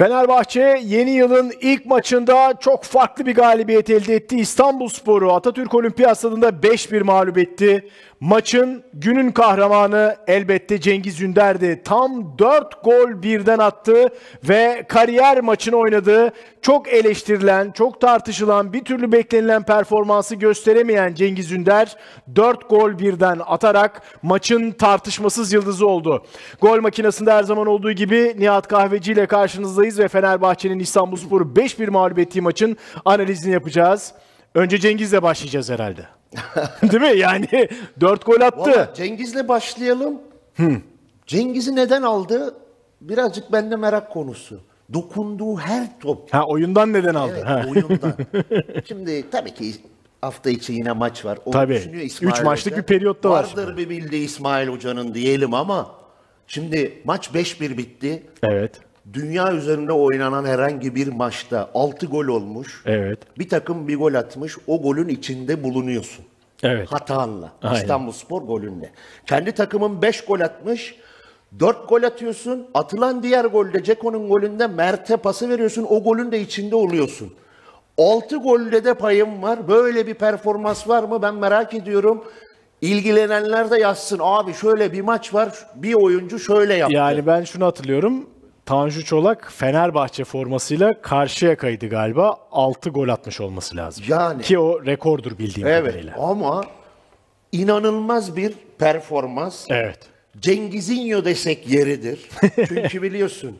Fenerbahçe 0.00 0.80
yeni 0.84 1.10
yılın 1.10 1.52
ilk 1.60 1.86
maçında 1.86 2.54
çok 2.60 2.84
farklı 2.84 3.26
bir 3.26 3.34
galibiyet 3.34 3.90
elde 3.90 4.14
etti. 4.14 4.36
İstanbulspor'u 4.36 5.32
Atatürk 5.32 5.74
Olimpiyat 5.74 6.18
Stadı'nda 6.18 6.48
5-1 6.48 7.02
mağlup 7.02 7.38
etti. 7.38 7.88
Maçın 8.20 8.84
günün 8.94 9.30
kahramanı 9.30 10.16
elbette 10.26 10.80
Cengiz 10.80 11.20
Ünder'di. 11.20 11.82
Tam 11.84 12.38
4 12.38 12.84
gol 12.84 13.22
birden 13.22 13.58
attı 13.58 14.08
ve 14.48 14.84
kariyer 14.88 15.40
maçını 15.40 15.76
oynadı. 15.76 16.32
Çok 16.62 16.88
eleştirilen, 16.88 17.70
çok 17.70 18.00
tartışılan, 18.00 18.72
bir 18.72 18.84
türlü 18.84 19.12
beklenilen 19.12 19.62
performansı 19.62 20.34
gösteremeyen 20.34 21.14
Cengiz 21.14 21.52
Ünder 21.52 21.96
4 22.36 22.70
gol 22.70 22.98
birden 22.98 23.40
atarak 23.46 24.02
maçın 24.22 24.70
tartışmasız 24.70 25.52
yıldızı 25.52 25.86
oldu. 25.86 26.24
Gol 26.60 26.80
makinesinde 26.80 27.32
her 27.32 27.42
zaman 27.42 27.66
olduğu 27.66 27.92
gibi 27.92 28.34
Nihat 28.38 28.68
Kahveci 28.68 29.12
ile 29.12 29.26
karşınızdayız 29.26 29.98
ve 29.98 30.08
Fenerbahçe'nin 30.08 30.78
İstanbulspor'u 30.78 31.44
5-1 31.44 31.90
mağlup 31.90 32.18
ettiği 32.18 32.40
maçın 32.40 32.76
analizini 33.04 33.52
yapacağız. 33.52 34.14
Önce 34.54 34.78
Cengiz'le 34.78 35.22
başlayacağız 35.22 35.70
herhalde. 35.70 36.06
Değil 36.82 37.02
mi? 37.02 37.18
Yani 37.18 37.46
4 38.00 38.26
gol 38.26 38.40
attı. 38.40 38.60
Valla 38.60 38.94
Cengiz'le 38.94 39.48
başlayalım. 39.48 40.18
Cengiz'i 41.26 41.76
neden 41.76 42.02
aldı? 42.02 42.54
Birazcık 43.00 43.52
bende 43.52 43.76
merak 43.76 44.10
konusu. 44.12 44.60
Dokunduğu 44.92 45.56
her 45.58 46.00
top. 46.00 46.34
Ha 46.34 46.46
oyundan 46.46 46.92
neden 46.92 47.14
aldı? 47.14 47.32
Evet, 47.36 47.46
Ha. 47.46 47.64
oyundan. 47.70 48.14
Şimdi 48.88 49.30
tabii 49.30 49.54
ki 49.54 49.72
hafta 50.20 50.50
içi 50.50 50.72
yine 50.72 50.92
maç 50.92 51.24
var. 51.24 51.38
Onu 51.44 51.52
Tabii. 51.52 52.00
İsmail 52.02 52.32
Üç 52.32 52.42
maçlık 52.42 52.72
Hoca. 52.72 52.82
bir 52.82 52.86
periyotta 52.86 53.30
var 53.30 53.44
Vardır 53.44 53.76
bir 53.76 53.88
bildiği 53.90 54.24
İsmail 54.24 54.68
Hoca'nın 54.68 55.14
diyelim 55.14 55.54
ama 55.54 55.90
şimdi 56.46 57.02
maç 57.04 57.28
5-1 57.34 57.76
bitti. 57.78 58.22
Evet. 58.42 58.80
Dünya 59.12 59.52
üzerinde 59.52 59.92
oynanan 59.92 60.44
herhangi 60.44 60.94
bir 60.94 61.08
maçta 61.08 61.70
6 61.74 62.06
gol 62.06 62.26
olmuş. 62.26 62.82
Evet. 62.86 63.18
Bir 63.38 63.48
takım 63.48 63.88
bir 63.88 63.96
gol 63.96 64.14
atmış. 64.14 64.56
O 64.66 64.82
golün 64.82 65.08
içinde 65.08 65.64
bulunuyorsun. 65.64 66.24
Evet. 66.62 66.92
Hatanla. 66.92 67.52
Aynen. 67.62 67.76
İstanbulspor 67.76 68.42
golünde. 68.42 68.90
Kendi 69.26 69.52
takımın 69.52 70.02
5 70.02 70.24
gol 70.24 70.40
atmış. 70.40 70.94
4 71.60 71.88
gol 71.88 72.02
atıyorsun. 72.02 72.66
Atılan 72.74 73.22
diğer 73.22 73.44
golde 73.44 73.82
Ceko'nun 73.84 74.28
golünde 74.28 74.66
Mert'e 74.66 75.16
pası 75.16 75.48
veriyorsun. 75.48 75.86
O 75.88 76.02
golün 76.02 76.32
de 76.32 76.40
içinde 76.40 76.76
oluyorsun. 76.76 77.32
6 77.98 78.36
golde 78.36 78.84
de 78.84 78.94
payım 78.94 79.42
var. 79.42 79.68
Böyle 79.68 80.06
bir 80.06 80.14
performans 80.14 80.88
var 80.88 81.02
mı? 81.02 81.22
Ben 81.22 81.34
merak 81.34 81.74
ediyorum. 81.74 82.24
İlgilenenler 82.80 83.70
de 83.70 83.78
yazsın. 83.78 84.18
Abi 84.22 84.54
şöyle 84.54 84.92
bir 84.92 85.00
maç 85.00 85.34
var. 85.34 85.66
Bir 85.74 85.94
oyuncu 85.94 86.38
şöyle 86.38 86.74
yaptı. 86.74 86.96
Yani 86.96 87.26
ben 87.26 87.44
şunu 87.44 87.66
hatırlıyorum. 87.66 88.26
Tanju 88.66 89.04
Çolak 89.04 89.52
Fenerbahçe 89.52 90.24
formasıyla 90.24 91.02
karşıya 91.02 91.56
kaydı 91.56 91.88
galiba. 91.88 92.36
6 92.52 92.90
gol 92.90 93.08
atmış 93.08 93.40
olması 93.40 93.76
lazım. 93.76 94.04
Yani. 94.08 94.42
Ki 94.42 94.58
o 94.58 94.86
rekordur 94.86 95.38
bildiğim 95.38 95.68
evet. 95.68 95.84
kadarıyla. 95.84 96.16
Ama 96.18 96.64
inanılmaz 97.52 98.36
bir 98.36 98.52
performans. 98.78 99.66
Evet. 99.68 99.98
Cengizinho 100.40 101.24
desek 101.24 101.68
yeridir. 101.68 102.28
Çünkü 102.68 103.02
biliyorsun. 103.02 103.58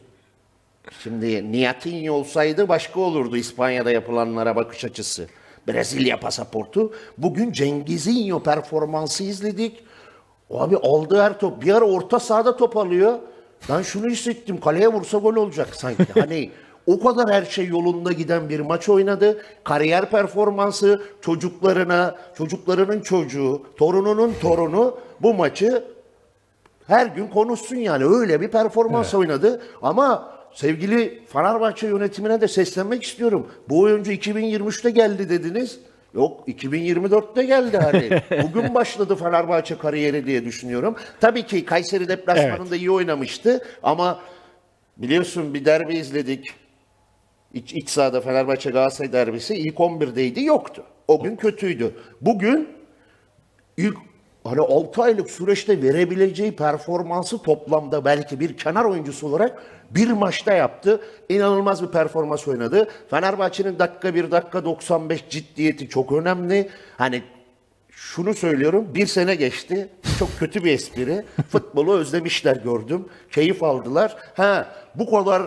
Şimdi 1.03 1.53
Niyatinho 1.53 2.13
olsaydı 2.13 2.69
başka 2.69 3.01
olurdu 3.01 3.37
İspanya'da 3.37 3.91
yapılanlara 3.91 4.57
bakış 4.57 4.85
açısı. 4.85 5.27
Brezilya 5.69 6.21
pasaportu. 6.21 6.93
Bugün 7.19 7.53
Cengizinho 7.53 8.43
performansı 8.43 9.25
izledik. 9.25 9.85
Abi 10.51 10.77
aldığı 10.77 11.23
her 11.23 11.39
top. 11.39 11.63
Bir 11.63 11.75
ara 11.75 11.85
orta 11.85 12.21
sahada 12.21 12.57
top 12.57 12.77
alıyor. 12.77 13.19
Ben 13.71 13.83
şunu 13.83 14.07
hissettim. 14.07 14.61
Kaleye 14.61 14.89
vursa 14.89 15.19
gol 15.19 15.37
olacak 15.37 15.69
sanki. 15.77 16.07
Hani 16.21 16.51
o 16.87 17.01
kadar 17.01 17.35
her 17.35 17.45
şey 17.45 17.67
yolunda 17.67 18.13
giden 18.13 18.49
bir 18.49 18.61
maç 18.61 18.89
oynadı. 18.89 19.43
Kariyer 19.65 20.11
performansı 20.11 21.03
çocuklarına, 21.21 22.17
çocuklarının 22.39 23.01
çocuğu, 23.01 23.63
torununun 23.77 24.35
torunu 24.41 24.99
bu 25.23 25.35
maçı 25.35 25.85
her 26.87 27.07
gün 27.07 27.27
konuşsun 27.27 27.77
yani. 27.77 28.05
Öyle 28.05 28.41
bir 28.41 28.49
performans 28.49 29.15
oynadı. 29.15 29.63
Ama 29.83 30.33
sevgili 30.55 31.23
Fenerbahçe 31.27 31.87
yönetimine 31.87 32.41
de 32.41 32.49
seslenmek 32.49 33.03
istiyorum. 33.03 33.47
Bu 33.69 33.81
oyuncu 33.81 34.13
2023'te 34.13 34.91
geldi 34.91 35.29
dediniz. 35.29 35.81
Yok 36.15 36.49
2024'te 36.49 37.45
geldi 37.45 37.79
hani. 37.79 38.43
Bugün 38.43 38.75
başladı 38.75 39.17
Fenerbahçe 39.17 39.79
kariyeri 39.79 40.27
diye 40.27 40.45
düşünüyorum. 40.45 40.97
Tabii 41.21 41.43
ki 41.43 41.65
Kayseri 41.65 42.09
deplasmanında 42.09 42.77
iyi 42.77 42.91
oynamıştı 42.91 43.65
ama 43.83 44.21
biliyorsun 44.97 45.55
bir 45.55 45.65
derbi 45.65 45.95
izledik. 45.95 46.51
İç, 47.55 47.73
iç 47.73 47.89
sahada 47.89 48.21
Fenerbahçe 48.21 48.71
Galatasaray 48.71 49.13
derbisi 49.13 49.55
ilk 49.55 49.75
11'deydi 49.75 50.45
yoktu. 50.45 50.85
O 51.09 51.23
gün 51.23 51.37
kötüydü. 51.37 51.95
Bugün 52.21 52.69
ilk 53.77 53.97
hani 54.51 54.61
6 54.61 55.03
aylık 55.03 55.31
süreçte 55.31 55.83
verebileceği 55.83 56.57
performansı 56.57 57.43
toplamda 57.43 58.05
belki 58.05 58.41
bir 58.41 58.57
kenar 58.57 58.85
oyuncusu 58.85 59.27
olarak 59.27 59.63
bir 59.91 60.11
maçta 60.11 60.53
yaptı. 60.53 61.01
İnanılmaz 61.29 61.83
bir 61.83 61.89
performans 61.89 62.49
oynadı. 62.49 62.89
Fenerbahçe'nin 63.11 63.79
dakika 63.79 64.15
1 64.15 64.31
dakika 64.31 64.65
95 64.65 65.25
ciddiyeti 65.31 65.89
çok 65.89 66.13
önemli. 66.13 66.69
Hani 66.99 67.23
şunu 67.91 68.35
söylüyorum 68.35 68.89
bir 68.95 69.07
sene 69.07 69.35
geçti. 69.35 69.89
Çok 70.19 70.39
kötü 70.39 70.65
bir 70.65 70.73
espri. 70.73 71.25
Futbolu 71.49 71.95
özlemişler 71.95 72.57
gördüm. 72.57 73.09
Keyif 73.31 73.63
aldılar. 73.63 74.17
Ha 74.37 74.75
bu 74.95 75.11
kadar 75.11 75.43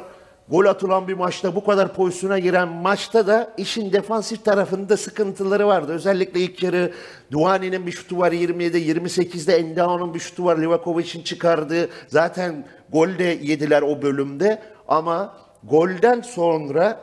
gol 0.50 0.66
atılan 0.66 1.08
bir 1.08 1.14
maçta 1.14 1.56
bu 1.56 1.64
kadar 1.64 1.94
pozisyona 1.94 2.40
giren 2.40 2.68
maçta 2.68 3.28
da 3.28 3.54
işin 3.58 3.94
defansif 3.94 4.46
tarafında 4.46 4.98
sıkıntıları 4.98 5.68
vardı. 5.68 5.94
Özellikle 5.94 6.40
ilk 6.40 6.64
yarı 6.64 6.92
Duani'nin 7.32 7.88
bir 7.88 7.92
şutu 7.92 8.18
var 8.18 8.32
27'de 8.32 8.80
28'de 8.80 9.56
Endao'nun 9.56 10.14
bir 10.14 10.20
şutu 10.20 10.46
var 10.46 10.58
Livakovic'in 10.58 11.24
çıkardığı. 11.24 11.90
Zaten 12.08 12.66
gol 12.90 13.18
de 13.18 13.40
yediler 13.42 13.82
o 13.82 14.02
bölümde 14.02 14.62
ama 14.88 15.38
golden 15.64 16.22
sonra 16.22 17.00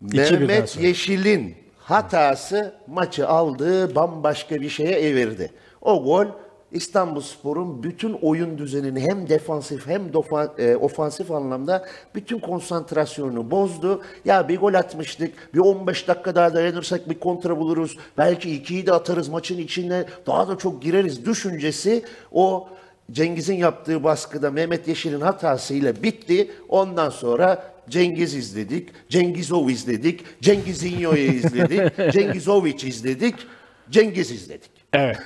Mehmet 0.00 0.70
sonra. 0.70 0.86
Yeşil'in 0.86 1.56
hatası 1.78 2.74
maçı 2.86 3.28
aldığı 3.28 3.94
bambaşka 3.94 4.60
bir 4.60 4.68
şeye 4.68 5.00
evirdi. 5.00 5.50
O 5.80 6.04
gol 6.04 6.26
İstanbulspor'un 6.76 7.82
bütün 7.82 8.12
oyun 8.12 8.58
düzenini 8.58 9.00
hem 9.00 9.28
defansif 9.28 9.86
hem 9.86 10.02
dofa- 10.12 10.60
e, 10.62 10.76
ofansif 10.76 11.30
anlamda 11.30 11.86
bütün 12.14 12.38
konsantrasyonunu 12.38 13.50
bozdu. 13.50 14.02
Ya 14.24 14.48
bir 14.48 14.58
gol 14.58 14.74
atmıştık, 14.74 15.54
bir 15.54 15.58
15 15.58 16.08
dakika 16.08 16.34
daha 16.34 16.54
dayanırsak 16.54 17.10
bir 17.10 17.18
kontra 17.20 17.58
buluruz. 17.58 17.98
Belki 18.18 18.54
ikiyi 18.54 18.86
de 18.86 18.92
atarız 18.92 19.28
maçın 19.28 19.58
içine 19.58 20.04
daha 20.26 20.48
da 20.48 20.58
çok 20.58 20.82
gireriz 20.82 21.26
düşüncesi 21.26 22.02
o 22.32 22.68
Cengiz'in 23.12 23.54
yaptığı 23.54 24.04
baskıda 24.04 24.50
Mehmet 24.50 24.88
Yeşil'in 24.88 25.20
hatasıyla 25.20 26.02
bitti. 26.02 26.50
Ondan 26.68 27.10
sonra 27.10 27.72
Cengiz 27.88 28.34
izledik, 28.34 28.88
Cengizov 29.08 29.68
izledik, 29.68 30.24
Cengizinho'yu 30.40 31.32
izledik, 31.32 31.96
Cengizovic 32.12 32.88
izledik, 32.88 33.34
Cengiz 33.90 34.30
izledik. 34.30 34.70
Evet. 34.92 35.18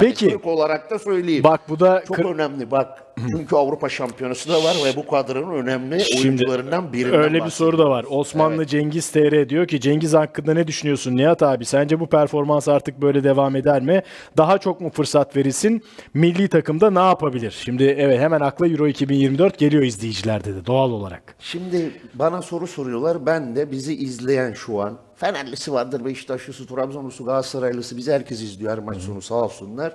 Peki. 0.00 0.28
Türk 0.28 0.46
olarak 0.46 0.90
da 0.90 0.98
söyleyeyim. 0.98 1.44
Bak 1.44 1.60
bu 1.68 1.80
da 1.80 2.04
Çok 2.08 2.18
önemli 2.18 2.70
bak. 2.70 3.03
Çünkü 3.30 3.56
Avrupa 3.56 3.88
Şampiyonası 3.88 4.48
da 4.48 4.64
var 4.64 4.76
ve 4.84 4.96
bu 4.96 5.06
kadronun 5.06 5.54
önemli 5.54 6.00
Şimdi 6.00 6.26
oyuncularından 6.28 6.92
birinden 6.92 7.20
Öyle 7.20 7.44
bir 7.44 7.50
soru 7.50 7.78
da 7.78 7.90
var. 7.90 8.06
Osmanlı 8.10 8.66
Cengiz 8.66 9.10
TR 9.10 9.48
diyor 9.48 9.66
ki 9.66 9.80
Cengiz 9.80 10.14
hakkında 10.14 10.54
ne 10.54 10.66
düşünüyorsun 10.66 11.16
Nihat 11.16 11.42
abi? 11.42 11.64
Sence 11.64 12.00
bu 12.00 12.06
performans 12.06 12.68
artık 12.68 13.02
böyle 13.02 13.24
devam 13.24 13.56
eder 13.56 13.82
mi? 13.82 14.02
Daha 14.36 14.58
çok 14.58 14.80
mu 14.80 14.90
fırsat 14.90 15.36
verilsin? 15.36 15.82
Milli 16.14 16.48
takımda 16.48 16.90
ne 16.90 16.98
yapabilir? 16.98 17.60
Şimdi 17.64 17.84
evet 17.84 18.20
hemen 18.20 18.40
akla 18.40 18.68
Euro 18.68 18.86
2024 18.86 19.58
geliyor 19.58 19.82
izleyicilerde 19.82 20.54
de 20.54 20.66
doğal 20.66 20.90
olarak. 20.90 21.36
Şimdi 21.38 21.90
bana 22.14 22.42
soru 22.42 22.66
soruyorlar. 22.66 23.26
Ben 23.26 23.56
de 23.56 23.70
bizi 23.70 23.94
izleyen 23.94 24.52
şu 24.52 24.80
an 24.80 24.98
Fenerlisi 25.16 25.72
vardır, 25.72 26.04
Beşiktaşlısı, 26.04 26.66
Trabzonlusu, 26.66 27.24
Galatasaraylısı 27.24 27.96
bizi 27.96 28.12
herkes 28.12 28.42
izliyor 28.42 28.72
her 28.72 28.78
maç 28.78 28.98
sonu 28.98 29.22
sağ 29.22 29.34
olsunlar. 29.34 29.92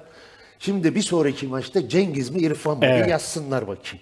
Şimdi 0.60 0.96
bir 0.96 1.02
sonraki 1.02 1.48
maçta 1.48 1.90
Cengiz 1.90 2.30
mi 2.30 2.40
İrfan 2.42 2.78
mı 2.78 2.86
Evet. 2.86 3.10
yazsınlar 3.10 3.62
bakayım. 3.68 4.00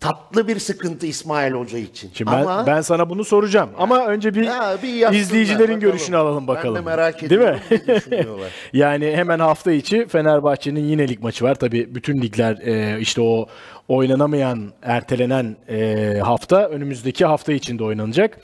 tatlı 0.00 0.48
bir 0.48 0.58
sıkıntı 0.58 1.06
İsmail 1.06 1.52
Hoca 1.52 1.78
için. 1.78 2.10
Şimdi 2.14 2.30
ben, 2.30 2.36
Ama 2.42 2.66
ben 2.66 2.80
sana 2.80 3.10
bunu 3.10 3.24
soracağım. 3.24 3.70
Ama 3.78 4.06
önce 4.06 4.34
bir, 4.34 4.42
Ya 4.42 4.76
bir 4.82 5.12
izleyicilerin 5.18 5.60
bakalım. 5.62 5.80
görüşünü 5.80 6.16
alalım 6.16 6.36
Ben 6.48 6.54
de 6.54 6.58
bakalım. 6.58 6.84
merak 6.84 7.20
Değil 7.20 7.32
mi? 7.32 7.36
ediyorum, 7.46 7.60
ne 7.88 7.96
düşünüyorlar? 7.96 8.50
yani 8.72 9.16
hemen 9.16 9.38
hafta 9.38 9.72
içi 9.72 10.06
Fenerbahçe'nin 10.08 10.84
yine 10.84 11.08
lig 11.08 11.20
maçı 11.20 11.44
var. 11.44 11.54
Tabii 11.54 11.94
bütün 11.94 12.22
ligler 12.22 12.56
e, 12.64 13.00
işte 13.00 13.20
o 13.20 13.46
oynanamayan, 13.88 14.72
ertelenen 14.82 15.56
e, 15.68 16.18
hafta 16.22 16.68
önümüzdeki 16.68 17.24
hafta 17.24 17.52
içinde 17.52 17.84
oynanacak. 17.84 18.38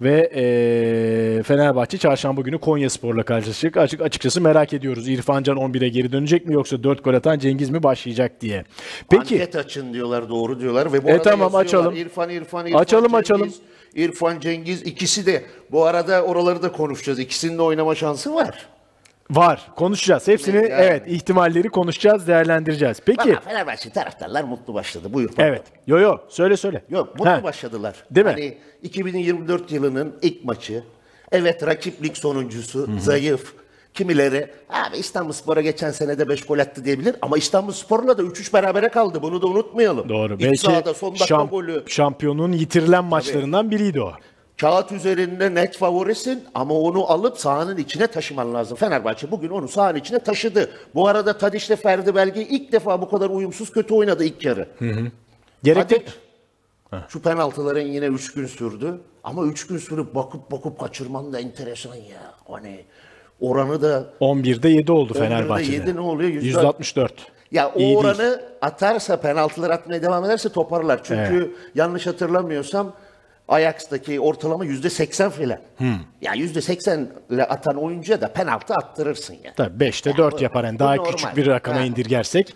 Ve 0.00 0.30
e, 0.34 1.42
Fenerbahçe 1.42 1.98
çarşamba 1.98 2.40
günü 2.40 2.58
Konya 2.58 2.90
Spor'la 2.90 3.22
karşılaşacak. 3.22 3.76
Açık, 3.76 4.00
açıkçası 4.00 4.40
merak 4.40 4.72
ediyoruz. 4.72 5.08
İrfan 5.08 5.42
Can 5.42 5.56
11'e 5.56 5.88
geri 5.88 6.12
dönecek 6.12 6.46
mi 6.46 6.54
yoksa 6.54 6.82
4 6.82 7.04
gol 7.04 7.14
atan 7.14 7.38
Cengiz 7.38 7.70
mi 7.70 7.82
başlayacak 7.82 8.40
diye. 8.40 8.64
Peki. 9.10 9.34
Anket 9.34 9.56
açın 9.56 9.92
diyorlar 9.94 10.28
doğru 10.28 10.60
diyorlar 10.60 10.92
ve 10.92 11.04
bu 11.04 11.08
E 11.08 11.12
arada 11.12 11.22
tamam, 11.22 11.54
açalım. 11.54 11.96
İrfan 11.96 12.30
İrfan 12.30 12.66
İrfan 12.66 12.78
Açalım, 12.80 13.10
Cengiz, 13.10 13.20
açalım. 13.20 13.52
İrfan 13.94 14.40
Cengiz 14.40 14.82
ikisi 14.82 15.26
de 15.26 15.42
bu 15.72 15.84
arada 15.84 16.22
oraları 16.22 16.62
da 16.62 16.72
konuşacağız. 16.72 17.18
İkisinin 17.18 17.58
de 17.58 17.62
oynama 17.62 17.94
şansı 17.94 18.34
var. 18.34 18.68
Var. 19.30 19.70
Konuşacağız. 19.76 20.28
Hepsini 20.28 20.56
Yani. 20.56 20.68
evet 20.70 21.02
ihtimalleri 21.06 21.68
konuşacağız, 21.68 22.26
değerlendireceğiz. 22.26 23.00
Peki. 23.06 23.28
Valla 23.30 23.40
Fenerbahçe 23.40 23.90
taraftarlar 23.90 24.44
mutlu 24.44 24.74
başladı. 24.74 25.12
Buyur. 25.12 25.30
Evet. 25.38 25.62
Yo 25.86 25.98
yo 25.98 26.16
söyle 26.28 26.56
söyle. 26.56 26.82
Yok 26.90 27.18
mutlu 27.18 27.30
Heh. 27.30 27.42
başladılar. 27.42 27.94
Değil 28.10 28.26
mi? 28.26 28.32
Hani 28.32 28.58
2024 28.82 29.72
yılının 29.72 30.14
ilk 30.22 30.44
maçı. 30.44 30.84
Evet 31.32 31.66
rakip 31.66 32.04
lig 32.04 32.14
sonuncusu. 32.14 32.88
Zayıf. 33.00 33.54
Kimileri 33.94 34.50
abi 34.70 34.96
İstanbulspor'a 34.96 35.60
geçen 35.60 35.90
sene 35.90 36.18
de 36.18 36.28
5 36.28 36.46
gol 36.46 36.58
attı 36.58 36.84
diyebilir 36.84 37.16
ama 37.22 37.38
İstanbulspor'la 37.38 38.18
da 38.18 38.22
3-3 38.22 38.52
berabere 38.52 38.88
kaldı. 38.88 39.22
Bunu 39.22 39.42
da 39.42 39.46
unutmayalım. 39.46 40.08
Doğru. 40.08 40.34
İlk 40.34 40.40
Belki 40.42 40.58
sahada 40.58 40.94
son 40.94 41.10
dakika 41.10 41.24
şam- 41.34 41.48
golü. 41.48 41.82
şampiyonun 41.86 42.52
yitirilen 42.52 43.04
maçlarından 43.04 43.70
biriydi 43.70 44.00
o. 44.00 44.12
Kağıt 44.60 44.92
üzerinde 44.92 45.54
net 45.54 45.76
favorisin 45.76 46.44
ama 46.54 46.74
onu 46.74 47.10
alıp 47.12 47.38
sahanın 47.38 47.76
içine 47.76 48.06
taşıman 48.06 48.54
lazım. 48.54 48.76
Fenerbahçe 48.76 49.30
bugün 49.30 49.48
onu 49.48 49.68
sahanın 49.68 49.98
içine 49.98 50.18
taşıdı. 50.18 50.70
Bu 50.94 51.08
arada 51.08 51.38
Tadiş'le 51.38 51.76
Ferdi 51.82 52.14
Belge 52.14 52.42
ilk 52.42 52.72
defa 52.72 53.00
bu 53.00 53.10
kadar 53.10 53.30
uyumsuz 53.30 53.72
kötü 53.72 53.94
oynadı 53.94 54.24
ilk 54.24 54.44
yarı. 54.44 54.68
Gerek 55.62 55.88
Tadiç, 55.88 56.08
şu 57.08 57.22
penaltıların 57.22 57.80
yine 57.86 58.06
3 58.06 58.32
gün 58.34 58.46
sürdü. 58.46 59.00
Ama 59.24 59.44
3 59.46 59.66
gün 59.66 59.78
sürüp 59.78 60.14
bakıp 60.14 60.50
bakıp 60.50 60.80
kaçırman 60.80 61.32
da 61.32 61.40
enteresan 61.40 61.94
ya. 61.94 62.34
Hani 62.50 62.84
oranı 63.40 63.82
da 63.82 64.06
11'de 64.20 64.68
7 64.68 64.92
oldu 64.92 65.12
11'de 65.12 65.18
Fenerbahçe'de. 65.18 65.72
yedi 65.72 65.96
ne 65.96 66.00
oluyor? 66.00 66.30
Yüzde- 66.30 66.46
164. 66.46 67.12
ya 67.52 67.68
o 67.74 67.78
İyi 67.78 67.86
değil. 67.86 67.96
oranı 67.96 68.40
atarsa 68.62 69.20
penaltılar 69.20 69.70
atmaya 69.70 70.02
devam 70.02 70.24
ederse 70.24 70.48
toparlar. 70.48 71.00
Çünkü 71.04 71.54
yanlış 71.74 72.06
hatırlamıyorsam 72.06 72.92
Ajax'taki 73.48 74.20
ortalama 74.20 74.64
yüzde 74.64 74.90
seksen 74.90 75.30
filan. 75.30 75.58
Ya 76.22 76.32
yüzde 76.34 76.60
seksenle 76.60 77.44
atan 77.48 77.76
oyuncuya 77.76 78.20
da 78.20 78.32
penaltı 78.32 78.74
attırırsın 78.74 79.36
ya. 79.44 79.52
Tabii 79.56 79.84
5'te 79.84 80.16
4 80.16 80.38
bu- 80.38 80.42
yapar. 80.42 80.64
Yani 80.64 80.78
daha 80.78 80.94
normal. 80.94 81.10
küçük 81.10 81.36
bir 81.36 81.46
rakama 81.46 81.80
Ha. 81.80 81.84
indirgersek. 81.84 82.54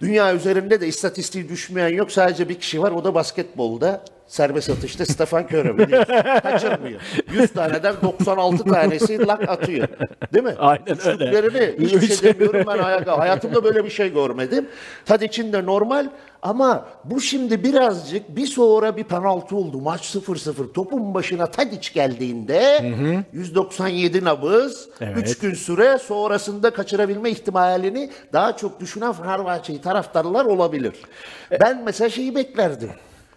Dünya 0.00 0.34
üzerinde 0.34 0.80
de 0.80 0.86
istatistiği 0.88 1.48
düşmeyen 1.48 1.88
yok. 1.88 2.12
Sadece 2.12 2.48
bir 2.48 2.54
kişi 2.60 2.82
var. 2.82 2.90
O 2.90 3.04
da 3.04 3.14
basketbolda. 3.14 4.04
Serbest 4.26 4.70
atışta 4.70 5.06
Stefan 5.06 5.48
biliyorsun. 5.48 6.14
Kaçırmıyor. 6.42 7.00
100 7.32 7.52
taneden 7.52 7.94
96 8.02 8.64
tanesi 8.64 9.26
lak 9.26 9.48
atıyor. 9.48 9.88
Değil 10.34 10.44
mi? 10.44 10.54
Aynen 10.58 11.06
öyle. 11.06 11.26
Şutlarını 11.26 11.74
hiçbir 11.80 12.14
şey 12.16 12.34
demiyorum 12.34 12.64
ben 12.66 12.78
hay- 12.78 13.04
hayatımda 13.04 13.64
böyle 13.64 13.84
bir 13.84 13.90
şey 13.90 14.12
görmedim. 14.12 14.68
Tadic'in 15.06 15.52
de 15.52 15.66
normal 15.66 16.06
ama 16.42 16.84
bu 17.04 17.20
şimdi 17.20 17.64
birazcık 17.64 18.36
bir 18.36 18.46
sonra 18.46 18.96
bir 18.96 19.04
penaltı 19.04 19.56
oldu. 19.56 19.80
Maç 19.80 20.14
0-0. 20.16 20.72
Topun 20.72 21.14
başına 21.14 21.46
Tadic 21.46 21.90
geldiğinde 21.94 22.84
197 23.32 24.24
nabız, 24.24 24.88
Evet. 25.00 25.18
3 25.30 25.38
gün 25.38 25.54
süre 25.54 25.98
sonrasında 25.98 26.70
kaçırabilme 26.70 27.30
ihtimalini 27.30 28.10
daha 28.32 28.56
çok 28.56 28.80
düşünen 28.80 29.12
Fenerbahçe'yi 29.12 29.80
taraftarlar 29.80 30.44
olabilir. 30.44 30.94
Ben 31.60 31.82
mesela 31.84 32.10
şeyi 32.10 32.34
beklerdim. 32.34 32.90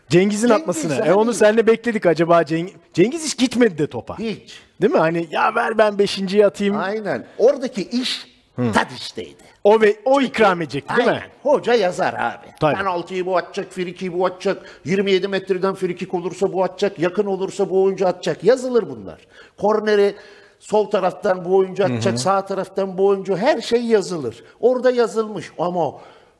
Cengiz'in 0.10 0.48
Cengiz 0.48 0.62
atmasını. 0.62 0.94
hani- 0.94 1.08
E 1.10 1.14
onu 1.14 1.34
seninle 1.34 1.68
bekledik 1.68 2.06
acaba 2.06 2.46
Cengiz. 2.46 2.74
Cengiz 2.94 3.26
hiç 3.26 3.38
gitmedi 3.38 3.78
de 3.78 3.88
topa. 3.88 4.20
Hiç. 4.20 4.60
Değil 4.82 4.94
mi? 4.94 5.00
Hani 5.00 5.28
ya 5.32 5.56
ver 5.56 5.78
ben 5.78 5.94
5.yi 5.98 6.46
atayım. 6.46 6.78
Aynen. 6.78 7.26
Oradaki 7.38 7.82
iş 7.90 8.38
Tadic'teydi. 8.74 9.44
O 9.64 9.82
ve 9.82 9.96
o 10.06 10.22
ikram 10.22 10.62
edecekti 10.62 10.96
değil 10.98 11.10
Aynen. 11.10 11.22
mi? 11.24 11.30
Hoca 11.44 11.74
yazar 11.74 12.14
abi. 12.14 12.48
Tabii. 12.60 12.76
Penaltıyı 12.76 13.26
bu 13.26 13.38
atacak, 13.38 13.72
friki 13.74 14.14
bu 14.14 14.26
atacak. 14.26 14.82
27 14.86 15.28
metreden 15.28 15.76
frikik 15.76 16.14
olursa 16.14 16.54
bu 16.54 16.64
atacak. 16.64 17.00
Yakın 17.00 17.26
olursa 17.26 17.70
bu 17.70 17.84
oyuncu 17.84 18.08
atacak. 18.08 18.44
Yazılır 18.44 18.90
bunlar. 18.90 19.20
Korneri 19.58 20.16
sol 20.60 20.90
taraftan 20.90 21.46
bu 21.46 21.56
oyuncu 21.56 21.84
atacak, 21.86 22.20
sağ 22.20 22.46
taraftan 22.46 22.98
bu 22.98 23.06
oyuncu. 23.08 23.38
Her 23.38 23.62
şey 23.62 23.82
yazılır. 23.86 24.44
Orada 24.60 24.92
yazılmış 24.92 25.52
ama 25.60 25.92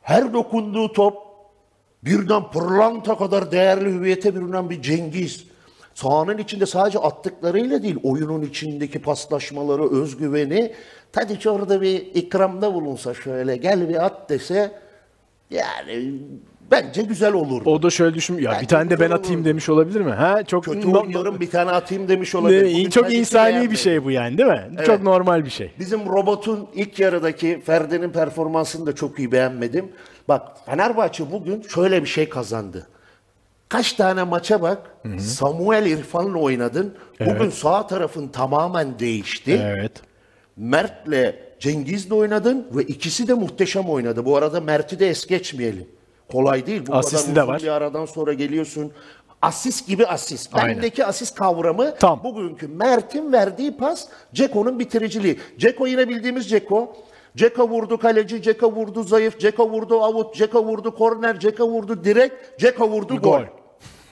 her 0.02 0.34
dokunduğu 0.34 0.94
top 0.94 1.27
birden 2.04 2.52
pırlanta 2.52 3.18
kadar 3.18 3.52
değerli 3.52 3.90
hüviyete 3.94 4.36
bürünen 4.36 4.70
bir 4.70 4.82
Cengiz. 4.82 5.44
Sahanın 5.94 6.38
içinde 6.38 6.66
sadece 6.66 7.00
attıklarıyla 7.00 7.84
değil, 7.84 7.96
oyunun 8.04 8.42
içindeki 8.42 9.00
paslaşmaları, 9.02 9.92
özgüveni. 10.02 10.74
Tadiç 11.12 11.48
orada 11.48 11.82
bir 11.82 11.96
ikramda 11.96 12.74
bulunsa 12.74 13.14
şöyle, 13.14 13.58
gel 13.58 13.90
bir 13.90 14.06
at 14.06 14.30
dese, 14.30 14.72
yani 15.50 16.14
bence 16.72 17.02
güzel 17.02 17.34
olurdu. 17.34 17.70
O 17.70 17.84
da 17.84 17.90
şöyle 17.90 18.16
düşün. 18.16 18.38
Ya 18.38 18.52
Bence 18.52 18.62
bir 18.62 18.68
tane 18.68 18.90
de 18.90 19.00
ben 19.00 19.12
atayım 19.12 19.36
olurdu. 19.36 19.50
demiş 19.50 19.70
olabilir 19.70 20.02
mi? 20.02 20.12
Ha 20.12 20.44
çok 20.44 20.64
Kötü 20.64 20.92
no- 20.94 21.02
oynuyorum 21.02 21.40
bir 21.40 21.50
tane 21.50 21.72
atayım 21.72 22.08
demiş 22.08 22.36
olabilir. 22.36 22.86
Ne, 22.86 22.90
çok 22.90 23.14
insani 23.14 23.46
beğenmedim. 23.48 23.72
bir 23.72 23.78
şey 23.78 24.04
bu 24.04 24.12
yani 24.12 24.38
değil 24.38 24.50
mi? 24.50 24.62
Çok 24.86 25.04
normal 25.04 25.46
bir 25.46 25.50
şey. 25.50 25.72
Bizim 25.80 26.06
robotun 26.06 26.68
ilk 26.76 27.00
yarıdaki 27.00 27.62
Ferdi'nin 27.66 28.10
performansını 28.10 28.86
da 28.86 28.96
çok 28.96 29.20
iyi 29.20 29.32
beğenmedim. 29.32 29.90
Bak 30.28 30.66
Fenerbahçe 30.66 31.32
bugün 31.32 31.62
şöyle 31.62 32.02
bir 32.02 32.08
şey 32.08 32.30
kazandı. 32.30 32.88
Kaç 33.70 33.94
tane 33.94 34.24
maça 34.24 34.62
bak. 34.62 34.78
Samuel 35.20 35.86
İrfan'la 35.86 36.38
oynadın. 36.38 36.94
Bugün 37.20 37.36
Evet. 37.36 37.54
sağ 37.54 37.88
tarafın 37.88 38.28
tamamen 38.28 39.00
değişti. 39.00 39.62
Evet. 39.66 39.92
Mert'le 40.58 41.36
Cengiz'le 41.60 42.12
oynadın 42.12 42.68
ve 42.72 42.84
ikisi 42.84 43.28
de 43.28 43.34
muhteşem 43.34 43.90
oynadı. 43.90 44.26
Bu 44.26 44.38
arada 44.38 44.62
Mert'i 44.62 45.00
de 45.00 45.10
es 45.10 45.28
geçmeyelim. 45.28 45.88
Kolay 46.32 46.66
değil. 46.66 46.82
Bu 46.88 46.96
Asisti 46.96 47.30
kadar 47.30 47.36
de 47.44 47.48
var. 47.48 47.62
bir 47.62 47.68
aradan 47.68 48.06
sonra 48.06 48.34
geliyorsun. 48.34 48.92
Asist 49.42 49.88
gibi 49.88 50.06
asist. 50.08 50.50
Aynen. 50.56 50.76
Bendeki 50.76 51.06
asist 51.06 51.36
kavramı 51.36 51.96
Tam. 51.96 52.24
bugünkü 52.24 52.68
Mert'in 52.68 53.32
verdiği 53.34 53.78
pas 53.78 54.08
Ceko'nun 54.34 54.80
bitiriciliği. 54.80 55.40
Ceko 55.58 55.88
yine 55.88 56.10
bildiğimiz 56.10 56.50
Ceko. 56.50 56.98
Ceko 57.38 57.70
vurdu 57.70 57.98
kaleci, 57.98 58.42
Ceko 58.42 58.72
vurdu 58.72 59.04
zayıf, 59.04 59.40
Ceko 59.40 59.70
vurdu 59.70 60.04
avut, 60.04 60.36
Ceko 60.36 60.66
vurdu 60.66 60.96
korner, 60.96 61.40
Ceko 61.40 61.68
vurdu 61.70 62.04
direkt, 62.04 62.60
Ceko 62.60 62.90
vurdu 62.90 63.16
gol. 63.22 63.32
Gol. 63.32 63.44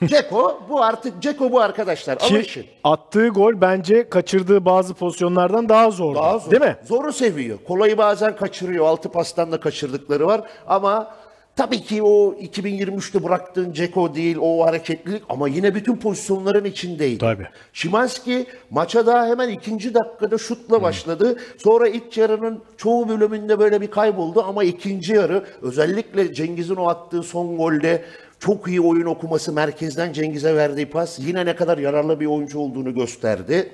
Ceko 0.08 0.60
bu 0.68 0.82
artık 0.82 1.22
Ceko 1.22 1.52
bu 1.52 1.60
arkadaşlar. 1.60 2.18
Ki 2.18 2.34
Alışın. 2.34 2.64
attığı 2.84 3.28
gol 3.28 3.60
bence 3.60 4.08
kaçırdığı 4.08 4.64
bazı 4.64 4.94
pozisyonlardan 4.94 5.68
daha 5.68 5.90
zordu. 5.90 6.18
Daha 6.18 6.38
zor. 6.38 6.50
Değil 6.50 6.62
mi? 6.62 6.76
Zoru 6.84 7.12
seviyor. 7.12 7.58
Kolayı 7.68 7.98
bazen 7.98 8.36
kaçırıyor. 8.36 8.86
Altı 8.86 9.08
pastan 9.08 9.52
da 9.52 9.60
kaçırdıkları 9.60 10.26
var. 10.26 10.40
Ama 10.66 11.16
tabii 11.56 11.80
ki 11.82 12.02
o 12.02 12.34
2023'te 12.34 13.24
bıraktığın 13.24 13.72
Ceko 13.72 14.14
değil, 14.14 14.36
o 14.40 14.66
hareketlilik 14.66 15.22
ama 15.28 15.48
yine 15.48 15.74
bütün 15.74 15.96
pozisyonların 15.96 16.64
içindeydi. 16.64 17.18
Tabii. 17.18 17.46
Şimanski 17.72 18.46
maça 18.70 19.06
daha 19.06 19.26
hemen 19.26 19.48
ikinci 19.48 19.94
dakikada 19.94 20.38
şutla 20.38 20.82
başladı. 20.82 21.36
Sonra 21.58 21.88
ilk 21.88 22.16
yarının 22.16 22.62
çoğu 22.76 23.08
bölümünde 23.08 23.58
böyle 23.58 23.80
bir 23.80 23.90
kayboldu 23.90 24.42
ama 24.42 24.64
ikinci 24.64 25.12
yarı 25.14 25.44
özellikle 25.62 26.34
Cengiz'in 26.34 26.76
o 26.76 26.88
attığı 26.88 27.22
son 27.22 27.56
golde 27.56 28.04
çok 28.38 28.68
iyi 28.68 28.80
oyun 28.80 29.06
okuması 29.06 29.52
merkezden 29.52 30.12
Cengiz'e 30.12 30.56
verdiği 30.56 30.86
pas 30.86 31.18
yine 31.18 31.46
ne 31.46 31.56
kadar 31.56 31.78
yararlı 31.78 32.20
bir 32.20 32.26
oyuncu 32.26 32.58
olduğunu 32.58 32.94
gösterdi. 32.94 33.72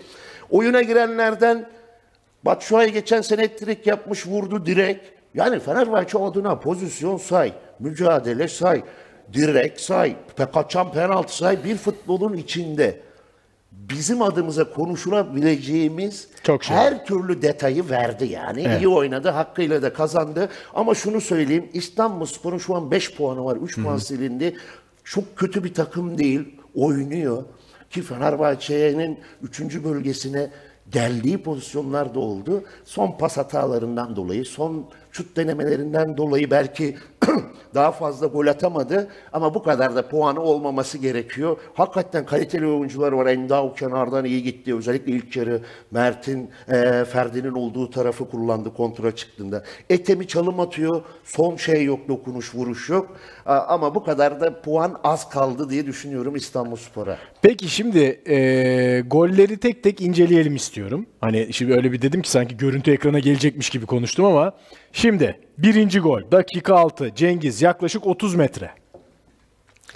Oyuna 0.50 0.82
girenlerden 0.82 1.66
Batshuayi 2.44 2.92
geçen 2.92 3.20
sene 3.20 3.42
ettirik 3.42 3.86
yapmış 3.86 4.26
vurdu 4.26 4.66
direkt. 4.66 5.06
Yani 5.34 5.60
Fenerbahçe 5.60 6.18
adına 6.18 6.58
pozisyon 6.58 7.16
say, 7.16 7.52
mücadele 7.82 8.48
say, 8.48 8.82
direkt 9.32 9.80
say, 9.80 10.16
pe- 10.36 10.52
kaçan 10.52 10.92
penaltı 10.92 11.36
say 11.36 11.64
bir 11.64 11.76
futbolun 11.76 12.36
içinde 12.36 13.00
bizim 13.72 14.22
adımıza 14.22 14.70
konuşulabileceğimiz 14.70 16.28
Çok 16.42 16.64
şey 16.64 16.76
her 16.76 17.06
türlü 17.06 17.42
detayı 17.42 17.90
verdi 17.90 18.24
yani. 18.24 18.66
İyi 18.78 18.88
oynadı, 18.88 19.28
hakkıyla 19.28 19.82
da 19.82 19.92
kazandı. 19.92 20.48
Ama 20.74 20.94
şunu 20.94 21.20
söyleyeyim, 21.20 21.68
İstanbulspor'un 21.72 22.58
şu 22.58 22.76
an 22.76 22.90
5 22.90 23.14
puanı 23.14 23.44
var, 23.44 23.56
3 23.56 23.82
puan 23.82 23.96
silindi. 23.96 24.56
Çok 25.04 25.36
kötü 25.36 25.64
bir 25.64 25.74
takım 25.74 26.18
değil, 26.18 26.56
oynuyor. 26.74 27.44
Ki 27.90 28.02
Fenerbahçe'nin 28.02 29.18
3. 29.42 29.60
bölgesine 29.84 30.50
geldiği 30.90 31.42
pozisyonlar 31.42 32.14
da 32.14 32.20
oldu. 32.20 32.64
Son 32.84 33.18
pas 33.18 33.36
hatalarından 33.36 34.16
dolayı, 34.16 34.44
son 34.44 34.86
şut 35.12 35.36
denemelerinden 35.36 36.16
dolayı 36.16 36.50
belki 36.50 36.96
daha 37.74 37.92
fazla 37.92 38.26
gol 38.26 38.46
atamadı 38.46 39.08
ama 39.32 39.54
bu 39.54 39.62
kadar 39.62 39.94
da 39.94 40.08
puanı 40.08 40.40
olmaması 40.40 40.98
gerekiyor. 40.98 41.56
Hakikaten 41.74 42.26
kaliteli 42.26 42.66
oyuncular 42.66 43.12
var. 43.12 43.26
Endao 43.26 43.74
kenardan 43.74 44.24
iyi 44.24 44.42
gitti. 44.42 44.74
Özellikle 44.74 45.12
ilk 45.12 45.36
yarı 45.36 45.60
Mert'in, 45.90 46.50
e, 46.68 47.04
Ferdi'nin 47.04 47.52
olduğu 47.52 47.90
tarafı 47.90 48.30
kullandı 48.30 48.74
kontra 48.74 49.16
çıktığında. 49.16 49.64
Etemi 49.90 50.26
çalım 50.26 50.60
atıyor. 50.60 51.02
Son 51.24 51.56
şey 51.56 51.84
yok, 51.84 52.08
dokunuş, 52.08 52.54
vuruş 52.54 52.88
yok. 52.88 53.16
A- 53.46 53.58
ama 53.58 53.94
bu 53.94 54.04
kadar 54.04 54.40
da 54.40 54.60
puan 54.62 55.00
az 55.04 55.28
kaldı 55.28 55.70
diye 55.70 55.86
düşünüyorum 55.86 56.36
İstanbulspor'a. 56.36 57.18
Peki 57.42 57.68
şimdi 57.68 58.22
e, 58.28 59.00
golleri 59.06 59.58
tek 59.58 59.82
tek 59.82 60.00
inceleyelim 60.00 60.56
istiyorum. 60.56 61.06
Hani 61.20 61.52
şimdi 61.52 61.72
öyle 61.74 61.92
bir 61.92 62.02
dedim 62.02 62.22
ki 62.22 62.30
sanki 62.30 62.56
görüntü 62.56 62.90
ekrana 62.90 63.18
gelecekmiş 63.18 63.70
gibi 63.70 63.86
konuştum 63.86 64.24
ama 64.24 64.52
şimdi 64.92 65.40
birinci 65.58 66.00
gol 66.00 66.20
dakika 66.32 66.74
6 66.76 67.14
Cengiz 67.14 67.62
yaklaşık 67.62 68.06
30 68.06 68.34
metre. 68.34 68.70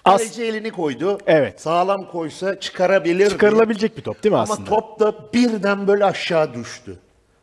As 0.04 0.18
Kaleci 0.20 0.42
elini 0.44 0.70
koydu. 0.70 1.18
Evet. 1.26 1.60
Sağlam 1.60 2.08
koysa 2.10 2.60
çıkarabilir. 2.60 3.30
çıkarılabilecek 3.30 3.96
bir 3.96 4.02
top 4.02 4.22
değil 4.22 4.32
mi 4.32 4.36
Ama 4.38 4.52
aslında? 4.52 4.70
top 4.70 5.00
da 5.00 5.14
birden 5.34 5.88
böyle 5.88 6.04
aşağı 6.04 6.54
düştü. 6.54 6.98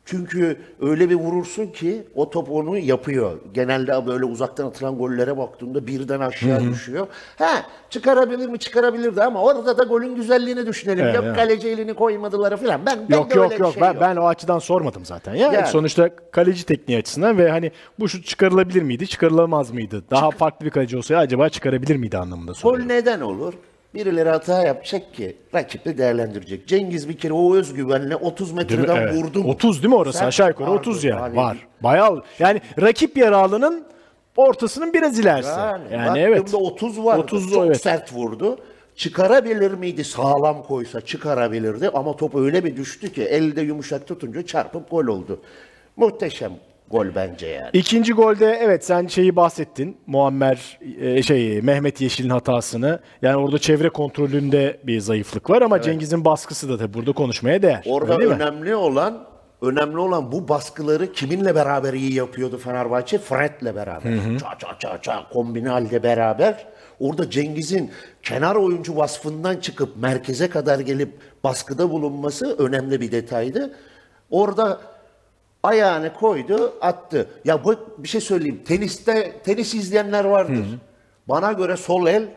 Çünkü 0.05 0.57
öyle 0.81 1.10
bir 1.10 1.15
vurursun 1.15 1.67
ki 1.67 2.03
o 2.15 2.29
top 2.29 2.51
onu 2.51 2.77
yapıyor. 2.77 3.39
Genelde 3.53 4.07
böyle 4.07 4.25
uzaktan 4.25 4.65
atılan 4.65 4.98
gollere 4.98 5.38
baktığında 5.38 5.88
birden 5.88 6.19
aşağı 6.19 6.60
düşüyor. 6.62 7.07
Ha 7.38 7.65
çıkarabilir 7.89 8.50
mi 8.50 8.60
çıkarabilirdi 8.60 9.24
ama 9.24 9.43
orada 9.43 9.77
da 9.77 9.83
golün 9.83 10.15
güzelliğini 10.15 10.67
düşünelim. 10.67 11.05
Evet, 11.05 11.15
yok 11.15 11.24
evet. 11.27 11.36
kaleci 11.36 11.69
elini 11.69 11.93
koymadılar 11.93 12.57
falan. 12.57 12.81
Ben, 12.86 13.00
ben 13.10 13.15
Yok 13.15 13.29
de 13.29 13.33
öyle 13.33 13.41
yok 13.43 13.51
bir 13.51 13.60
yok 13.60 13.74
şey 13.74 13.81
ben, 13.81 13.93
yok. 13.93 14.01
ben 14.01 14.15
o 14.15 14.27
açıdan 14.27 14.60
sormadım 14.60 15.05
zaten 15.05 15.36
ya. 15.36 15.51
Yani. 15.53 15.67
Sonuçta 15.67 16.10
kaleci 16.31 16.65
tekniği 16.65 17.00
açısından 17.00 17.38
ve 17.38 17.50
hani 17.50 17.72
bu 18.00 18.10
şut 18.10 18.25
çıkarılabilir 18.25 18.81
miydi, 18.81 19.07
çıkarılamaz 19.07 19.72
mıydı? 19.72 20.03
Daha 20.12 20.31
farklı 20.31 20.65
bir 20.65 20.72
kaleci 20.72 20.98
olsaydı 20.98 21.22
acaba 21.22 21.50
çıkarabilir 21.50 21.95
miydi 21.95 22.17
anlamında 22.17 22.51
Gol 22.51 22.55
soruyorum. 22.55 22.88
neden 22.88 23.22
olur? 23.22 23.53
Birileri 23.93 24.29
hata 24.29 24.63
yapacak 24.65 25.13
ki 25.13 25.38
rakiple 25.55 25.97
değerlendirecek. 25.97 26.67
Cengiz 26.67 27.09
bir 27.09 27.17
kere 27.17 27.33
o 27.33 27.55
özgüvenle 27.55 28.15
30 28.15 28.47
Değil 28.57 28.69
mi? 28.69 28.75
metreden 28.77 29.01
Evet. 29.01 29.15
vurdum. 29.15 29.45
30 29.45 29.83
değil 29.83 29.89
mi 29.93 29.95
orası? 29.95 30.17
Sen- 30.17 30.25
Aşağı 30.27 30.47
yukarı 30.47 30.67
Vardı. 30.69 30.79
30 30.79 31.03
yani. 31.03 31.19
Hani- 31.19 31.35
Var. 31.35 31.57
Bayağı 31.81 32.23
yani 32.39 32.62
rakip 32.81 33.17
yer 33.17 33.31
alanının 33.31 33.85
ortasının 34.38 34.93
biraz 34.93 35.19
ilerisi. 35.19 35.50
Yani, 35.50 35.83
Yani, 35.93 36.19
evet. 36.19 36.39
baktığımda 36.39 36.63
30 36.63 37.03
vardı. 37.05 37.21
30 37.21 37.53
Çok 37.53 37.65
evet. 37.67 37.81
sert 37.81 38.13
vurdu. 38.13 38.57
Çıkarabilir 38.95 39.71
miydi? 39.71 40.03
Sağlam 40.03 40.63
koysa 40.63 41.01
çıkarabilirdi 41.01 41.89
ama 41.89 42.15
top 42.15 42.35
öyle 42.35 42.63
bir 42.65 42.75
düştü 42.77 43.13
ki 43.13 43.23
elde 43.23 43.62
yumuşak 43.62 44.07
tutunca 44.07 44.45
çarpıp 44.45 44.89
gol 44.91 45.07
oldu. 45.07 45.41
Muhteşem 45.95 46.51
gol 46.91 47.05
bence 47.15 47.47
yani. 47.47 47.69
İkinci 47.73 48.13
golde 48.13 48.59
evet 48.61 48.85
sen 48.85 49.07
şeyi 49.07 49.35
bahsettin. 49.35 49.97
Muammer 50.07 50.79
e, 51.01 51.23
şey 51.23 51.61
Mehmet 51.61 52.01
Yeşil'in 52.01 52.29
hatasını. 52.29 52.99
Yani 53.21 53.35
orada 53.37 53.59
çevre 53.59 53.89
kontrolünde 53.89 54.79
bir 54.83 54.99
zayıflık 54.99 55.49
var 55.49 55.61
ama 55.61 55.81
Cengiz'in 55.81 56.25
baskısı 56.25 56.69
da 56.69 56.77
tabii 56.77 56.93
burada 56.93 57.11
konuşmaya 57.11 57.61
değer. 57.61 57.83
Orada 57.85 58.19
değil 58.19 58.29
mi? 58.29 58.35
önemli 58.35 58.75
olan 58.75 59.25
önemli 59.61 59.97
olan 59.97 60.31
bu 60.31 60.47
baskıları 60.47 61.11
kiminle 61.11 61.55
beraber 61.55 61.93
iyi 61.93 62.13
yapıyordu 62.13 62.57
Fenerbahçe? 62.57 63.17
Fred'le 63.17 63.75
beraber. 63.75 64.11
Ça 64.11 64.57
ça 64.59 64.79
ça 64.79 64.97
ça 65.01 65.29
kombine 65.33 65.69
halde 65.69 66.03
beraber. 66.03 66.65
Orada 66.99 67.29
Cengiz'in 67.29 67.91
kenar 68.23 68.55
oyuncu 68.55 68.95
vasfından 68.95 69.57
çıkıp 69.57 69.97
merkeze 69.97 70.49
kadar 70.49 70.79
gelip 70.79 71.09
baskıda 71.43 71.91
bulunması 71.91 72.55
önemli 72.57 73.01
bir 73.01 73.11
detaydı. 73.11 73.73
Orada 74.29 74.81
ayağını 75.63 76.13
koydu, 76.13 76.74
attı. 76.82 77.27
Ya 77.46 77.63
bu 77.63 77.75
bir 77.98 78.08
şey 78.08 78.22
söyleyeyim. 78.22 78.62
Teniste 78.65 79.41
tenis 79.43 79.74
izleyenler 79.74 80.25
vardır. 80.25 80.65
Bana 81.29 81.51
göre 81.51 81.77
sol 81.77 82.08
el 82.08 82.29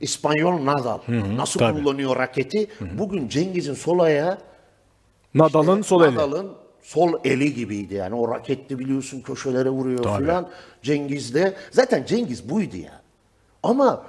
İspanyol 0.00 0.66
Nadal. 0.66 0.98
Nasıl 1.36 1.60
tabii. 1.60 1.82
kullanıyor 1.82 2.16
raketi? 2.16 2.66
Bugün 2.98 3.28
Cengiz'in 3.28 3.74
sol 3.74 3.98
ayağı 3.98 4.38
Nadal'ın 5.34 5.82
sol 5.82 6.04
eli. 6.04 6.14
Nadal'ın 6.14 6.52
sol 6.82 7.12
eli 7.24 7.54
gibiydi 7.54 7.94
yani. 7.94 8.14
O 8.14 8.34
raketli 8.34 8.78
biliyorsun 8.78 9.20
köşelere 9.20 9.70
vuruyor 9.70 10.02
Tabii. 10.02 10.22
filan. 10.22 10.48
Cengiz 10.82 11.34
de. 11.34 11.54
Zaten 11.70 12.04
Cengiz 12.04 12.50
buydu 12.50 12.76
ya. 12.76 13.00
Ama 13.62 14.02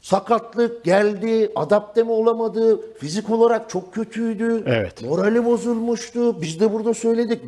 sakatlık 0.00 0.84
geldi, 0.84 1.52
adapte 1.56 2.02
mi 2.02 2.10
olamadı, 2.10 2.92
fizik 2.98 3.30
olarak 3.30 3.70
çok 3.70 3.94
kötüydü. 3.94 4.62
Evet. 4.66 5.02
Morali 5.02 5.44
bozulmuştu. 5.44 6.42
Biz 6.42 6.60
de 6.60 6.72
burada 6.72 6.94
söyledik. 6.94 7.42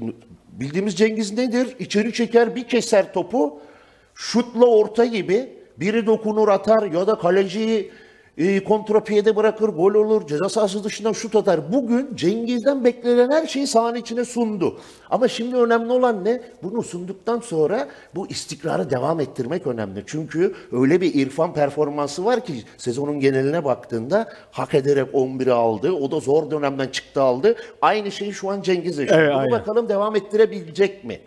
Bildiğimiz 0.52 0.96
Cengiz 0.96 1.32
nedir? 1.32 1.76
İçeri 1.78 2.12
çeker, 2.12 2.56
bir 2.56 2.68
keser 2.68 3.12
topu. 3.12 3.60
Şutla 4.14 4.66
orta 4.66 5.04
gibi 5.04 5.48
biri 5.76 6.06
dokunur 6.06 6.48
atar 6.48 6.92
ya 6.92 7.06
da 7.06 7.18
kaleciyi 7.18 7.90
e, 8.38 8.64
kontrapiyede 8.64 9.36
bırakır, 9.36 9.68
gol 9.68 9.94
olur, 9.94 10.26
ceza 10.26 10.48
sahası 10.48 10.84
dışından 10.84 11.12
şut 11.12 11.36
atar. 11.36 11.72
Bugün 11.72 12.16
Cengiz'den 12.16 12.84
beklenen 12.84 13.30
her 13.30 13.46
şeyi 13.46 13.66
sahanın 13.66 13.94
içine 13.98 14.24
sundu. 14.24 14.78
Ama 15.10 15.28
şimdi 15.28 15.56
önemli 15.56 15.92
olan 15.92 16.24
ne? 16.24 16.40
Bunu 16.62 16.82
sunduktan 16.82 17.40
sonra 17.40 17.88
bu 18.14 18.26
istikrarı 18.28 18.90
devam 18.90 19.20
ettirmek 19.20 19.66
önemli. 19.66 20.04
Çünkü 20.06 20.54
öyle 20.72 21.00
bir 21.00 21.14
irfan 21.14 21.54
performansı 21.54 22.24
var 22.24 22.44
ki 22.44 22.52
sezonun 22.76 23.20
geneline 23.20 23.64
baktığında 23.64 24.28
hak 24.50 24.74
ederek 24.74 25.14
11'i 25.14 25.52
aldı. 25.52 25.92
O 25.92 26.10
da 26.10 26.20
zor 26.20 26.50
dönemden 26.50 26.88
çıktı 26.88 27.22
aldı. 27.22 27.56
Aynı 27.82 28.10
şeyi 28.10 28.32
şu 28.32 28.50
an 28.50 28.62
Cengiz 28.62 28.98
yaşıyor. 28.98 29.20
Evet, 29.20 29.30
Bunu 29.32 29.38
aynen. 29.38 29.52
bakalım 29.52 29.88
devam 29.88 30.16
ettirebilecek 30.16 31.04
mi? 31.04 31.20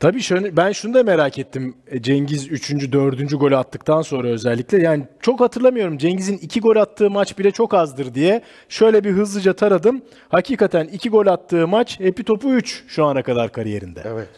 Tabii 0.00 0.20
şöyle, 0.20 0.56
ben 0.56 0.72
şunu 0.72 0.94
da 0.94 1.02
merak 1.02 1.38
ettim. 1.38 1.74
E, 1.90 2.02
Cengiz 2.02 2.48
3. 2.52 2.92
4. 2.92 3.40
golü 3.40 3.56
attıktan 3.56 4.02
sonra 4.02 4.28
özellikle. 4.28 4.82
Yani 4.82 5.04
çok 5.20 5.40
hatırlamıyorum. 5.40 5.98
Cengiz'in 5.98 6.38
2 6.48 6.60
gol 6.60 6.76
attığı 6.76 7.10
maç 7.10 7.38
bile 7.38 7.50
çok 7.50 7.74
azdır 7.74 8.14
diye. 8.14 8.42
Şöyle 8.68 9.04
bir 9.04 9.10
hızlıca 9.10 9.52
taradım. 9.52 10.02
Hakikaten 10.28 10.84
2 10.86 11.10
gol 11.10 11.26
attığı 11.26 11.68
maç 11.68 12.00
epi 12.00 12.24
topu 12.24 12.52
3 12.52 12.84
şu 12.88 13.04
ana 13.04 13.22
kadar 13.22 13.52
kariyerinde. 13.52 14.02
Evet. 14.04 14.28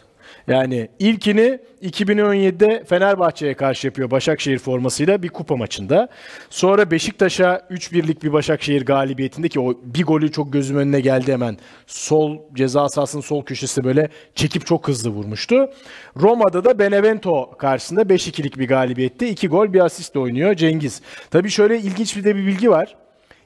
Yani 0.47 0.89
ilkini 0.99 1.59
2017'de 1.83 2.83
Fenerbahçe'ye 2.83 3.53
karşı 3.53 3.87
yapıyor 3.87 4.11
Başakşehir 4.11 4.59
formasıyla 4.59 5.23
bir 5.23 5.29
kupa 5.29 5.55
maçında. 5.55 6.07
Sonra 6.49 6.91
Beşiktaş'a 6.91 7.61
3-1'lik 7.71 8.23
bir 8.23 8.33
Başakşehir 8.33 8.85
galibiyetinde 8.85 9.49
ki 9.49 9.59
o 9.59 9.73
bir 9.83 10.03
golü 10.03 10.31
çok 10.31 10.53
gözüm 10.53 10.77
önüne 10.77 10.99
geldi 10.99 11.33
hemen. 11.33 11.57
Sol 11.87 12.37
ceza 12.53 12.89
sahasının 12.89 13.21
sol 13.21 13.43
köşesi 13.45 13.83
böyle 13.83 14.09
çekip 14.35 14.65
çok 14.65 14.87
hızlı 14.87 15.09
vurmuştu. 15.09 15.69
Roma'da 16.17 16.65
da 16.65 16.79
Benevento 16.79 17.51
karşısında 17.57 18.01
5-2'lik 18.01 18.59
bir 18.59 18.67
galibiyette 18.67 19.29
2 19.29 19.47
gol 19.47 19.73
bir 19.73 19.79
asistle 19.79 20.19
oynuyor 20.19 20.55
Cengiz. 20.55 21.01
Tabii 21.31 21.49
şöyle 21.49 21.79
ilginç 21.79 22.17
bir 22.17 22.23
de 22.23 22.35
bir 22.35 22.45
bilgi 22.45 22.69
var. 22.69 22.95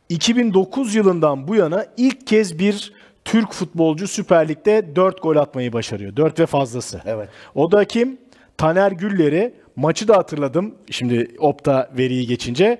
2009 0.09 0.95
yılından 0.95 1.47
bu 1.47 1.55
yana 1.55 1.85
ilk 1.97 2.27
kez 2.27 2.59
bir 2.59 2.93
Türk 3.25 3.53
futbolcu 3.53 4.07
Süper 4.07 4.47
Lig'de 4.49 4.95
4 4.95 5.21
gol 5.21 5.35
atmayı 5.35 5.73
başarıyor. 5.73 6.15
4 6.15 6.39
ve 6.39 6.45
fazlası. 6.45 7.01
Evet. 7.05 7.29
O 7.55 7.71
da 7.71 7.85
kim? 7.85 8.17
Taner 8.57 8.91
Güller'i. 8.91 9.53
Maçı 9.75 10.07
da 10.07 10.17
hatırladım. 10.17 10.75
Şimdi 10.91 11.27
Opta 11.39 11.89
veriyi 11.97 12.27
geçince. 12.27 12.77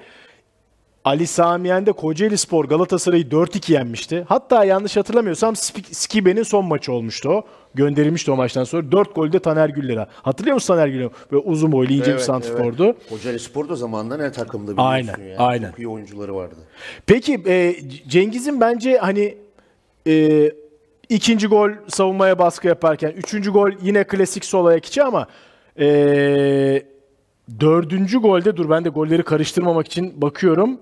Ali 1.05 1.27
Samiyen'de 1.27 1.91
Kocaeli 1.91 2.37
Spor 2.37 2.65
Galatasaray'ı 2.65 3.23
4-2 3.23 3.73
yenmişti. 3.73 4.25
Hatta 4.29 4.65
yanlış 4.65 4.97
hatırlamıyorsam 4.97 5.55
Skibe'nin 5.91 6.43
son 6.43 6.65
maçı 6.65 6.91
olmuştu 6.93 7.29
o. 7.29 7.43
Gönderilmişti 7.75 8.31
o 8.31 8.35
maçtan 8.35 8.63
sonra. 8.63 8.91
4 8.91 9.15
golde 9.15 9.39
Taner 9.39 9.69
Güller'e. 9.69 10.07
Hatırlıyor 10.21 10.53
musun 10.53 10.73
Taner 10.75 10.87
Güller'i? 10.87 11.09
Böyle 11.31 11.43
uzun 11.45 11.71
boylu 11.71 11.93
ince 11.93 12.05
bir 12.05 12.11
Evet, 12.11 12.21
santrfordu. 12.23 12.85
evet. 12.85 13.09
Kocaeli 13.09 13.39
Spor 13.39 13.69
da 13.69 13.75
zamanında 13.75 14.17
ne 14.17 14.31
takımdı 14.31 14.71
biliyorsun 14.71 14.91
Aynen, 14.91 15.29
ya. 15.29 15.37
aynen. 15.37 15.69
Çok 15.69 15.79
iyi 15.79 15.87
oyuncuları 15.87 16.35
vardı. 16.35 16.55
Peki 17.07 17.41
e, 17.47 17.75
Cengiz'in 18.07 18.61
bence 18.61 18.97
hani 18.97 19.37
e, 20.07 20.51
ikinci 21.09 21.47
gol 21.47 21.69
savunmaya 21.87 22.39
baskı 22.39 22.67
yaparken 22.67 23.09
üçüncü 23.11 23.51
gol 23.51 23.71
yine 23.81 24.03
klasik 24.03 24.45
sol 24.45 24.65
ayak 24.65 24.85
içi 24.85 25.03
ama 25.03 25.27
e, 25.79 25.85
dördüncü 27.59 28.19
golde 28.19 28.57
dur 28.57 28.69
ben 28.69 28.85
de 28.85 28.89
golleri 28.89 29.23
karıştırmamak 29.23 29.87
için 29.87 30.21
bakıyorum. 30.21 30.79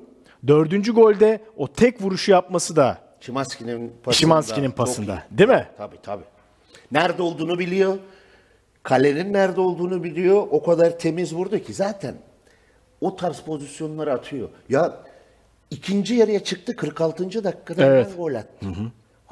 Dördüncü 0.48 0.94
golde 0.94 1.42
o 1.58 1.68
tek 1.68 2.02
vuruşu 2.02 2.32
yapması 2.32 2.76
da 2.76 2.98
Şimanski'nin 3.20 3.94
pasında. 4.04 4.14
Şimanski'nin 4.14 4.72
pasında. 4.72 5.24
Değil 5.32 5.50
mi? 5.50 5.68
Tabii 5.78 5.96
tabii. 6.04 6.24
Nerede 6.92 7.22
olduğunu 7.22 7.60
biliyor. 7.60 7.98
Kalenin 8.84 9.34
nerede 9.34 9.62
olduğunu 9.62 10.04
biliyor. 10.04 10.48
O 10.52 10.64
kadar 10.64 11.00
temiz 11.00 11.36
vurdu 11.36 11.60
ki 11.60 11.74
zaten 11.74 12.16
o 13.02 13.16
tarz 13.16 13.40
pozisyonları 13.40 14.14
atıyor. 14.14 14.50
Ya 14.70 14.98
ikinci 15.72 16.16
yarıya 16.16 16.44
çıktı 16.44 16.76
46. 16.76 17.44
dakikada 17.44 17.86
Evet. 17.86 18.18
gol 18.18 18.34
attı. 18.36 18.66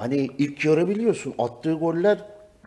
Hani 0.01 0.29
ilk 0.37 0.65
yarı 0.65 0.87
biliyorsun 0.87 1.33
attığı 1.37 1.73
goller 1.73 2.17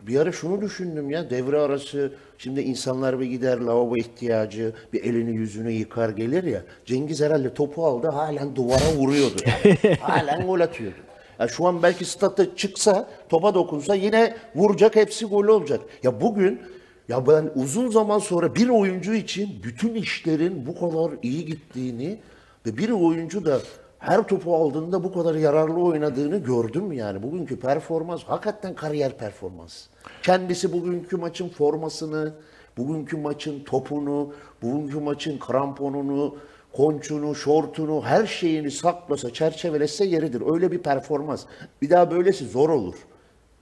bir 0.01 0.19
ara 0.19 0.31
şunu 0.31 0.61
düşündüm 0.61 1.09
ya 1.09 1.29
devre 1.29 1.59
arası 1.59 2.13
şimdi 2.37 2.61
insanlar 2.61 3.19
bir 3.19 3.25
gider 3.25 3.57
lavabo 3.57 3.97
ihtiyacı 3.97 4.73
bir 4.93 5.03
elini 5.03 5.35
yüzünü 5.35 5.71
yıkar 5.71 6.09
gelir 6.09 6.43
ya 6.43 6.61
Cengiz 6.85 7.21
herhalde 7.21 7.53
topu 7.53 7.85
aldı 7.85 8.07
halen 8.07 8.55
duvara 8.55 8.93
vuruyordu. 8.97 9.35
Yani. 9.45 9.95
halen 10.01 10.47
gol 10.47 10.59
atıyordu. 10.59 10.95
Ya 11.39 11.47
şu 11.47 11.67
an 11.67 11.83
belki 11.83 12.05
statta 12.05 12.55
çıksa 12.55 13.09
topa 13.29 13.53
dokunsa 13.53 13.95
yine 13.95 14.35
vuracak 14.55 14.95
hepsi 14.95 15.25
gol 15.25 15.47
olacak. 15.47 15.81
Ya 16.03 16.21
bugün 16.21 16.61
Ya 17.09 17.27
ben 17.27 17.51
uzun 17.55 17.89
zaman 17.89 18.19
sonra 18.19 18.55
bir 18.55 18.69
oyuncu 18.69 19.13
için 19.13 19.63
bütün 19.63 19.95
işlerin 19.95 20.65
bu 20.65 20.79
kadar 20.79 21.11
iyi 21.23 21.45
gittiğini 21.45 22.17
ve 22.65 22.77
bir 22.77 22.89
oyuncu 22.89 23.45
da 23.45 23.59
her 24.05 24.27
topu 24.27 24.55
aldığında 24.55 25.03
bu 25.03 25.13
kadar 25.13 25.35
yararlı 25.35 25.83
oynadığını 25.83 26.37
gördüm 26.37 26.91
yani. 26.91 27.23
Bugünkü 27.23 27.59
performans 27.59 28.23
hakikaten 28.23 28.75
kariyer 28.75 29.17
performans. 29.17 29.85
Kendisi 30.23 30.73
bugünkü 30.73 31.17
maçın 31.17 31.49
formasını, 31.49 32.33
bugünkü 32.77 33.17
maçın 33.17 33.63
topunu, 33.63 34.33
bugünkü 34.61 34.99
maçın 34.99 35.39
kramponunu, 35.39 36.35
konçunu, 36.73 37.35
şortunu, 37.35 38.01
her 38.01 38.25
şeyini 38.25 38.71
saklasa, 38.71 39.33
çerçevelese 39.33 40.05
yeridir. 40.05 40.53
Öyle 40.53 40.71
bir 40.71 40.79
performans. 40.79 41.45
Bir 41.81 41.89
daha 41.89 42.11
böylesi 42.11 42.47
zor 42.47 42.69
olur. 42.69 42.95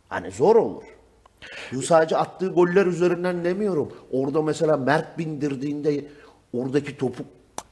Hani 0.10 0.32
zor 0.32 0.56
olur. 0.56 0.84
Bu 1.74 1.82
sadece 1.82 2.18
attığı 2.18 2.48
goller 2.48 2.86
üzerinden 2.86 3.44
demiyorum. 3.44 3.92
Orada 4.12 4.42
mesela 4.42 4.78
Mert 4.78 5.18
bindirdiğinde 5.18 6.06
oradaki 6.54 6.98
topu 6.98 7.24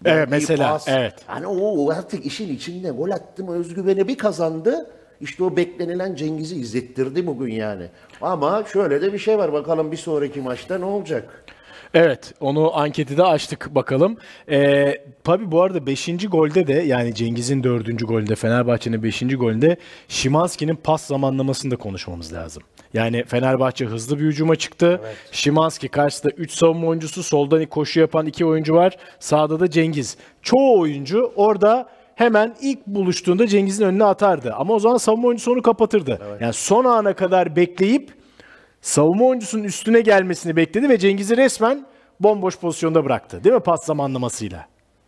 Evet, 0.05 0.27
mesela, 0.31 0.79
evet. 0.88 1.13
Hani 1.27 1.48
o, 1.48 1.86
o 1.86 1.89
artık 1.91 2.25
işin 2.25 2.55
içinde 2.55 2.89
gol 2.89 3.10
attım 3.10 3.48
özgüveni 3.48 4.08
bir 4.08 4.17
kazandı. 4.17 4.89
İşte 5.22 5.43
o 5.43 5.58
beklenilen 5.58 6.15
Cengiz'i 6.15 6.55
izlettirdi 6.55 7.27
bugün 7.27 7.53
yani. 7.53 7.86
Ama 8.22 8.63
şöyle 8.74 9.01
de 9.01 9.13
bir 9.13 9.17
şey 9.20 9.38
var. 9.38 9.53
Bakalım 9.53 9.91
bir 9.91 9.98
sonraki 9.98 10.41
maçta 10.41 10.77
ne 10.77 10.86
olacak? 10.86 11.43
Evet, 11.93 12.33
onu 12.39 12.77
anketi 12.77 13.17
de 13.17 13.24
açtık 13.24 13.75
bakalım. 13.75 14.17
Ee, 14.50 14.98
tabii 15.24 15.51
bu 15.51 15.62
arada 15.62 15.86
5. 15.86 16.10
golde 16.31 16.67
de 16.67 16.74
yani 16.74 17.15
Cengiz'in 17.15 17.63
4. 17.63 18.07
golde, 18.07 18.36
Fenerbahçe'nin 18.36 19.03
5. 19.03 19.19
golde 19.19 19.77
Şimanski'nin 20.07 20.75
pas 20.75 21.05
zamanlamasını 21.05 21.71
da 21.71 21.75
konuşmamız 21.75 22.33
lazım. 22.33 22.63
Yani 22.93 23.24
Fenerbahçe 23.24 23.86
hızlı 23.86 24.19
bir 24.19 24.24
hücuma 24.24 24.55
çıktı. 24.55 25.01
Şimanski 25.31 25.88
karşısında 25.88 26.33
3 26.38 26.51
savunma 26.51 26.88
oyuncusu, 26.88 27.24
soldan 27.24 27.65
koşu 27.65 28.00
yapan 28.00 28.25
2 28.25 28.45
oyuncu 28.45 28.74
var. 28.74 28.98
Sağda 29.19 29.60
da 29.60 29.69
Cengiz. 29.69 30.17
Çoğu 30.41 30.79
oyuncu 30.79 31.31
orada 31.36 31.89
hemen 32.15 32.55
ilk 32.62 32.88
buluştuğunda 32.88 33.48
Cengiz'in 33.48 33.86
önüne 33.86 34.03
atardı. 34.03 34.53
Ama 34.53 34.74
o 34.74 34.79
zaman 34.79 34.98
savunma 34.98 35.27
oyuncusu 35.27 35.51
onu 35.51 35.62
kapatırdı. 35.62 36.19
Yani 36.39 36.53
son 36.53 36.86
ana 36.86 37.13
kadar 37.13 37.55
bekleyip 37.55 38.21
savunma 38.81 39.25
oyuncusunun 39.25 39.63
üstüne 39.63 40.01
gelmesini 40.01 40.55
bekledi 40.55 40.89
ve 40.89 40.98
Cengiz'i 40.98 41.37
resmen 41.37 41.85
bomboş 42.20 42.57
pozisyonda 42.57 43.05
bıraktı. 43.05 43.44
Değil 43.44 43.55
mi 43.55 43.61
pas 43.61 43.85
zamanlamasıyla? 43.85 44.65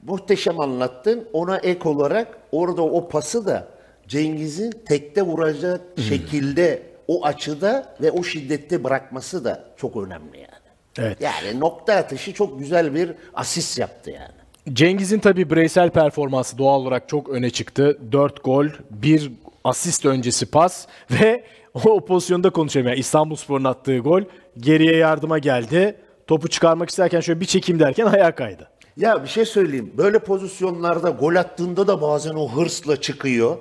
Muhteşem 0.08 0.60
anlattın. 0.60 1.28
Ona 1.34 1.58
ek 1.58 1.90
olarak 1.90 2.38
orada 2.52 2.82
o 2.82 3.10
pası 3.10 3.46
da 3.46 3.68
Cengiz'in 4.08 4.72
tekte 4.86 5.22
vuracak 5.22 5.82
şekilde 6.10 6.84
o 7.08 7.26
açıda 7.26 7.96
ve 8.02 8.12
o 8.12 8.24
şiddette 8.24 8.84
bırakması 8.84 9.46
da 9.46 9.64
çok 9.78 9.98
önemli 9.98 10.38
yani. 10.38 10.64
Evet. 10.98 11.22
Yani 11.22 11.60
nokta 11.60 11.94
atışı 11.94 12.34
çok 12.34 12.60
güzel 12.60 12.96
bir 12.96 13.12
asist 13.34 13.80
yaptı 13.80 14.12
yani. 14.12 14.76
Cengiz'in 14.76 15.20
tabii 15.20 15.50
bireysel 15.50 15.90
performansı 15.90 16.58
doğal 16.58 16.82
olarak 16.82 17.10
çok 17.10 17.30
öne 17.30 17.50
çıktı. 17.50 17.98
4 18.12 18.44
gol, 18.44 18.68
1 18.90 19.32
asist 19.64 20.06
öncesi 20.06 20.46
pas 20.46 20.88
ve 21.12 21.44
o 21.86 22.06
pozisyonda 22.06 22.50
konuşayım. 22.50 22.88
Yani 22.88 23.00
İstanbulspor'un 23.00 23.64
attığı 23.64 23.98
gol 23.98 24.22
geriye 24.58 24.96
yardıma 24.96 25.40
geldi. 25.40 25.96
Topu 26.28 26.48
çıkarmak 26.48 26.90
isterken 26.90 27.20
şöyle 27.20 27.40
bir 27.40 27.46
çekim 27.46 27.80
derken 27.80 28.06
ayağa 28.06 28.36
kaydı. 28.36 28.70
Ya 28.98 29.24
bir 29.24 29.30
şey 29.30 29.46
söyleyeyim. 29.46 29.94
Böyle 29.98 30.20
pozisyonlarda 30.20 31.10
gol 31.10 31.36
attığında 31.36 31.88
da 31.88 32.02
bazen 32.02 32.34
o 32.34 32.50
hırsla 32.50 33.02
çıkıyor. 33.02 33.58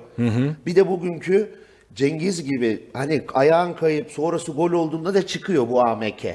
Bir 0.65 0.75
de 0.75 0.87
bugünkü 0.87 1.55
Cengiz 1.93 2.43
gibi 2.43 2.89
hani 2.93 3.25
ayağın 3.33 3.73
kayıp 3.73 4.11
sonrası 4.11 4.51
gol 4.51 4.71
olduğunda 4.71 5.13
da 5.13 5.27
çıkıyor 5.27 5.69
bu 5.69 5.81
AMK. 5.87 6.25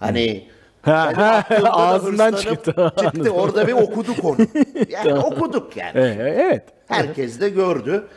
Hani 0.00 0.48
Ha, 0.82 1.44
ağzından 1.70 2.32
çıktı. 2.32 2.92
çıktı. 3.00 3.30
Orada 3.30 3.66
bir 3.66 3.72
okuduk 3.72 4.24
onu. 4.24 4.36
Yani 4.88 5.14
okuduk 5.14 5.76
yani. 5.76 5.92
Evet. 5.94 6.16
evet. 6.20 6.62
Herkes 6.86 7.40
de 7.40 7.48
gördü. 7.48 8.08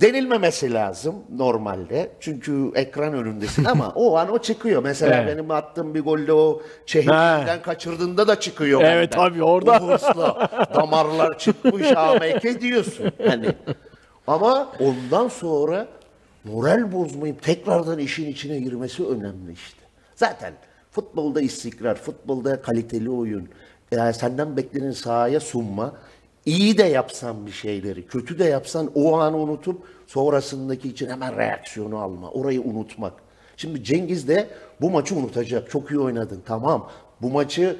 Denilmemesi 0.00 0.72
lazım 0.72 1.14
normalde. 1.36 2.10
Çünkü 2.20 2.70
ekran 2.74 3.14
önündesin 3.14 3.64
ama 3.64 3.92
o 3.94 4.16
an 4.16 4.32
o 4.32 4.38
çıkıyor. 4.38 4.82
Mesela 4.82 5.16
Evet. 5.16 5.34
benim 5.36 5.50
attığım 5.50 5.94
bir 5.94 6.00
golde 6.00 6.32
o 6.32 6.62
çehirinden 6.86 7.62
kaçırdığında 7.62 8.28
da 8.28 8.40
çıkıyor. 8.40 8.80
Evet, 8.84 9.12
benden. 9.12 9.28
tabii, 9.30 9.42
orada. 9.42 9.72
O 9.72 9.88
hırsla 9.88 10.48
damarlar 10.74 11.38
çıkmış 11.38 11.86
AMK 11.96 12.60
diyorsun. 12.60 13.12
Hani. 13.26 13.46
Ama 14.26 14.68
ondan 14.80 15.28
sonra 15.28 15.86
moral 16.44 16.92
bozmayıp 16.92 17.42
tekrardan 17.42 17.98
işin 17.98 18.28
içine 18.28 18.58
girmesi 18.58 19.06
önemli 19.06 19.52
işte. 19.52 19.80
Zaten 20.14 20.52
futbolda 20.90 21.40
istikrar, 21.40 21.94
futbolda 21.94 22.62
kaliteli 22.62 23.10
oyun, 23.10 23.48
yani 23.90 24.14
senden 24.14 24.56
beklenen 24.56 24.90
sahaya 24.90 25.40
sunma, 25.40 25.92
iyi 26.48 26.78
de 26.78 26.82
yapsan 26.82 27.46
bir 27.46 27.52
şeyleri, 27.52 28.06
kötü 28.06 28.38
de 28.38 28.44
yapsan 28.44 28.90
o 28.94 29.18
anı 29.18 29.36
unutup 29.36 29.82
sonrasındaki 30.06 30.88
için 30.88 31.10
hemen 31.10 31.36
reaksiyonu 31.36 31.98
alma, 31.98 32.30
orayı 32.30 32.62
unutmak. 32.62 33.12
Şimdi 33.56 33.84
Cengiz 33.84 34.28
de 34.28 34.48
bu 34.80 34.90
maçı 34.90 35.14
unutacak. 35.14 35.70
Çok 35.70 35.90
iyi 35.90 35.98
oynadın. 36.00 36.42
Tamam. 36.46 36.90
Bu 37.22 37.30
maçı 37.30 37.76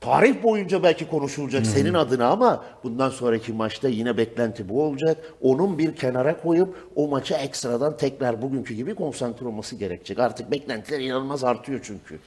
tarih 0.00 0.42
boyunca 0.42 0.82
belki 0.82 1.08
konuşulacak 1.08 1.66
senin 1.66 1.94
adına 1.94 2.28
ama 2.28 2.64
bundan 2.84 3.10
sonraki 3.10 3.52
maçta 3.52 3.88
yine 3.88 4.16
beklenti 4.16 4.68
bu 4.68 4.82
olacak. 4.82 5.16
Onun 5.40 5.78
bir 5.78 5.96
kenara 5.96 6.40
koyup 6.40 6.74
o 6.96 7.08
maça 7.08 7.36
ekstradan 7.36 7.96
tekrar 7.96 8.42
bugünkü 8.42 8.74
gibi 8.74 8.94
konsantre 8.94 9.46
olması 9.46 9.76
gerekecek. 9.76 10.18
Artık 10.18 10.50
beklentiler 10.50 11.00
inanılmaz 11.00 11.44
artıyor 11.44 11.80
çünkü. 11.82 12.18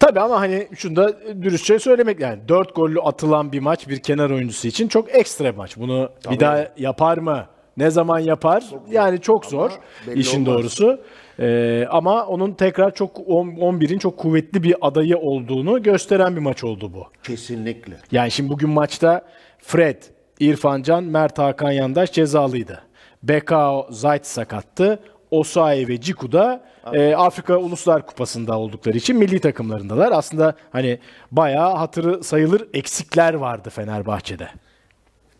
Tabii 0.00 0.20
ama 0.20 0.40
hani 0.40 0.68
şunu 0.76 0.96
da 0.96 1.16
dürüstçe 1.42 1.78
söylemek 1.78 2.20
yani 2.20 2.48
4 2.48 2.74
gollü 2.76 3.00
atılan 3.00 3.52
bir 3.52 3.60
maç 3.60 3.88
bir 3.88 3.98
kenar 3.98 4.30
oyuncusu 4.30 4.68
için 4.68 4.88
çok 4.88 5.14
ekstra 5.14 5.52
maç. 5.52 5.76
Bunu 5.76 6.10
bir 6.30 6.40
daha 6.40 6.68
yapar 6.76 7.18
mı? 7.18 7.46
Ne 7.76 7.90
zaman 7.90 8.18
yapar? 8.18 8.64
yani 8.90 9.20
çok 9.20 9.46
zor 9.46 9.70
işin 10.14 10.46
olmaz. 10.46 10.54
doğrusu. 10.62 11.00
Ee, 11.40 11.86
ama 11.90 12.26
onun 12.26 12.52
tekrar 12.52 12.94
çok 12.94 13.28
on- 13.28 13.48
11'in 13.48 13.98
çok 13.98 14.18
kuvvetli 14.18 14.62
bir 14.62 14.74
adayı 14.80 15.16
olduğunu 15.18 15.82
gösteren 15.82 16.36
bir 16.36 16.40
maç 16.40 16.64
oldu 16.64 16.92
bu. 16.94 17.04
Kesinlikle. 17.22 17.94
Yani 18.12 18.30
şimdi 18.30 18.50
bugün 18.50 18.70
maçta 18.70 19.22
Fred, 19.58 20.02
İrfan 20.40 20.82
Can, 20.82 21.04
Mert 21.04 21.38
Hakan 21.38 21.70
Yandaş 21.70 22.12
cezalıydı. 22.12 22.82
Bekao 23.22 23.86
Zayt 23.90 24.26
sakattı. 24.26 24.98
Osayi 25.30 25.88
ve 25.88 26.00
Ciku 26.00 26.32
da 26.32 26.64
e, 26.92 27.14
Afrika 27.14 27.56
Uluslar 27.56 28.06
Kupası'nda 28.06 28.58
oldukları 28.58 28.96
için 28.96 29.16
milli 29.16 29.40
takımlarındalar. 29.40 30.12
Aslında 30.12 30.54
hani 30.72 30.98
bayağı 31.32 31.74
hatırı 31.76 32.24
sayılır 32.24 32.68
eksikler 32.74 33.34
vardı 33.34 33.70
Fenerbahçe'de. 33.70 34.48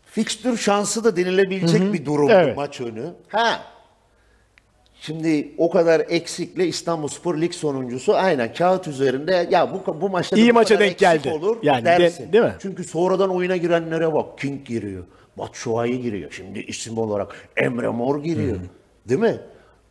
Fikstür 0.05 0.57
şansı 0.57 1.03
da 1.03 1.15
denilebilecek 1.15 1.93
bir 1.93 2.05
durumdu 2.05 2.31
Evet. 2.35 2.57
maç 2.57 2.81
önü. 2.81 3.05
Ha. 3.27 3.59
Şimdi 5.01 5.51
o 5.57 5.69
kadar 5.69 6.01
eksikle 6.09 6.67
İstanbulspor 6.67 7.37
lig 7.41 7.53
sonuncusu 7.53 8.15
aynen 8.15 8.53
kağıt 8.53 8.87
üzerinde 8.87 9.47
ya 9.51 9.69
bu 9.73 10.01
bu 10.01 10.09
maçta 10.09 10.35
İyi 10.37 10.49
bu 10.49 10.53
maça 10.53 10.79
denk 10.79 10.91
eksik 10.91 10.99
geldi. 10.99 11.29
olur 11.29 11.57
Yani 11.63 11.85
dersin. 11.85 12.27
de- 12.27 12.33
değil 12.33 12.43
mi? 12.43 12.53
Çünkü 12.59 12.83
sonradan 12.83 13.29
oyuna 13.29 13.57
girenlere 13.57 14.13
bak. 14.13 14.37
King 14.37 14.65
giriyor. 14.67 15.03
Batshuayi 15.37 16.01
giriyor. 16.01 16.31
Şimdi 16.31 16.59
isim 16.59 16.97
olarak 16.97 17.49
Emre 17.57 17.87
Mor 17.89 18.23
giriyor. 18.23 18.57
Değil 19.09 19.19
mi? 19.21 19.37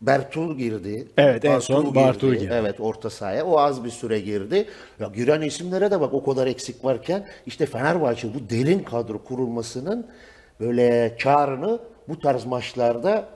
Bertul 0.01 0.57
girdi. 0.57 1.09
Evet, 1.17 1.45
en 1.45 1.59
son 1.59 1.95
Bartu 1.95 2.35
girdi. 2.35 2.51
Evet 2.53 2.81
orta 2.81 3.11
sahaya. 3.11 3.47
O 3.47 3.59
az 3.59 3.85
bir 3.85 3.91
süre 3.91 4.21
girdi. 4.21 4.67
Ya 5.01 5.09
giren 5.15 5.41
isimlere 5.43 5.91
de 5.91 6.01
bak 6.01 6.15
o 6.15 6.25
kadar 6.25 6.47
eksik 6.47 6.85
varken 6.85 7.27
işte 7.47 7.67
Fenerbahçe 7.67 8.35
bu 8.35 8.51
derin 8.51 8.79
kadro 8.79 9.25
kurulmasının 9.25 10.07
böyle 10.61 11.17
karını 11.23 11.79
bu 12.09 12.19
tarz 12.19 12.45
maçlarda 12.45 13.29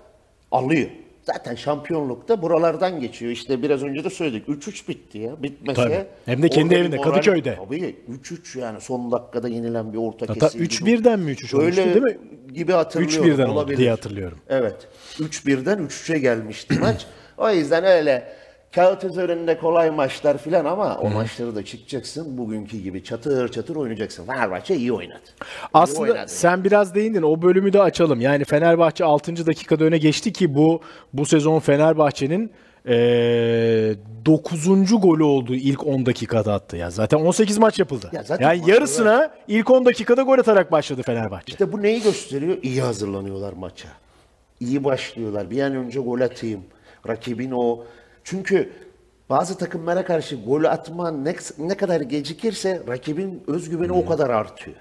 alıyor. 0.50 0.90
Zaten 1.22 1.54
şampiyonlukta 1.54 2.42
buralardan 2.42 3.00
geçiyor. 3.00 3.32
İşte 3.32 3.62
biraz 3.62 3.82
önce 3.82 4.04
de 4.04 4.10
söyledik. 4.10 4.48
3-3 4.48 4.88
bitti 4.88 5.18
ya. 5.18 5.42
Bitmese. 5.42 5.82
Tabii. 5.82 6.04
Hem 6.26 6.42
de 6.42 6.48
kendi 6.48 6.74
evinde, 6.74 6.96
moral- 6.96 7.10
Kadıköy'de. 7.10 7.54
Tabii 7.56 7.96
3-3 8.08 8.58
yani 8.58 8.80
son 8.80 9.12
dakikada 9.12 9.48
yenilen 9.48 9.92
bir 9.92 9.98
orta 9.98 10.26
Hatta 10.28 10.48
kesildi. 10.48 10.64
3-1'den 10.64 11.18
mi 11.20 11.30
3-3 11.32 11.56
olmuştu 11.56 11.80
Öyle 11.82 11.94
değil 11.94 12.04
mi? 12.04 12.18
gibi 12.54 12.72
hatırlıyorum. 12.72 13.26
3-1'den 13.28 13.44
oldu 13.46 13.52
olabilir. 13.52 13.76
diye 13.78 13.90
hatırlıyorum. 13.90 14.38
Evet. 14.48 14.76
3-1'den 15.18 15.78
3-3'e 15.78 16.18
gelmişti 16.18 16.74
maç. 16.80 17.06
O 17.38 17.50
yüzden 17.50 17.84
öyle 17.84 18.32
kağıt 18.74 19.04
üzerinde 19.04 19.58
kolay 19.58 19.90
maçlar 19.90 20.38
filan 20.38 20.64
ama 20.64 20.98
o 20.98 21.10
maçları 21.10 21.54
da 21.56 21.64
çıkacaksın. 21.64 22.38
Bugünkü 22.38 22.78
gibi 22.78 23.04
çatır 23.04 23.48
çatır 23.48 23.76
oynayacaksın. 23.76 24.26
Fenerbahçe 24.26 24.76
iyi 24.76 24.92
oynadı. 24.92 25.20
İyi 25.40 25.68
Aslında 25.74 26.00
oynadı. 26.00 26.24
sen 26.26 26.64
biraz 26.64 26.94
değindin. 26.94 27.22
O 27.22 27.42
bölümü 27.42 27.72
de 27.72 27.82
açalım. 27.82 28.20
Yani 28.20 28.44
Fenerbahçe 28.44 29.04
6. 29.04 29.46
dakikada 29.46 29.84
öne 29.84 29.98
geçti 29.98 30.32
ki 30.32 30.54
bu 30.54 30.80
bu 31.12 31.26
sezon 31.26 31.58
Fenerbahçe'nin 31.60 32.50
eee 32.88 33.94
9. 34.26 35.00
golü 35.00 35.22
olduğu 35.22 35.54
ilk 35.54 35.86
10 35.86 36.06
dakikada 36.06 36.54
attı. 36.54 36.76
Ya 36.76 36.90
zaten 36.90 37.18
18 37.18 37.58
maç 37.58 37.78
yapıldı. 37.78 38.10
Ya 38.12 38.22
zaten 38.22 38.44
yani 38.56 38.70
yarısına 38.70 39.30
ilk 39.48 39.70
10 39.70 39.84
dakikada 39.84 40.22
gol 40.22 40.38
atarak 40.38 40.72
başladı 40.72 41.02
Fenerbahçe. 41.02 41.44
İşte 41.52 41.72
bu 41.72 41.82
neyi 41.82 42.02
gösteriyor? 42.02 42.56
İyi 42.62 42.82
hazırlanıyorlar 42.82 43.52
maça. 43.52 43.88
İyi 44.60 44.84
başlıyorlar. 44.84 45.50
Bir 45.50 45.62
an 45.62 45.76
önce 45.76 46.00
gol 46.00 46.20
atayım. 46.20 46.60
Rakibin 47.08 47.50
o. 47.50 47.84
Çünkü 48.24 48.72
bazı 49.30 49.58
takımlara 49.58 50.04
karşı 50.04 50.36
gol 50.36 50.64
atma 50.64 51.10
ne, 51.10 51.34
ne 51.58 51.76
kadar 51.76 52.00
gecikirse 52.00 52.82
rakibin 52.88 53.42
özgüveni 53.46 53.92
o 53.92 54.06
kadar 54.06 54.30
artıyor. 54.30 54.76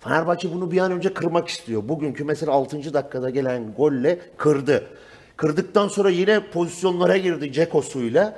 Fenerbahçe 0.00 0.54
bunu 0.54 0.70
bir 0.70 0.78
an 0.78 0.92
önce 0.92 1.14
kırmak 1.14 1.48
istiyor. 1.48 1.88
Bugünkü 1.88 2.24
mesela 2.24 2.52
6. 2.52 2.94
dakikada 2.94 3.30
gelen 3.30 3.74
golle 3.76 4.18
kırdı. 4.36 4.84
Kırdıktan 5.36 5.88
sonra 5.88 6.10
yine 6.10 6.40
pozisyonlara 6.40 7.16
girdi 7.16 7.52
Cekos'uyla. 7.52 8.36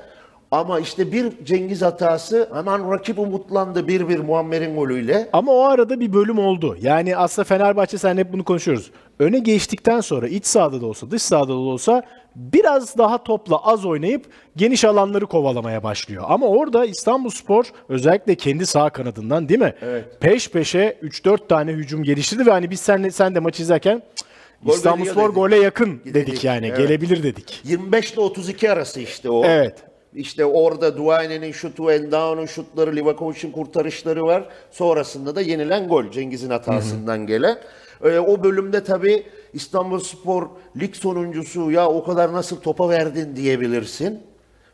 Ama 0.50 0.80
işte 0.80 1.12
bir 1.12 1.44
Cengiz 1.44 1.82
hatası 1.82 2.48
hemen 2.54 2.92
rakip 2.92 3.18
umutlandı 3.18 3.80
1-1 3.80 4.18
Muammer'in 4.18 4.76
golüyle. 4.76 5.28
Ama 5.32 5.52
o 5.52 5.62
arada 5.62 6.00
bir 6.00 6.12
bölüm 6.12 6.38
oldu. 6.38 6.76
Yani 6.80 7.16
aslında 7.16 7.44
Fenerbahçe 7.44 7.98
sen 7.98 8.16
hep 8.16 8.32
bunu 8.32 8.44
konuşuyoruz. 8.44 8.90
Öne 9.18 9.38
geçtikten 9.38 10.00
sonra 10.00 10.28
iç 10.28 10.46
sahada 10.46 10.80
da 10.80 10.86
olsa 10.86 11.10
dış 11.10 11.22
sahada 11.22 11.48
da 11.48 11.54
olsa 11.54 12.02
biraz 12.36 12.98
daha 12.98 13.22
topla 13.22 13.56
az 13.66 13.84
oynayıp 13.84 14.24
geniş 14.56 14.84
alanları 14.84 15.26
kovalamaya 15.26 15.82
başlıyor. 15.82 16.24
Ama 16.28 16.46
orada 16.46 16.84
İstanbulspor 16.84 17.64
özellikle 17.88 18.34
kendi 18.34 18.66
sağ 18.66 18.90
kanadından 18.90 19.48
değil 19.48 19.60
mi? 19.60 19.74
Evet. 19.82 20.04
Peş 20.20 20.50
peşe 20.50 20.98
3-4 21.02 21.48
tane 21.48 21.72
hücum 21.72 22.02
geliştirdi 22.02 22.46
ve 22.46 22.50
hani 22.50 22.70
biz 22.70 22.80
sen, 22.80 23.08
sen 23.08 23.34
de 23.34 23.40
maç 23.40 23.60
izlerken 23.60 24.02
"Cık, 24.16 24.26
Gol 24.62 24.72
İstanbulspor 24.72 25.30
gole 25.30 25.56
yakın 25.56 26.00
dedik, 26.04 26.14
Dedik, 26.14 26.44
yani 26.44 26.66
evet. 26.66 26.78
gelebilir 26.78 27.22
dedik. 27.22 27.60
25 27.64 28.12
ile 28.12 28.20
32 28.20 28.70
arası 28.70 29.00
işte 29.00 29.30
o. 29.30 29.44
Evet. 29.44 29.74
İşte 30.14 30.44
orada 30.44 30.96
Duane'nin 30.96 31.52
şutu, 31.52 31.90
Endao'nun 31.92 32.46
şutları, 32.46 32.96
Livakovic'in 32.96 33.52
kurtarışları 33.52 34.22
var. 34.22 34.44
Sonrasında 34.70 35.36
da 35.36 35.40
yenilen 35.40 35.88
gol 35.88 36.10
Cengiz'in 36.10 36.50
hatasından 36.50 37.26
gelen. 37.26 37.58
Ee, 38.04 38.18
o 38.18 38.42
bölümde 38.42 38.84
tabii 38.84 39.26
İstanbulspor 39.52 40.48
lig 40.80 40.94
sonuncusu 40.94 41.70
ya 41.70 41.88
o 41.88 42.04
kadar 42.04 42.32
nasıl 42.32 42.60
topa 42.60 42.88
verdin 42.88 43.36
diyebilirsin. 43.36 44.22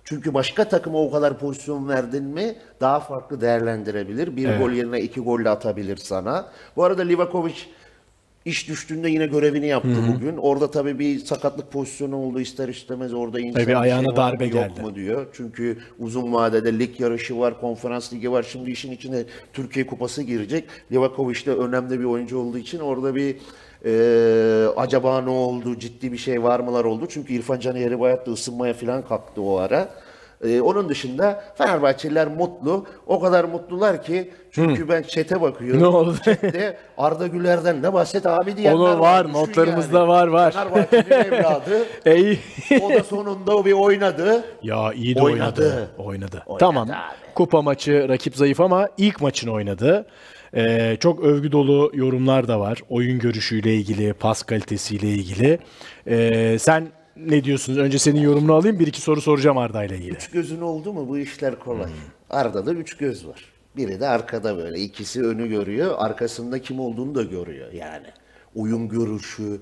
Çünkü 0.05 0.35
başka 0.35 0.69
takıma 0.69 0.99
o 0.99 1.11
kadar 1.11 1.39
pozisyon 1.39 1.89
verdin 1.89 2.25
mi 2.25 2.55
daha 2.81 3.01
farklı 3.01 3.41
değerlendirebilir. 3.41 4.37
Bir 4.37 4.59
gol 4.59 4.71
yerine 4.71 5.01
iki 5.01 5.21
gol 5.21 5.45
de 5.45 5.51
atabilir 5.51 5.97
sana. 5.97 6.47
Bu 6.77 6.85
arada 6.85 7.03
Livakovic 7.03 7.55
iş 8.45 8.69
düştüğünde 8.69 9.11
yine 9.11 9.27
görevini 9.27 9.67
yaptı 9.67 9.97
bugün. 10.15 10.37
Orada 10.37 10.71
tabii 10.71 10.99
bir 10.99 11.19
sakatlık 11.19 11.73
pozisyonu 11.73 12.17
oldu 12.17 12.41
ister 12.41 12.69
istemez 12.69 13.15
orada 13.15 13.41
insan 13.41 13.63
Tabii 13.63 13.77
ayağına 13.77 14.09
var 14.09 14.17
darbe 14.17 14.45
yok 14.45 14.53
geldi. 14.55 14.81
mu 14.83 14.95
diyor. 14.95 15.27
Çünkü 15.33 15.79
uzun 15.99 16.33
vadede 16.33 16.79
lig 16.79 17.01
yarışı 17.01 17.39
var, 17.39 17.61
konferans 17.61 18.13
ligi 18.13 18.33
var. 18.33 18.43
Şimdi 18.43 18.71
işin 18.71 18.93
içine 18.93 19.25
Türkiye 19.53 19.87
Kupası 19.87 20.23
girecek. 20.23 20.65
Livakovic 20.93 21.47
de 21.47 21.53
önemli 21.55 22.01
bir 22.01 22.05
oyuncu 22.05 22.39
olduğu 22.39 22.59
için 22.59 22.79
orada 22.79 23.15
bir 23.15 23.37
e, 23.85 24.67
acaba 24.77 25.21
ne 25.21 25.31
oldu, 25.31 25.79
ciddi 25.79 26.13
bir 26.13 26.19
şey 26.19 26.43
var 26.43 26.61
mılar 26.61 26.85
oldu. 26.85 27.07
Çünkü 27.09 27.33
İrfan 27.35 27.61
Can 27.61 27.77
Yeribayat 27.77 28.27
da 28.27 28.31
ısınmaya 28.31 28.75
falan 28.75 29.05
kalktı 29.09 29.43
o 29.43 29.57
ara. 29.57 29.89
E, 30.43 30.61
onun 30.61 30.89
dışında 30.89 31.45
Fenerbahçeliler 31.59 32.29
mutlu. 32.29 32.87
O 33.07 33.21
kadar 33.21 33.45
mutlular 33.45 34.03
ki 34.03 34.31
çünkü 34.51 34.89
ben 34.89 35.03
çete 35.03 35.41
bakıyorum. 35.41 35.81
Ne 35.83 35.87
oldu? 35.87 36.17
Chat'te 36.25 36.77
Arda 36.99 37.27
Güler'den 37.27 37.83
ne 37.83 37.93
bahset 37.93 38.27
abi 38.27 38.57
diyenler 38.57 38.79
Onu 38.79 39.01
var, 39.01 39.33
notlarımızda 39.33 40.09
var, 40.09 40.27
var. 40.27 40.53
Fenerbahçe'nin 40.53 41.11
evladı. 41.25 41.87
Ey. 42.07 42.39
O 42.83 42.91
da 42.95 43.05
sonunda 43.05 43.65
bir 43.65 43.73
oynadı. 43.73 44.45
Ya 44.63 44.93
iyi 44.93 45.17
de 45.17 45.23
Oynadı. 45.23 45.63
oynadı. 45.63 45.89
Oynadı. 45.99 46.43
Oynadı 46.47 46.59
tamam. 46.61 46.91
abi. 46.91 46.97
Kupa 47.35 47.63
maçı 47.63 48.09
rakip 48.09 48.37
zayıf 48.37 48.61
ama 48.61 48.89
ilk 48.99 49.21
maçını 49.21 49.53
oynadı. 49.53 50.07
Ee, 50.57 50.97
çok 51.01 51.25
övgü 51.25 51.53
dolu 51.53 51.91
yorumlar 51.95 52.49
da 52.49 52.61
var. 52.61 52.79
Oyun 52.91 53.19
görüşüyle 53.19 53.75
ilgili, 53.75 54.13
pas 54.13 54.43
kalitesiyle 54.43 55.09
ilgili. 55.09 55.59
Ee, 56.07 56.57
sen 56.59 56.89
ne 57.17 57.45
diyorsunuz? 57.45 57.79
Önce 57.79 57.99
senin 57.99 58.21
yorumunu 58.21 58.55
alayım. 58.55 58.79
Bir 58.79 58.87
iki 58.87 59.01
soru 59.01 59.21
soracağım 59.21 59.59
Arda 59.59 59.85
ile 59.85 59.97
ilgili. 59.97 60.15
Üç 60.15 60.31
gözün 60.31 60.61
oldu 60.61 60.93
mu 60.93 61.09
bu 61.09 61.19
işler 61.19 61.59
kolay. 61.59 61.91
Arda'da 62.31 62.73
üç 62.73 62.97
göz 62.97 63.27
var. 63.27 63.45
Biri 63.77 64.01
de 64.01 64.09
arkada 64.09 64.57
böyle. 64.57 64.79
İkisi 64.79 65.23
önü 65.23 65.49
görüyor. 65.49 65.95
Arkasında 65.99 66.63
kim 66.63 66.81
olduğunu 66.81 67.15
da 67.15 67.23
görüyor 67.23 67.73
yani. 67.73 68.07
Oyun 68.55 68.89
görüşü, 68.89 69.61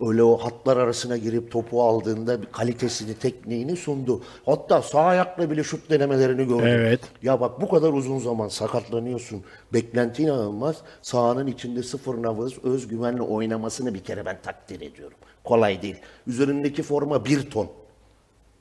öyle 0.00 0.22
o 0.22 0.36
hatlar 0.36 0.76
arasına 0.76 1.16
girip 1.16 1.50
topu 1.50 1.82
aldığında 1.82 2.42
bir 2.42 2.46
kalitesini, 2.46 3.14
tekniğini 3.14 3.76
sundu. 3.76 4.22
Hatta 4.46 4.82
sağ 4.82 5.02
ayakla 5.02 5.50
bile 5.50 5.64
şut 5.64 5.90
denemelerini 5.90 6.48
gördüm. 6.48 6.66
Evet. 6.66 7.00
Ya 7.22 7.40
bak 7.40 7.60
bu 7.60 7.68
kadar 7.68 7.92
uzun 7.92 8.18
zaman 8.18 8.48
sakatlanıyorsun. 8.48 9.42
Beklenti 9.72 10.22
inanılmaz. 10.22 10.76
Sahanın 11.02 11.46
içinde 11.46 11.82
sıfır 11.82 12.22
nabız, 12.22 12.64
özgüvenle 12.64 13.22
oynamasını 13.22 13.94
bir 13.94 14.04
kere 14.04 14.26
ben 14.26 14.38
takdir 14.42 14.80
ediyorum. 14.80 15.18
Kolay 15.44 15.82
değil. 15.82 15.96
Üzerindeki 16.26 16.82
forma 16.82 17.24
bir 17.24 17.50
ton. 17.50 17.68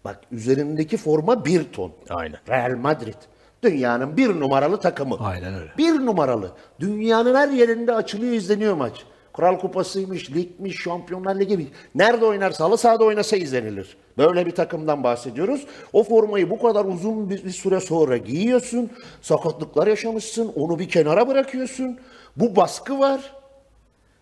Bak 0.06 0.20
üzerindeki 0.32 0.98
forma 0.98 1.46
bir 1.46 1.64
ton. 1.64 1.92
Aynen. 2.10 2.40
Real 2.50 2.78
Madrid. 2.78 3.14
Dünyanın 3.64 4.18
bir 4.18 4.40
numaralı 4.40 4.80
takımı. 4.80 5.18
Aynen 5.20 5.54
öyle. 5.54 5.72
Bir 5.78 6.06
numaralı. 6.06 6.52
Dünyanın 6.80 7.36
her 7.36 7.50
yerinde 7.50 7.94
açılıyor 7.94 8.34
izleniyor 8.34 8.74
maç. 8.74 9.06
Kral 9.34 9.60
Kupası'ymış, 9.60 10.32
ligmiş, 10.32 10.82
Şampiyonlar 10.82 11.40
Ligi. 11.40 11.68
Nerede 11.96 12.26
oynarsa, 12.26 12.64
halı 12.64 12.78
sahada 12.78 13.04
oynasa 13.04 13.38
izlenilir. 13.38 13.98
Böyle 14.18 14.46
bir 14.46 14.52
takımdan 14.52 15.04
bahsediyoruz. 15.04 15.66
O 15.94 16.04
formayı 16.04 16.50
bu 16.50 16.62
kadar 16.62 16.86
uzun 16.86 17.30
bir, 17.30 17.46
bir 17.46 17.52
süre 17.52 17.80
sonra 17.80 18.18
giyiyorsun. 18.18 18.90
Sakatlıklar 19.22 19.88
yaşamışsın. 19.88 20.52
Onu 20.56 20.80
bir 20.80 20.90
kenara 20.90 21.28
bırakıyorsun. 21.28 22.00
Bu 22.36 22.56
baskı 22.56 23.00
var. 23.00 23.34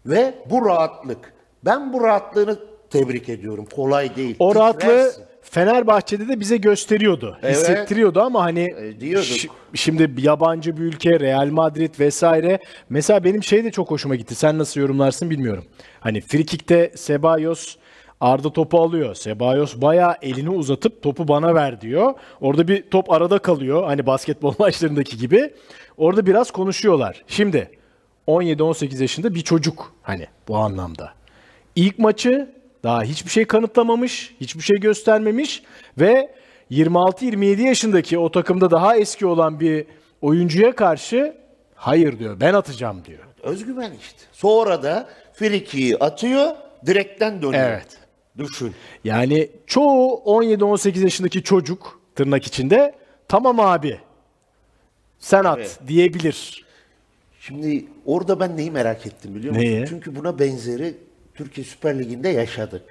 Ve 0.05 0.33
bu 0.49 0.65
rahatlık. 0.65 1.33
Ben 1.67 1.93
bu 1.93 2.01
rahatlığını 2.03 2.59
tebrik 2.89 3.29
ediyorum. 3.29 3.65
Kolay 3.75 4.15
değil. 4.15 4.35
O 4.39 4.55
rahatlığı. 4.55 5.11
Fenerbahçe'de 5.41 6.27
de 6.27 6.39
bize 6.39 6.57
gösteriyordu. 6.57 7.37
Evet. 7.43 7.55
Hissettiriyordu 7.55 8.21
ama 8.21 8.43
hani 8.43 8.73
E, 8.77 8.99
diyorduk. 8.99 9.27
şi- 9.29 9.49
şimdi 9.73 10.11
yabancı 10.21 10.77
bir 10.77 10.81
ülke, 10.81 11.19
Real 11.19 11.47
Madrid 11.47 11.99
vesaire. 11.99 12.59
Mesela 12.89 13.23
benim 13.23 13.43
şey 13.43 13.63
de 13.63 13.71
çok 13.71 13.91
hoşuma 13.91 14.15
gitti. 14.15 14.35
Sen 14.35 14.57
nasıl 14.57 14.81
yorumlarsın 14.81 15.29
bilmiyorum. 15.29 15.65
Hani 15.99 16.21
frikikte 16.21 16.91
Sebayos 16.95 17.75
Arda 18.21 18.53
topu 18.53 18.81
alıyor. 18.81 19.15
Sebayos 19.15 19.75
bayağı 19.81 20.15
elini 20.21 20.49
uzatıp 20.49 21.01
topu 21.01 21.27
bana 21.27 21.55
ver 21.55 21.81
diyor. 21.81 22.13
Orada 22.41 22.67
bir 22.67 22.81
top 22.89 23.11
arada 23.11 23.39
kalıyor. 23.39 23.83
Hani 23.83 24.05
basketbol 24.05 24.53
maçlarındaki 24.59 25.17
gibi. 25.17 25.53
Orada 25.97 26.25
biraz 26.25 26.51
konuşuyorlar. 26.51 27.23
Şimdi 27.27 27.71
17-18 28.27 29.01
yaşında 29.01 29.35
bir 29.35 29.41
çocuk 29.41 29.93
hani 30.01 30.27
bu 30.47 30.57
anlamda. 30.57 31.13
İlk 31.77 31.99
maçı 31.99 32.49
daha 32.83 33.03
hiçbir 33.03 33.29
şey 33.29 33.45
kanıtlamamış, 33.45 34.35
hiçbir 34.41 34.61
şey 34.61 34.77
göstermemiş 34.79 35.63
ve 35.97 36.31
26-27 36.71 37.61
yaşındaki 37.61 38.17
o 38.17 38.31
takımda 38.31 38.71
daha 38.71 38.97
eski 38.97 39.25
olan 39.25 39.59
bir 39.59 39.85
oyuncuya 40.21 40.75
karşı 40.75 41.37
hayır 41.75 42.19
diyor. 42.19 42.39
Ben 42.39 42.53
atacağım 42.53 43.05
diyor. 43.05 43.19
Özgüven 43.43 43.91
işte. 44.01 44.19
Sonra 44.31 44.83
da 44.83 45.09
frikiyi 45.33 45.97
atıyor, 45.97 46.55
direkten 46.85 47.41
dönüyor. 47.41 47.63
Evet. 47.69 47.97
Düşün. 48.37 48.73
Yani 49.03 49.49
çoğu 49.67 50.21
17-18 50.25 51.03
yaşındaki 51.03 51.43
çocuk 51.43 52.01
tırnak 52.15 52.47
içinde 52.47 52.95
tamam 53.27 53.59
abi 53.59 53.99
sen 55.19 55.43
at 55.43 55.57
Evet. 55.57 55.79
diyebilir. 55.87 56.65
Şimdi 57.39 57.85
orada 58.05 58.39
ben 58.39 58.57
neyi 58.57 58.71
merak 58.71 59.05
ettim 59.05 59.35
biliyor 59.35 59.53
musun? 59.55 59.67
Neyi? 59.67 59.85
Çünkü 59.89 60.15
buna 60.15 60.39
benzeri 60.39 61.06
Türkiye 61.37 61.65
Süper 61.65 61.99
Ligi'nde 61.99 62.29
yaşadık. 62.29 62.81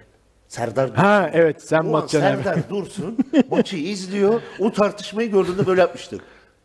Serdar 0.49 0.89
Dursun. 0.89 1.03
Ha 1.03 1.31
evet 1.33 1.63
sen 1.63 1.77
O 1.77 1.81
an 1.81 1.87
Matcan 1.87 2.21
abi. 2.21 2.43
Serdar 2.43 2.71
Dursun 2.71 3.19
maçı 3.51 3.77
izliyor. 3.77 4.43
O 4.59 4.73
tartışmayı 4.73 5.31
gördüğünde 5.31 5.67
böyle 5.67 5.81
yapmıştır. 5.81 6.21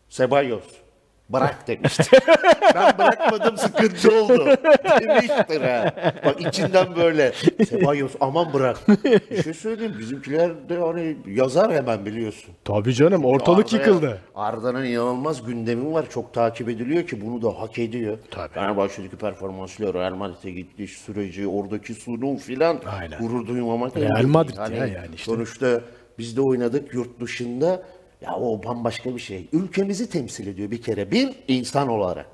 Sebayos 0.09 0.63
bırak 1.33 1.57
demiştir. 1.67 2.07
ben 2.75 2.97
bırakmadım 2.97 3.57
sıkıntı 3.57 4.21
oldu. 4.23 4.45
Demiştir 5.01 5.61
ha. 5.61 5.93
Bak 6.25 6.41
içinden 6.41 6.95
böyle. 6.95 7.31
Sebayos 7.69 8.11
aman 8.19 8.53
bırak. 8.53 8.77
Bir 9.31 9.43
şey 9.43 9.53
söyleyeyim 9.53 9.95
bizimkiler 9.99 10.69
de 10.69 10.77
hani 10.77 11.17
yazar 11.27 11.73
hemen 11.73 12.05
biliyorsun. 12.05 12.53
Tabii 12.65 12.93
canım 12.93 13.25
ortalık 13.25 13.65
Arda'ya- 13.67 13.77
yıkıldı. 13.79 14.17
Arda'nın 14.35 14.83
inanılmaz 14.85 15.45
gündemi 15.45 15.93
var. 15.93 16.05
Çok 16.09 16.33
takip 16.33 16.69
ediliyor 16.69 17.07
ki 17.07 17.21
bunu 17.25 17.41
da 17.41 17.59
hak 17.61 17.79
ediyor. 17.79 18.17
Tabii. 18.31 18.53
Fenerbahçe'deki 18.53 19.15
performansıyla 19.15 19.93
Real 19.93 20.15
Madrid'e 20.15 20.51
gittiği 20.51 20.87
süreci, 20.87 21.47
oradaki 21.47 21.93
sunum 21.93 22.37
filan 22.37 22.79
Aynen. 22.99 23.19
gurur 23.19 23.47
duymamak 23.47 23.97
Real. 23.97 24.25
Madrid 24.25 24.57
ya 24.77 24.85
yani 24.87 25.15
işte. 25.15 25.31
Sonuçta 25.31 25.81
biz 26.19 26.37
de 26.37 26.41
oynadık 26.41 26.93
yurt 26.93 27.19
dışında. 27.19 27.83
Ya 28.21 28.35
o 28.35 28.63
bambaşka 28.63 29.15
bir 29.15 29.19
şey. 29.19 29.47
Ülkemizi 29.53 30.09
temsil 30.09 30.47
ediyor 30.47 30.71
bir 30.71 30.81
kere. 30.81 31.11
Bir 31.11 31.29
insan 31.47 31.87
olarak. 31.87 32.25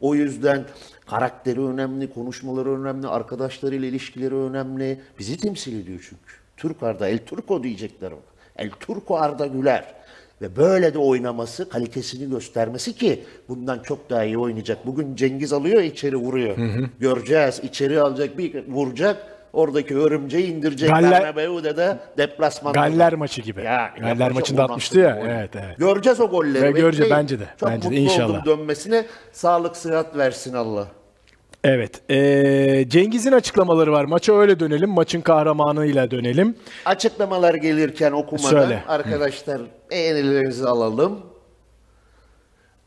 O 0.00 0.14
yüzden 0.14 0.64
karakteri 1.06 1.60
önemli, 1.60 2.12
konuşmaları 2.12 2.80
önemli, 2.80 3.08
arkadaşlarıyla 3.08 3.88
ilişkileri 3.88 4.34
önemli. 4.34 5.00
Bizi 5.18 5.36
temsil 5.36 5.80
ediyor 5.82 5.98
çünkü. 6.08 6.34
Türk 6.56 6.82
Arda, 6.82 7.08
El 7.08 7.18
Turco 7.18 7.62
diyecekler 7.62 8.12
ona. 8.12 8.20
El 8.56 8.70
Turco 8.70 9.16
Arda 9.16 9.46
Güler. 9.46 9.94
Ve 10.42 10.56
böyle 10.56 10.94
de 10.94 10.98
oynaması, 10.98 11.68
kalitesini 11.68 12.30
göstermesi 12.30 12.92
ki 12.92 13.24
bundan 13.48 13.78
çok 13.78 14.10
daha 14.10 14.24
iyi 14.24 14.38
oynayacak. 14.38 14.86
Bugün 14.86 15.16
Cengiz 15.16 15.52
alıyor, 15.52 15.82
içeri 15.82 16.16
vuruyor. 16.16 16.56
Göreceğiz. 17.00 17.60
içeri 17.64 18.00
alacak, 18.00 18.38
bir 18.38 18.66
vuracak. 18.68 19.29
Oradaki 19.52 19.96
örümceği 19.98 20.46
indirecek. 20.46 20.90
Galler- 20.90 21.10
Bernabeu'da 21.22 21.76
da 21.76 21.98
deplasmanda. 22.18 22.80
Galler 22.88 23.14
maçı 23.14 23.42
gibi. 23.42 23.62
Ya, 23.62 23.94
Galler 24.00 24.30
maçında 24.32 24.64
atmıştı 24.64 24.98
ya. 24.98 25.10
gol? 25.16 25.26
Evet, 25.26 25.50
evet. 25.54 25.78
Göreceğiz 25.78 26.20
o 26.20 26.28
golleri. 26.30 26.62
Ve 26.62 26.70
göreceğiz, 26.80 27.10
bence 27.12 27.40
de, 27.40 27.44
Çok 27.60 27.68
bence 27.68 27.82
de, 27.82 27.88
mutlu 27.88 28.00
inşallah. 28.02 28.30
oldum 28.30 28.58
dönmesine. 28.58 29.06
Sağlık 29.32 29.76
sıhhat 29.76 30.16
versin 30.16 30.54
Allah. 30.54 30.86
Evet. 31.64 32.10
Ee, 32.10 32.84
Cengiz'in 32.88 33.32
açıklamaları 33.32 33.92
var. 33.92 34.04
Maça 34.04 34.34
öyle 34.38 34.60
dönelim. 34.60 34.90
Maçın 34.90 35.20
kahramanıyla 35.20 36.10
dönelim. 36.10 36.56
Açıklamalar 36.84 37.54
gelirken 37.54 38.12
okumadan 38.12 38.48
Söyle. 38.48 38.82
arkadaşlar 38.88 39.60
beğenilerinizi 39.90 40.66
alalım. 40.66 41.20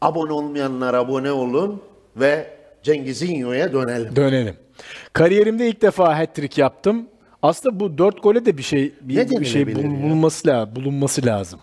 Abone 0.01 0.33
olmayanlar 0.33 0.93
abone 0.93 1.31
olun 1.31 1.81
ve 2.15 2.47
Cengizinho'ya 2.83 3.73
dönelim. 3.73 4.15
Dönelim. 4.15 4.55
Kariyerimde 5.13 5.67
ilk 5.67 5.81
defa 5.81 6.17
hat-trick 6.17 6.61
yaptım. 6.61 7.05
Aslında 7.41 7.79
bu 7.79 7.97
dört 7.97 8.23
gole 8.23 8.45
de 8.45 8.57
bir 8.57 8.63
şey 8.63 8.93
bir, 9.01 9.15
Ne 9.17 9.39
bir 9.39 9.45
şey 9.45 9.75
bulunması 9.75 10.47
lazım, 10.47 10.75
bulunması 10.75 11.25
lazım. 11.25 11.59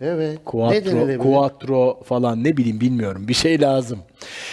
Evet. 0.00 0.38
Quattro, 0.44 1.18
quattro 1.18 2.02
falan 2.04 2.44
ne 2.44 2.56
bileyim 2.56 2.80
bilmiyorum. 2.80 3.28
Bir 3.28 3.34
şey 3.34 3.60
lazım. 3.60 3.98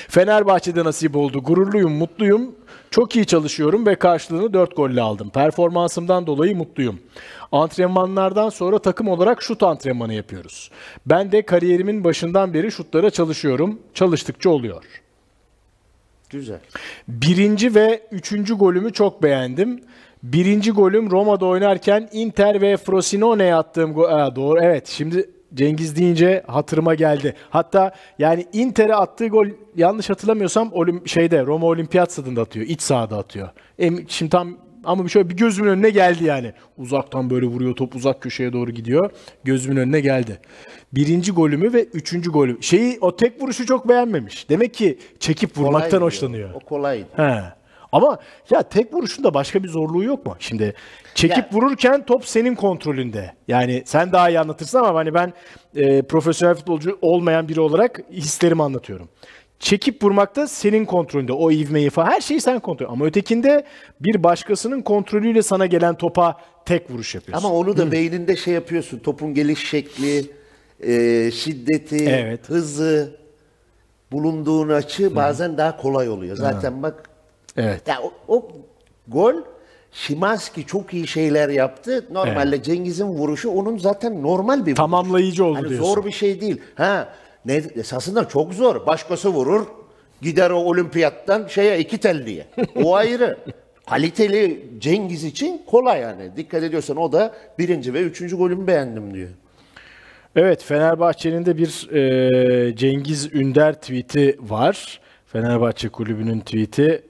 Fenerbahçe'de 0.10 0.84
nasip 0.84 1.15
oldu. 1.15 1.43
Gururluyum, 1.43 1.91
mutluyum. 1.91 2.56
Çok 2.91 3.15
iyi 3.15 3.26
çalışıyorum 3.26 3.86
ve 3.86 3.95
karşılığını 3.95 4.54
4 4.54 4.76
golle 4.76 5.02
aldım. 5.02 5.30
Performansımdan 5.30 6.28
dolayı 6.28 6.56
mutluyum. 6.56 7.00
Antrenmanlardan 7.52 8.50
sonra 8.50 8.80
takım 8.80 9.08
olarak 9.08 9.41
şut 9.41 9.63
antrenmanı 9.63 10.13
yapıyoruz. 10.13 10.71
Ben 11.06 11.32
de 11.32 11.41
kariyerimin 11.41 12.04
başından 12.04 12.54
beri 12.54 12.71
şutlara 12.71 13.10
çalışıyorum. 13.10 13.80
Çalıştıkça 13.93 14.50
oluyor. 14.50 14.84
Güzel. 16.32 16.60
Birinci 17.08 17.76
ve 17.76 18.02
üçüncü 18.12 18.54
golümü 18.54 18.94
çok 18.94 19.24
beğendim. 19.24 19.84
Birinci 20.24 20.72
golüm 20.72 21.12
Roma'da 21.12 21.46
oynarken 21.46 22.10
Inter 22.12 22.62
ve 22.62 22.78
Frosinone'ye 22.78 23.56
attığım 23.56 23.94
gol. 23.94 24.04
Aa, 24.04 24.36
doğru 24.36 24.60
evet 24.62 24.88
şimdi 24.88 25.30
Cengiz 25.54 25.96
deyince 25.96 26.44
hatırıma 26.48 26.96
geldi. 26.96 27.36
Hatta 27.50 27.91
yani 28.20 28.46
Inter'e 28.54 28.96
attığı 28.96 29.28
gol 29.28 29.48
yanlış 29.76 30.10
hatırlamıyorsam 30.10 30.70
olim, 30.74 31.08
şeyde 31.08 31.46
Roma 31.46 31.67
Olimpiyat 31.67 32.12
stadında 32.12 32.41
atıyor. 32.41 32.65
iç 32.65 32.82
sahada 32.82 33.17
atıyor. 33.17 33.50
Em, 33.80 34.10
şimdi 34.10 34.30
tam 34.30 34.58
ama 34.84 35.08
şöyle 35.08 35.30
bir 35.30 35.38
gözümün 35.38 35.70
önüne 35.70 35.89
geldi 35.89 36.24
yani. 36.24 36.54
Uzaktan 36.78 37.30
böyle 37.30 37.46
vuruyor 37.46 37.76
top 37.76 37.96
uzak 37.96 38.22
köşeye 38.22 38.54
doğru 38.54 38.72
gidiyor. 38.72 39.12
Gözümün 39.44 39.78
önüne 39.78 40.00
geldi. 40.00 40.39
Birinci 40.94 41.32
golümü 41.32 41.74
ve 41.74 41.84
üçüncü 41.84 42.32
golü. 42.32 42.63
Şeyi 42.63 42.98
o 43.02 43.15
tek 43.15 43.41
vuruşu 43.41 43.65
çok 43.65 43.89
beğenmemiş. 43.89 44.50
Demek 44.50 44.74
ki 44.74 45.00
çekip 45.20 45.58
vurmaktan 45.58 45.89
Kolay 45.89 46.02
hoşlanıyor. 46.04 46.50
O 46.54 46.60
kolaydı. 46.60 47.08
He. 47.15 47.44
Ama 47.91 48.17
ya 48.50 48.63
tek 48.63 48.94
vuruşunda 48.94 49.34
başka 49.34 49.63
bir 49.63 49.70
zorluğu 49.70 50.04
yok 50.04 50.26
mu? 50.26 50.36
Şimdi 50.39 50.74
çekip 51.15 51.38
Ya- 51.38 51.50
vururken 51.52 52.06
top 52.06 52.26
senin 52.26 52.56
kontrolünde. 52.56 53.32
Yani 53.48 53.84
sen 53.86 54.12
daha 54.12 54.30
iyi 54.30 54.39
anlatırsın 54.39 54.80
ama 54.80 55.00
hani 55.00 55.13
ben 55.13 55.34
e, 55.76 56.02
profesyonel 56.02 56.56
futbolcu 56.56 56.98
olmayan 57.02 57.48
biri 57.48 57.60
olarak 57.62 58.02
hislerimi 58.12 58.63
anlatıyorum. 58.63 59.10
Çekip 59.62 60.04
vurmakta 60.04 60.47
senin 60.47 60.86
kontrolünde. 60.86 61.34
O 61.34 61.52
ivmeyi 61.52 61.89
falan 61.89 62.08
her 62.12 62.21
şeyi 62.21 62.41
sen 62.41 62.60
kontrol. 62.60 62.86
Ama 62.89 63.06
ötekinde 63.06 63.65
bir 64.00 64.24
başkasının 64.24 64.82
kontrolüyle 64.82 65.41
sana 65.41 65.65
gelen 65.65 65.95
topa 65.95 66.38
tek 66.65 66.91
vuruş 66.91 67.15
yapıyorsun. 67.15 67.45
Ama 67.47 67.56
onu 67.56 67.78
da 67.78 67.91
beyninde 67.91 68.36
şey 68.36 68.54
yapıyorsun. 68.54 69.00
Topun 69.00 69.34
geliş 69.34 69.69
şekli, 69.69 70.26
e, 70.80 71.32
şiddeti, 71.32 72.06
Evet. 72.06 72.50
hızı, 72.50 73.15
bulunduğun 74.12 74.69
açı 74.69 75.15
bazen 75.15 75.58
daha 75.58 75.78
kolay 75.78 76.10
oluyor. 76.10 76.38
Zaten 76.38 76.84
bak 76.84 77.10
evet. 77.58 77.88
ya 77.88 78.02
o, 78.02 78.13
o 78.28 78.47
gol 79.08 79.36
Şimanski 79.93 80.65
çok 80.65 80.93
iyi 80.93 81.08
şeyler 81.08 81.50
yaptı. 81.50 82.06
Normalde 82.12 82.63
Cengiz'in 82.63 83.06
vuruşu 83.08 83.50
onun 83.50 83.78
zaten 83.78 84.24
normal 84.24 84.60
bir 84.60 84.71
vuruş. 84.71 84.76
Tamamlayıcı 84.78 85.45
oldu 85.45 85.58
Hani 85.58 85.69
diyorsun. 85.69 85.93
zor 85.93 86.06
bir 86.06 86.12
şey 86.12 86.41
değil. 86.41 86.62
Ha 86.76 87.13
ne 87.45 87.62
esasında 87.75 88.27
çok 88.27 88.54
zor. 88.54 88.86
Başkası 88.86 89.30
vurur. 89.30 89.65
Gider 90.21 90.49
o 90.49 90.56
olimpiyattan 90.58 91.47
şeye 91.47 91.80
iki 91.80 91.97
telliye. 91.97 92.47
O 92.75 92.95
ayrı. 92.95 93.38
Kaliteli 93.89 94.69
Cengiz 94.80 95.23
için 95.23 95.62
kolay 95.67 96.01
yani. 96.01 96.36
Dikkat 96.38 96.63
ediyorsan 96.63 96.97
o 96.97 97.12
da 97.12 97.34
birinci 97.60 97.93
ve 97.93 98.01
üçüncü 98.01 98.38
golümü 98.38 98.67
beğendim 98.67 99.13
diyor. 99.13 99.30
Evet 100.36 100.63
Fenerbahçe'nin 100.63 101.45
de 101.45 101.58
bir 101.58 101.89
e, 101.91 102.75
Cengiz 102.75 103.34
Ünder 103.34 103.73
tweet'i 103.73 104.38
var. 104.39 104.99
Fenerbahçe 105.25 105.89
kulübünün 105.89 106.39
tweet'i. 106.39 107.04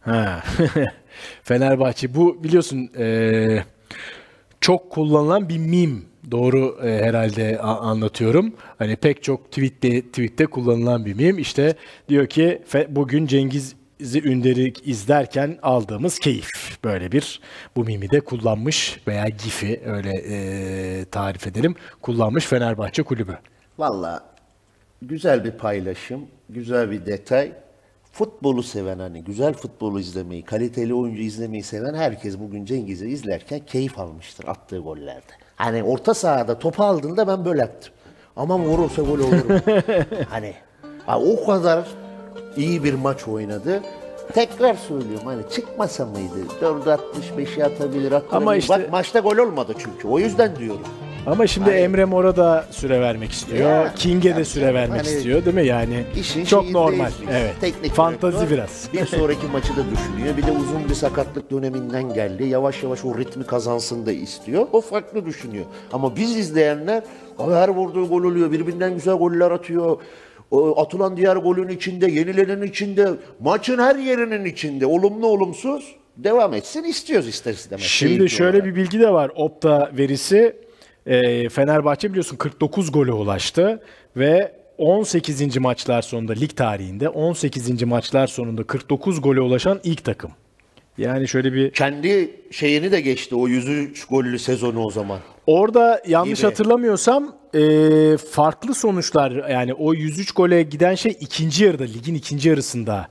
Ha. 0.00 0.42
Fenerbahçe 1.42 2.14
bu 2.14 2.44
biliyorsun 2.44 2.90
e, 2.98 3.46
çok 4.60 4.90
kullanılan 4.90 5.48
bir 5.48 5.58
meme. 5.58 6.00
Doğru 6.30 6.78
e, 6.82 7.04
herhalde 7.04 7.58
anlatıyorum. 7.60 8.54
Hani 8.78 8.96
pek 8.96 9.22
çok 9.22 9.52
tweette 9.52 10.02
tweette 10.02 10.46
kullanılan 10.46 11.04
bir 11.04 11.14
meme. 11.14 11.40
İşte 11.40 11.74
diyor 12.08 12.26
ki 12.26 12.62
bugün 12.88 13.26
Cengiz'i 13.26 14.28
Ünder'i 14.28 14.72
izlerken 14.84 15.58
aldığımız 15.62 16.18
keyif. 16.18 16.48
Böyle 16.84 17.12
bir 17.12 17.40
bu 17.76 17.84
mimi 17.84 18.10
de 18.10 18.20
kullanmış 18.20 19.00
veya 19.08 19.28
gif'i 19.28 19.80
öyle 19.86 20.12
e, 20.28 21.04
tarif 21.04 21.46
edelim. 21.46 21.74
Kullanmış 22.02 22.46
Fenerbahçe 22.46 23.02
kulübü. 23.02 23.38
Valla 23.78 24.24
güzel 25.02 25.44
bir 25.44 25.52
paylaşım, 25.52 26.26
güzel 26.48 26.90
bir 26.90 27.06
detay. 27.06 27.52
Futbolu 28.12 28.62
seven 28.62 28.98
hani 28.98 29.24
güzel 29.24 29.54
futbolu 29.54 30.00
izlemeyi, 30.00 30.44
kaliteli 30.44 30.94
oyuncu 30.94 31.22
izlemeyi 31.22 31.62
seven 31.62 31.94
herkes 31.94 32.38
bugün 32.38 32.64
Cengiz'i 32.64 33.08
izlerken 33.08 33.60
keyif 33.66 33.98
almıştır 33.98 34.48
attığı 34.48 34.78
gollerde. 34.78 35.37
Hani 35.58 35.82
orta 35.82 36.14
sahada 36.14 36.58
topu 36.58 36.84
aldığında 36.84 37.26
ben 37.28 37.44
böyle 37.44 37.60
yaptım. 37.60 37.92
Aman 38.36 38.60
vurursa 38.64 39.02
gol 39.02 39.18
olur 39.18 39.60
hani 40.30 40.54
ha, 41.06 41.20
o 41.20 41.46
kadar 41.46 41.84
iyi 42.56 42.84
bir 42.84 42.94
maç 42.94 43.28
oynadı. 43.28 43.82
Tekrar 44.34 44.74
söylüyorum 44.74 45.26
hani 45.26 45.42
çıkmasa 45.52 46.06
mıydı? 46.06 46.34
4'ü 46.60 46.98
65'i 47.36 47.64
atabilir, 47.64 48.12
atabilir. 48.12 48.36
Ama 48.36 48.56
işte- 48.56 48.74
Bak 48.74 48.90
maçta 48.90 49.18
gol 49.20 49.36
olmadı 49.36 49.72
çünkü. 49.78 50.08
O 50.08 50.18
yüzden 50.18 50.56
diyorum. 50.56 50.86
Ama 51.32 51.46
şimdi 51.46 51.70
Emre 51.70 52.04
Mor'a 52.04 52.36
da 52.36 52.64
süre 52.70 53.00
vermek 53.00 53.32
istiyor. 53.32 53.70
Ya, 53.70 53.94
King'e 53.96 54.36
de 54.36 54.44
süre 54.44 54.74
vermek 54.74 55.00
Hani 55.00 55.08
istiyor 55.16 55.44
değil 55.44 55.56
mi? 55.56 55.66
Yani 55.66 56.04
İşin 56.20 56.44
çok 56.44 56.70
normal. 56.70 57.10
Evet. 57.30 57.54
Teknik 57.60 57.92
Fantazi 57.92 58.36
direktör 58.38 58.56
biraz. 58.56 58.88
Bir 58.92 59.06
sonraki 59.18 59.46
maçı 59.46 59.76
da 59.76 59.82
düşünüyor. 59.90 60.36
Bir 60.36 60.46
de 60.46 60.52
uzun 60.52 60.88
bir 60.88 60.94
sakatlık 60.94 61.50
döneminden 61.50 62.14
geldi. 62.14 62.44
Yavaş 62.44 62.82
yavaş 62.82 63.04
o 63.04 63.18
ritmi 63.18 63.44
kazansın 63.46 64.06
da 64.06 64.12
istiyor. 64.12 64.66
O 64.72 64.80
farklı 64.80 65.26
düşünüyor. 65.26 65.64
Ama 65.92 66.16
biz 66.16 66.36
izleyenler 66.36 67.02
"Abi 67.38 67.54
her 67.54 67.68
vurduğu 67.68 68.08
gol 68.08 68.22
oluyor. 68.24 68.52
Birbirinden 68.52 68.94
güzel 68.94 69.14
goller 69.14 69.50
atıyor. 69.50 69.96
Atılan 70.76 71.16
diğer 71.16 71.36
golün 71.36 71.68
içinde, 71.68 72.10
yenilenin 72.10 72.62
içinde, 72.62 73.08
maçın 73.40 73.78
her 73.78 73.96
yerinin 73.96 74.44
içinde, 74.44 74.86
olumlu 74.86 75.26
olumsuz 75.26 75.94
devam 76.16 76.54
etsin 76.54 76.84
istiyoruz 76.84 77.28
ister 77.28 77.52
istemez. 77.52 77.84
Şimdi 77.84 78.30
şöyle 78.30 78.50
olarak. 78.56 78.64
bir 78.64 78.76
bilgi 78.76 79.00
de 79.00 79.12
var. 79.12 79.30
Opta 79.36 79.90
verisi 79.98 80.56
e, 81.08 81.48
Fenerbahçe 81.48 82.10
biliyorsun 82.10 82.36
49 82.36 82.92
gole 82.92 83.12
ulaştı 83.12 83.82
ve 84.16 84.52
18. 84.78 85.56
maçlar 85.56 86.02
sonunda 86.02 86.32
lig 86.32 86.56
tarihinde 86.56 87.08
18. 87.08 87.82
maçlar 87.82 88.26
sonunda 88.26 88.64
49 88.64 89.20
gole 89.20 89.40
ulaşan 89.40 89.80
ilk 89.84 90.04
takım. 90.04 90.30
Yani 90.98 91.28
şöyle 91.28 91.52
bir 91.52 91.70
kendi 91.70 92.30
şeyini 92.50 92.92
de 92.92 93.00
geçti 93.00 93.34
o 93.34 93.48
103 93.48 94.04
gollü 94.04 94.38
sezonu 94.38 94.84
o 94.84 94.90
zaman. 94.90 95.18
Orada 95.46 96.02
yanlış 96.06 96.38
Gibi. 96.38 96.48
hatırlamıyorsam 96.48 97.36
e, 97.54 97.60
farklı 98.16 98.74
sonuçlar 98.74 99.50
yani 99.50 99.74
o 99.74 99.94
103 99.94 100.32
gole 100.32 100.62
giden 100.62 100.94
şey 100.94 101.16
ikinci 101.20 101.64
yarıda 101.64 101.84
ligin 101.84 102.14
ikinci 102.14 102.48
yarısında 102.48 103.08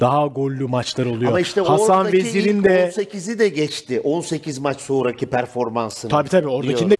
daha 0.00 0.26
gollü 0.26 0.66
maçlar 0.66 1.06
oluyor. 1.06 1.30
Ama 1.30 1.40
işte 1.40 1.60
Hasan 1.60 2.12
Vezir'in 2.12 2.64
de 2.64 2.92
18'i 2.96 3.38
de 3.38 3.48
geçti. 3.48 4.00
18 4.00 4.58
maç 4.58 4.80
sonraki 4.80 5.26
performansını. 5.26 6.10
tabii 6.10 6.28
tabii 6.28 6.48
oradakinde 6.48 6.96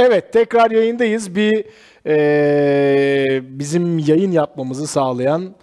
Evet 0.00 0.32
tekrar 0.32 0.70
yayındayız. 0.70 1.34
Bir 1.34 1.64
eee, 2.06 3.40
bizim 3.44 3.98
yayın 3.98 4.32
yapmamızı 4.32 4.86
sağlayan 4.86 5.54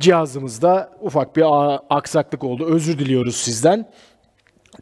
cihazımızda 0.00 0.90
ufak 1.00 1.36
bir 1.36 1.44
aksaklık 1.90 2.44
oldu. 2.44 2.66
Özür 2.74 2.98
diliyoruz 2.98 3.36
sizden. 3.36 3.90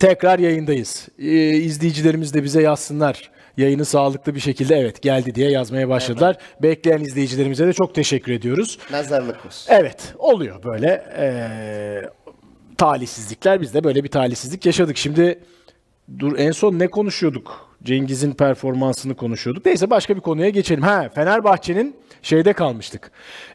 Tekrar 0.00 0.38
yayındayız. 0.38 1.08
Ee, 1.18 1.24
izleyicilerimiz 1.48 2.34
de 2.34 2.42
bize 2.42 2.62
yazsınlar. 2.62 3.30
Yayını 3.56 3.84
sağlıklı 3.84 4.34
bir 4.34 4.40
şekilde 4.40 4.76
evet 4.76 5.02
geldi 5.02 5.34
diye 5.34 5.50
yazmaya 5.50 5.88
başladılar. 5.88 6.36
Bekleyen 6.62 7.00
izleyicilerimize 7.00 7.66
de 7.66 7.72
çok 7.72 7.94
teşekkür 7.94 8.32
ediyoruz. 8.32 8.78
Nazarlık 8.92 9.46
olsun. 9.46 9.72
Evet 9.74 10.14
oluyor 10.18 10.62
böyle 10.64 11.04
eee, 11.18 12.10
talihsizlikler. 12.78 13.60
Biz 13.60 13.74
de 13.74 13.84
böyle 13.84 14.04
bir 14.04 14.08
talihsizlik 14.08 14.66
yaşadık. 14.66 14.96
Şimdi 14.96 15.38
dur 16.18 16.38
en 16.38 16.50
son 16.52 16.78
ne 16.78 16.88
konuşuyorduk? 16.88 17.71
Cengiz'in 17.84 18.32
performansını 18.32 19.14
konuşuyorduk. 19.14 19.66
Neyse 19.66 19.90
başka 19.90 20.16
bir 20.16 20.20
konuya 20.20 20.48
geçelim. 20.48 20.82
Ha 20.82 21.08
Fenerbahçe'nin 21.14 21.96
şeyde 22.22 22.52
kalmıştık. 22.52 23.10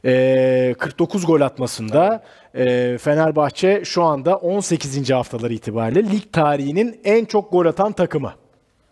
Ee, 0.06 0.76
49 0.80 1.26
gol 1.26 1.42
atmasında 1.42 2.24
e, 2.56 2.98
Fenerbahçe 2.98 3.82
şu 3.86 4.04
anda 4.04 4.36
18. 4.36 5.12
haftaları 5.12 5.54
itibariyle 5.54 6.12
lig 6.12 6.24
tarihinin 6.32 7.00
en 7.04 7.26
çok 7.26 7.52
gol 7.52 7.66
atan 7.66 7.92
takımı. 7.92 8.34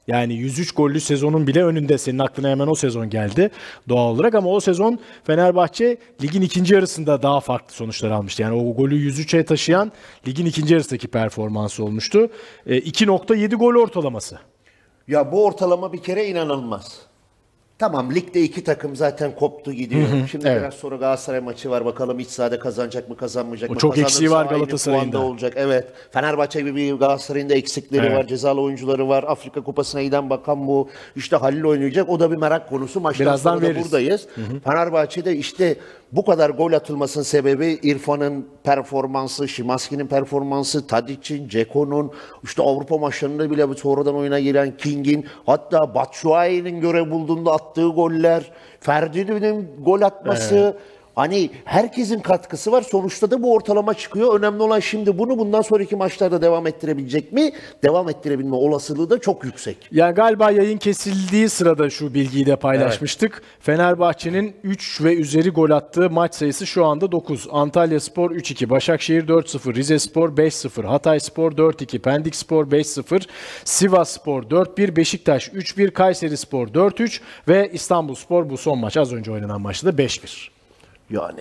Yani 0.08 0.34
103 0.34 0.72
gollü 0.72 1.00
sezonun 1.00 1.48
bile 1.48 1.64
önünde. 1.64 1.98
Senin 1.98 2.20
aklına 2.20 2.50
hemen 2.50 2.68
o 2.68 2.76
sezon 2.76 3.10
geldi 3.10 3.50
doğal 3.90 4.16
olarak 4.16 4.36
ama 4.36 4.50
o 4.50 4.60
sezon 4.60 5.00
Fenerbahçe 5.24 5.98
ligin 6.24 6.42
ikinci 6.42 6.74
yarısında 6.74 7.22
daha 7.22 7.40
farklı 7.40 7.74
sonuçlar 7.74 8.12
almıştı. 8.12 8.42
Yani 8.42 8.56
o 8.56 8.76
golü 8.76 9.10
103'e 9.10 9.46
taşıyan 9.46 9.92
ligin 10.28 10.46
ikinci 10.46 10.74
yarısındaki 10.74 11.08
performansı 11.08 11.84
olmuştu. 11.84 12.30
E, 12.66 12.80
2.7 12.80 13.56
gol 13.56 13.76
ortalaması. 13.76 14.40
Ya 15.08 15.32
bu 15.32 15.46
ortalama 15.46 15.94
bir 15.94 16.04
kere 16.04 16.28
inanılmaz. 16.28 17.00
Tamam 17.80 18.16
ligde 18.16 18.42
iki 18.42 18.64
takım 18.64 18.96
zaten 18.96 19.36
koptu 19.36 19.74
gidiyor. 19.74 20.08
Şimdi 20.32 20.48
evet. 20.48 20.62
biraz 20.62 20.74
sonra 20.74 20.96
Galatasaray 20.96 21.40
maçı 21.40 21.70
var. 21.70 21.86
Bakalım 21.86 22.20
iç 22.20 22.28
sahada 22.28 22.60
kazanacak 22.60 23.10
mı 23.10 23.18
kazanmayacak 23.18 23.70
O 23.70 23.74
mı? 23.74 23.80
çok 23.80 23.98
eksiği 23.98 24.32
var 24.32 24.46
aynı 24.46 24.50
Galatasaray'ın 24.58 25.02
puanda 25.12 25.18
da. 25.18 25.30
olacak. 25.30 25.54
Evet. 25.56 25.88
Fenerbahçe 26.12 26.62
gibi 26.62 26.98
Galatasaray'ın 26.98 27.50
da 27.50 27.54
eksikleri 27.54 28.06
Evet. 28.06 28.18
var. 28.18 28.28
Cezalı 28.28 28.62
oyuncuları 28.62 29.10
var. 29.10 29.24
Afrika 29.28 29.62
Kupası'na 29.64 30.04
giden 30.04 30.30
bakan 30.30 30.68
bu. 30.68 30.90
İşte 31.16 31.36
Halil 31.36 31.64
oynayacak. 31.64 32.10
O 32.10 32.20
da 32.20 32.32
bir 32.32 32.36
merak 32.38 32.70
konusu. 32.70 33.00
Maçtan 33.00 33.26
Birazdan 33.28 33.52
sonra 33.54 33.62
da 33.62 33.70
veririz. 33.70 33.84
buradayız. 33.86 34.28
Fenerbahçe'de 34.64 35.36
işte 35.36 35.76
bu 36.12 36.26
kadar 36.26 36.50
gol 36.50 36.74
atılmasının 36.74 37.24
sebebi 37.24 37.80
İrfan'ın 37.84 38.48
performansı, 38.64 39.48
Şimanski'nin 39.48 40.08
performansı, 40.08 40.88
Tadic'in, 40.88 41.48
Ceko'nun, 41.48 42.12
işte 42.44 42.64
Avrupa 42.64 42.98
maçlarında 42.98 43.52
bile 43.52 43.74
sonradan 43.78 44.16
oyuna 44.16 44.40
giren 44.40 44.78
King'in, 44.78 45.26
hatta 45.46 45.96
Batshuayi'nin 45.96 46.82
görev 46.82 47.12
bulduğunda 47.12 47.52
attığı 47.52 47.88
goller, 47.88 48.52
Ferdi'nin 48.80 49.70
gol 49.80 50.02
atması, 50.02 50.78
Hani 51.16 51.50
herkesin 51.66 52.20
katkısı 52.20 52.72
var. 52.72 52.82
Sonuçta 52.82 53.32
da 53.32 53.44
bu 53.44 53.54
ortalama 53.54 53.94
çıkıyor. 53.94 54.40
Önemli 54.40 54.64
olan 54.64 54.80
şimdi 54.80 55.18
bunu 55.18 55.38
bundan 55.38 55.62
sonraki 55.62 55.96
maçlarda 55.96 56.42
devam 56.42 56.68
ettirebilecek 56.68 57.34
mi? 57.34 57.52
Devam 57.84 58.10
ettirebilme 58.10 58.56
olasılığı 58.56 59.10
da 59.10 59.20
çok 59.20 59.44
yüksek. 59.44 59.78
Yani 59.92 60.16
galiba 60.16 60.52
yayın 60.52 60.78
kesildiği 60.78 61.50
sırada 61.50 61.90
şu 61.90 62.14
bilgiyi 62.14 62.46
de 62.46 62.56
paylaşmıştık. 62.56 63.42
Fenerbahçe'nin 63.60 64.56
3 64.64 65.02
ve 65.04 65.16
üzeri 65.16 65.50
gol 65.50 65.70
attığı 65.70 66.10
maç 66.10 66.36
sayısı 66.36 66.68
şu 66.68 66.86
anda 66.86 67.12
9. 67.12 67.48
Antalya 67.52 68.00
Spor 68.00 68.32
3-2, 68.32 68.70
Başakşehir 68.70 69.28
4-0, 69.28 69.76
Rize 69.76 70.00
Spor 70.00 70.30
5-0, 70.30 70.84
Hatay 70.84 71.20
Spor 71.20 71.52
4-2, 71.52 72.00
Pendik 72.00 72.36
Spor 72.36 72.68
5-0, 72.68 73.28
Sivas 73.64 74.10
Spor 74.10 74.44
4-1, 74.44 74.96
Beşiktaş 74.96 75.48
3-1, 75.48 75.92
Kayseri 75.92 76.38
Spor 76.38 76.68
4-3 76.68 77.20
ve 77.48 77.70
İstanbul 77.74 78.16
Spor 78.16 78.50
bu 78.50 78.58
son 78.58 78.80
maç 78.80 78.98
az 78.98 79.14
önce 79.14 79.32
oynanan 79.32 79.62
maçta 79.62 79.98
da 79.98 80.04
5-1. 80.04 80.55
Yani 81.10 81.40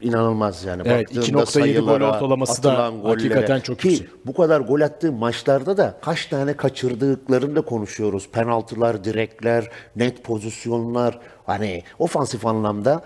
inanılmaz 0.00 0.64
yani. 0.64 0.82
Evet, 0.84 1.16
Baktığında 1.16 1.42
2.7 1.42 1.80
gol 1.80 2.06
ortalaması 2.06 2.62
da 2.62 2.92
hakikaten 3.04 3.60
çok 3.60 3.78
Ki 3.78 3.88
yüksek. 3.88 4.08
bu 4.26 4.34
kadar 4.34 4.60
gol 4.60 4.80
attığı 4.80 5.12
maçlarda 5.12 5.76
da 5.76 5.98
kaç 6.02 6.26
tane 6.26 6.56
kaçırdıklarını 6.56 7.56
da 7.56 7.60
konuşuyoruz. 7.60 8.28
Penaltılar, 8.32 9.04
direkler, 9.04 9.70
net 9.96 10.24
pozisyonlar. 10.24 11.18
Hani 11.46 11.82
ofansif 11.98 12.46
anlamda 12.46 13.02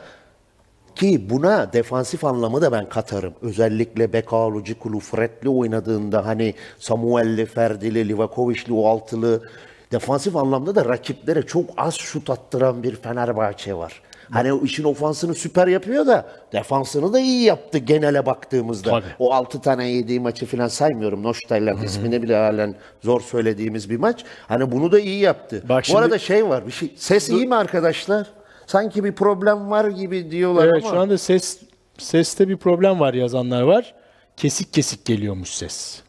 ki 0.94 1.30
buna 1.30 1.72
defansif 1.72 2.24
anlamı 2.24 2.62
da 2.62 2.72
ben 2.72 2.88
katarım. 2.88 3.34
Özellikle 3.42 4.12
Bekalu, 4.12 4.64
Cikulu, 4.64 5.00
Fred'li 5.00 5.48
oynadığında 5.48 6.26
hani 6.26 6.54
Samuel'li, 6.78 7.46
Ferdi'li, 7.46 8.08
Livakovic'li 8.08 8.72
o 8.72 8.86
altılı 8.86 9.48
defansif 9.92 10.36
anlamda 10.36 10.74
da 10.74 10.84
rakiplere 10.84 11.42
çok 11.42 11.70
az 11.76 11.94
şut 11.94 12.30
attıran 12.30 12.82
bir 12.82 12.96
Fenerbahçe 12.96 13.74
var. 13.74 14.02
Hani 14.30 14.52
o 14.52 14.64
işin 14.64 14.84
ofansını 14.84 15.34
süper 15.34 15.66
yapıyor 15.66 16.06
da 16.06 16.26
defansını 16.52 17.12
da 17.12 17.20
iyi 17.20 17.42
yaptı 17.42 17.78
genele 17.78 18.26
baktığımızda. 18.26 18.90
Tabii. 18.90 19.04
O 19.18 19.32
6 19.34 19.60
tane 19.60 19.88
yediği 19.88 20.20
maçı 20.20 20.46
falan 20.46 20.68
saymıyorum. 20.68 21.22
Noştaylar 21.22 21.84
ismini 21.84 22.22
bile 22.22 22.36
halen 22.36 22.74
zor 23.02 23.20
söylediğimiz 23.20 23.90
bir 23.90 23.96
maç. 23.96 24.24
Hani 24.48 24.72
bunu 24.72 24.92
da 24.92 25.00
iyi 25.00 25.20
yaptı. 25.20 25.62
Bak 25.68 25.80
Bu 25.82 25.84
şimdi- 25.84 25.98
arada 25.98 26.18
şey 26.18 26.48
var 26.48 26.66
bir 26.66 26.72
şey. 26.72 26.92
Ses 26.96 27.28
iyi 27.28 27.46
mi 27.46 27.54
arkadaşlar? 27.54 28.26
Sanki 28.66 29.04
bir 29.04 29.12
problem 29.12 29.70
var 29.70 29.84
gibi 29.84 30.30
diyorlar 30.30 30.64
Evet 30.66 30.82
ama. 30.84 30.90
şu 30.94 31.00
anda 31.00 31.18
ses 31.18 31.60
seste 31.98 32.48
bir 32.48 32.56
problem 32.56 33.00
var 33.00 33.14
yazanlar 33.14 33.62
var. 33.62 33.94
Kesik 34.36 34.72
kesik 34.72 35.04
geliyormuş 35.04 35.48
ses. 35.50 36.02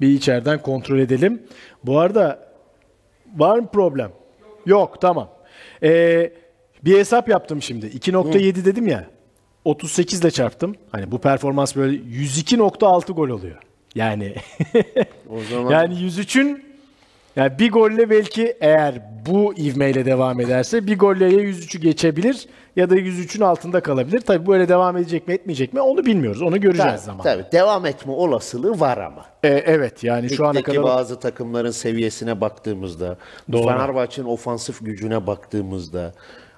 Bir 0.00 0.08
içeriden 0.08 0.62
kontrol 0.62 0.98
edelim. 0.98 1.42
Bu 1.84 1.98
arada 1.98 2.38
var 3.36 3.58
mı 3.58 3.66
problem? 3.72 4.12
Yok 4.66 5.00
tamam. 5.00 5.28
Ee, 5.82 6.32
bir 6.84 6.98
hesap 6.98 7.28
yaptım 7.28 7.62
şimdi. 7.62 7.86
2.7 7.86 8.64
dedim 8.64 8.86
ya. 8.86 9.06
38 9.64 10.20
ile 10.20 10.30
çarptım. 10.30 10.74
Hani 10.92 11.10
bu 11.10 11.18
performans 11.18 11.76
böyle 11.76 11.96
102.6 11.96 13.12
gol 13.12 13.28
oluyor. 13.28 13.58
Yani 13.94 14.34
O 15.30 15.40
zaman 15.50 15.70
yani 15.72 15.94
103'ün 15.94 16.64
yani 17.36 17.58
bir 17.58 17.72
golle 17.72 18.10
belki 18.10 18.56
eğer 18.60 18.94
bu 19.26 19.54
ivmeyle 19.54 20.04
devam 20.04 20.40
ederse 20.40 20.86
bir 20.86 20.98
golle 20.98 21.24
ya 21.24 21.40
103'ü 21.40 21.78
geçebilir 21.80 22.46
ya 22.76 22.90
da 22.90 22.96
103'ün 22.96 23.42
altında 23.42 23.80
kalabilir. 23.80 24.20
Tabii 24.20 24.46
böyle 24.46 24.68
devam 24.68 24.96
edecek 24.96 25.28
mi 25.28 25.34
etmeyecek 25.34 25.72
mi 25.72 25.80
onu 25.80 26.06
bilmiyoruz. 26.06 26.42
Onu 26.42 26.60
göreceğiz 26.60 26.90
tabii, 26.90 27.04
zaman. 27.04 27.22
tabii, 27.22 27.44
devam 27.52 27.86
etme 27.86 28.12
olasılığı 28.12 28.80
var 28.80 28.98
ama. 28.98 29.24
Ee, 29.42 29.48
evet 29.48 30.04
yani 30.04 30.30
şu 30.30 30.46
ana 30.46 30.62
kadar 30.62 30.82
bazı 30.82 31.20
takımların 31.20 31.70
seviyesine 31.70 32.40
baktığımızda, 32.40 33.16
Doğru. 33.52 33.68
Fenerbahçe'nin 33.68 34.26
ofansif 34.26 34.84
gücüne 34.84 35.26
baktığımızda, 35.26 36.12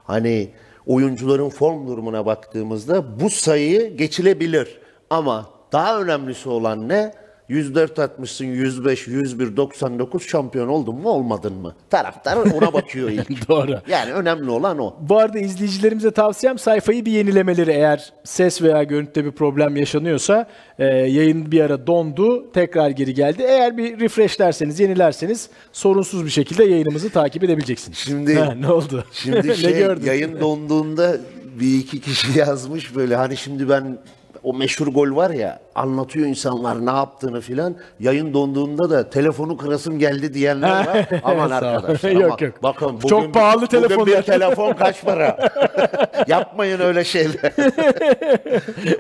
hani 0.05 0.51
oyuncuların 0.87 1.49
form 1.49 1.87
durumuna 1.89 2.27
baktığımızda 2.27 3.21
bu 3.21 3.31
sayı 3.31 3.97
geçilebilir. 3.97 4.79
Ama 5.11 5.51
daha 5.73 6.01
önemlisi 6.01 6.49
olan 6.49 6.89
ne? 6.89 7.24
104 7.49 7.99
atmışsın, 7.99 8.45
105, 8.45 9.07
101, 9.09 9.57
99 9.57 10.27
şampiyon 10.29 10.69
oldun 10.69 10.95
mu 10.97 11.09
olmadın 11.09 11.53
mı? 11.53 11.75
Taraftar 11.91 12.37
ona 12.37 12.73
bakıyor 12.73 13.09
ilk. 13.31 13.49
doğru. 13.49 13.79
Yani 13.89 14.13
önemli 14.13 14.51
olan 14.51 14.79
o. 14.79 14.95
Bu 15.01 15.19
arada 15.19 15.39
izleyicilerimize 15.39 16.11
tavsiyem 16.11 16.59
sayfayı 16.59 17.05
bir 17.07 17.13
yenilemeleri 17.13 17.71
eğer 17.71 18.13
ses 18.25 18.63
veya 18.63 18.83
görüntüde 18.83 19.25
bir 19.25 19.31
problem 19.31 19.77
yaşanıyorsa 19.77 20.47
e, 20.79 20.85
yayın 20.87 21.53
bir 21.53 21.61
ara 21.61 21.87
dondu 21.87 22.53
tekrar 22.53 22.91
geri 22.91 23.15
geldi. 23.15 23.43
Eğer 23.43 23.77
bir 23.77 24.01
refreshlerseniz 24.01 24.81
yenilerseniz 24.81 25.49
sorunsuz 25.73 26.25
bir 26.25 26.31
şekilde 26.31 26.65
yayınımızı 26.65 27.11
takip 27.11 27.45
edebileceksiniz. 27.45 27.99
Şimdi- 27.99 28.35
Ha, 28.35 28.55
ne 28.55 28.69
oldu? 28.73 29.05
Şimdi 29.13 29.57
şey 29.57 29.79
gördün? 29.79 30.07
yayın 30.07 30.41
donduğunda 30.41 31.17
bir 31.61 31.79
iki 31.79 32.01
kişi 32.01 32.39
yazmış 32.39 32.97
böyle 32.97 33.17
hani 33.17 33.37
şimdi 33.37 33.69
ben 33.69 33.99
o 34.45 34.55
meşhur 34.55 34.87
gol 34.87 35.17
var 35.17 35.31
ya 35.31 35.61
anlatıyor 35.75 36.27
insanlar 36.27 36.87
ne 36.87 36.91
yaptığını 36.91 37.41
filan. 37.41 37.77
Yayın 38.01 38.35
donduğunda 38.35 38.91
da 38.91 39.11
telefonu 39.11 39.57
kırasım 39.57 39.99
geldi 39.99 40.35
diyenler 40.35 40.87
var. 40.87 41.09
Aman 41.25 41.51
arkadaşlar. 41.51 42.11
Yok, 42.11 42.23
aman. 42.25 42.39
yok. 42.47 42.63
Bakın 42.63 42.89
bugün, 42.97 43.09
Çok 43.09 43.35
pahalı 43.35 43.57
bugün 43.57 43.67
telefonlar. 43.67 44.07
bir 44.07 44.23
telefon 44.23 44.73
kaç 44.73 45.03
para? 45.05 45.53
Yapmayın 46.29 46.81
öyle 46.81 47.05
şeyler. 47.05 47.53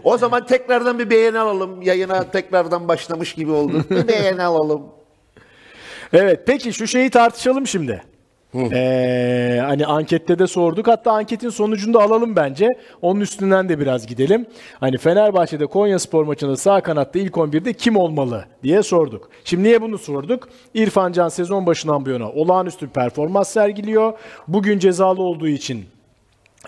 o 0.04 0.18
zaman 0.18 0.46
tekrardan 0.46 0.98
bir 0.98 1.10
beğeni 1.10 1.38
alalım. 1.38 1.82
Yayına 1.82 2.30
tekrardan 2.30 2.88
başlamış 2.88 3.34
gibi 3.34 3.50
oldu. 3.50 3.84
Bir 3.90 4.08
beğeni 4.08 4.42
alalım. 4.42 4.82
Evet 6.12 6.40
peki 6.46 6.72
şu 6.72 6.86
şeyi 6.86 7.10
tartışalım 7.10 7.66
şimdi. 7.66 8.02
Ee, 8.54 9.60
hani 9.64 9.86
ankette 9.86 10.38
de 10.38 10.46
sorduk. 10.46 10.86
Hatta 10.86 11.12
anketin 11.12 11.50
sonucunu 11.50 11.94
da 11.94 12.02
alalım 12.02 12.36
bence. 12.36 12.68
Onun 13.02 13.20
üstünden 13.20 13.68
de 13.68 13.80
biraz 13.80 14.06
gidelim. 14.06 14.46
Hani 14.80 14.98
Fenerbahçe'de 14.98 15.66
Konya 15.66 15.98
Spor 15.98 16.24
maçında 16.24 16.56
sağ 16.56 16.80
kanatta 16.80 17.18
ilk 17.18 17.34
11'de 17.34 17.72
kim 17.72 17.96
olmalı 17.96 18.44
diye 18.62 18.82
sorduk. 18.82 19.30
Şimdi 19.44 19.62
niye 19.62 19.82
bunu 19.82 19.98
sorduk? 19.98 20.48
İrfan 20.74 21.12
Can 21.12 21.28
sezon 21.28 21.66
başından 21.66 22.06
bu 22.06 22.10
yana 22.10 22.30
olağanüstü 22.30 22.86
bir 22.86 22.92
performans 22.92 23.48
sergiliyor. 23.48 24.12
Bugün 24.48 24.78
cezalı 24.78 25.22
olduğu 25.22 25.48
için 25.48 25.84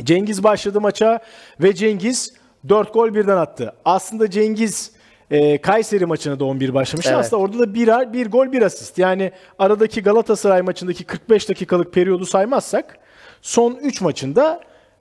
Cengiz 0.02 0.44
başladı 0.44 0.80
maça 0.80 1.20
ve 1.60 1.74
Cengiz 1.74 2.32
4 2.68 2.94
gol 2.94 3.14
birden 3.14 3.36
attı. 3.36 3.72
Aslında 3.84 4.30
Cengiz 4.30 4.95
e, 5.30 5.58
Kayseri 5.58 6.06
maçına 6.06 6.40
da 6.40 6.44
11 6.44 6.74
başlamıştı. 6.74 7.12
Evet. 7.14 7.24
Aslında 7.24 7.42
orada 7.42 7.58
da 7.58 7.74
bir, 7.74 8.12
bir 8.12 8.30
gol 8.30 8.52
bir 8.52 8.62
asist. 8.62 8.98
Yani 8.98 9.32
aradaki 9.58 10.02
Galatasaray 10.02 10.62
maçındaki 10.62 11.04
45 11.04 11.48
dakikalık 11.48 11.92
periyodu 11.92 12.26
saymazsak 12.26 12.98
son 13.42 13.74
3 13.82 14.00
maçında 14.00 14.60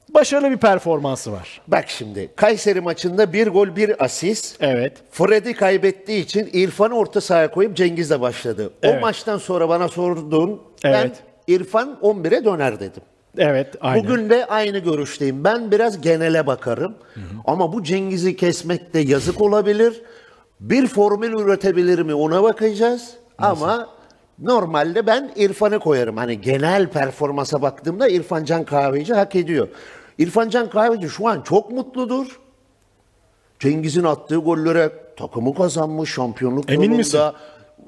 başarılı 0.10 0.52
bir 0.52 0.58
performansı 0.58 1.32
var. 1.32 1.62
Bak 1.68 1.86
şimdi 1.90 2.30
Kayseri 2.36 2.82
maçında 2.82 3.34
bir 3.34 3.48
gol 3.48 3.76
bir 3.76 4.04
asist. 4.04 4.56
Evet. 4.62 4.98
Fred'i 5.12 5.54
kaybettiği 5.54 6.24
için 6.24 6.50
İrfan'ı 6.54 6.96
orta 6.96 7.22
sahaya 7.22 7.52
koyup 7.52 7.76
Cengiz'le 7.78 8.22
başladı. 8.22 8.74
Evet. 8.84 8.98
O 8.98 9.02
maçtan 9.02 9.38
sonra 9.38 9.70
bana 9.70 9.88
sorduğun 9.88 10.62
ben 10.84 10.94
Evet. 10.94 11.16
İrfan 11.48 12.00
11'e 12.02 12.46
döner 12.46 12.80
dedim. 12.80 13.04
Evet, 13.38 13.76
aynen. 13.82 14.04
Bugün 14.04 14.30
de 14.30 14.46
aynı 14.46 14.80
görüşteyim. 14.80 15.44
Ben 15.44 15.72
biraz 15.72 16.02
genele 16.02 16.48
bakarım. 16.48 16.96
Ama 17.46 17.74
bu 17.74 17.84
Cengiz'i 17.84 18.36
kesmek 18.36 18.94
de 18.94 19.00
yazık 19.00 19.42
olabilir. 19.42 20.02
Bir 20.60 20.88
formül 20.88 21.34
üretebilir 21.34 22.00
mi 22.00 22.14
ona 22.14 22.44
bakacağız. 22.44 23.14
Ama 23.38 23.90
normalde 24.40 25.08
ben 25.08 25.32
İrfan'ı 25.36 25.80
koyarım. 25.80 26.18
Hani 26.18 26.42
genel 26.42 26.88
performansa 26.88 27.62
baktığımda 27.62 28.08
İrfan 28.08 28.44
Can 28.44 28.64
Kahveci 28.64 29.14
hak 29.14 29.36
ediyor. 29.36 29.68
İrfan 30.18 30.50
Can 30.50 30.70
Kahveci 30.70 31.10
şu 31.10 31.28
an 31.28 31.42
çok 31.42 31.72
mutludur. 31.72 32.40
Cengiz'in 33.60 34.04
attığı 34.04 34.36
gollere 34.38 34.92
takımı 35.18 35.56
kazanmış, 35.56 36.14
şampiyonluk 36.14 36.70
Emin 36.70 36.82
yolunda. 36.82 36.98
misin? 36.98 37.22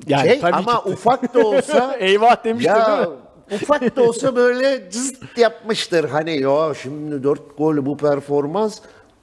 Yani 0.08 0.30
şey, 0.30 0.40
ama 0.52 0.84
ki. 0.84 0.90
ufak 0.90 1.34
da 1.34 1.48
olsa 1.48 1.96
Eyvah 2.00 2.44
demiştir 2.44 2.74
değil 2.74 2.88
ya 2.88 3.02
mi? 3.02 3.08
Ufak 3.52 3.96
da 3.96 4.04
olsa 4.04 4.36
böyle 4.36 4.92
cızt 4.92 5.38
yapmıştır. 5.38 6.04
Hani 6.10 6.42
ya 6.42 6.74
şimdi 6.84 7.24
dört 7.24 7.58
gol 7.58 7.86
bu 7.86 7.98
performans 7.98 8.80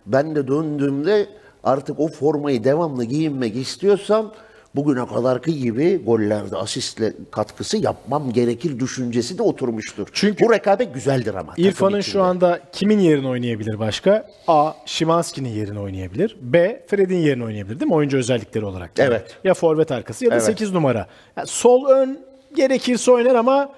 ben 0.06 0.34
de 0.36 0.48
döndüğümde 0.48 1.26
artık 1.64 2.00
o 2.00 2.08
formayı 2.08 2.64
devamlı 2.64 3.04
giyinmek 3.04 3.56
istiyorsam 3.56 4.32
bugüne 4.74 5.06
kadarki 5.06 5.58
gibi 5.58 6.02
gollerde 6.04 6.56
asistle 6.56 7.12
katkısı 7.30 7.76
yapmam 7.76 8.32
gerekir 8.32 8.80
düşüncesi 8.80 9.38
de 9.38 9.42
oturmuştur. 9.42 10.08
Çünkü- 10.12 10.44
bu 10.46 10.52
rekabet 10.52 10.94
güzeldir 10.94 11.34
ama. 11.34 11.54
İrfan'ın 11.56 12.00
şu 12.00 12.22
anda 12.22 12.60
kimin 12.72 12.98
yerini 12.98 13.28
oynayabilir 13.28 13.78
başka? 13.78 14.26
A. 14.48 14.72
Şimanski'nin 14.86 15.48
yerini 15.48 15.80
oynayabilir. 15.80 16.36
B. 16.40 16.84
Fred'in 16.86 17.16
yerini 17.18 17.44
oynayabilir 17.44 17.80
değil 17.80 17.88
mi? 17.90 17.94
Oyuncu 17.94 18.16
özellikleri 18.18 18.64
olarak. 18.64 18.90
Evet. 18.98 19.36
Ya 19.44 19.54
forvet 19.54 19.92
arkası 19.92 20.24
ya 20.24 20.30
da 20.30 20.34
Evet. 20.34 20.44
8 20.44 20.72
numara. 20.72 21.06
Ya 21.36 21.46
sol 21.46 21.88
ön 21.88 22.18
gerekirse 22.56 23.10
oynar 23.10 23.34
ama 23.34 23.68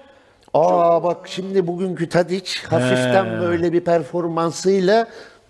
Aa 0.53 1.03
bak 1.03 1.17
şimdi 1.27 1.67
bugünkü 1.67 2.09
Tadic 2.09 2.51
hafiften 2.69 3.41
böyle 3.41 3.73
bir 3.73 3.81
performansıyla 3.81 5.07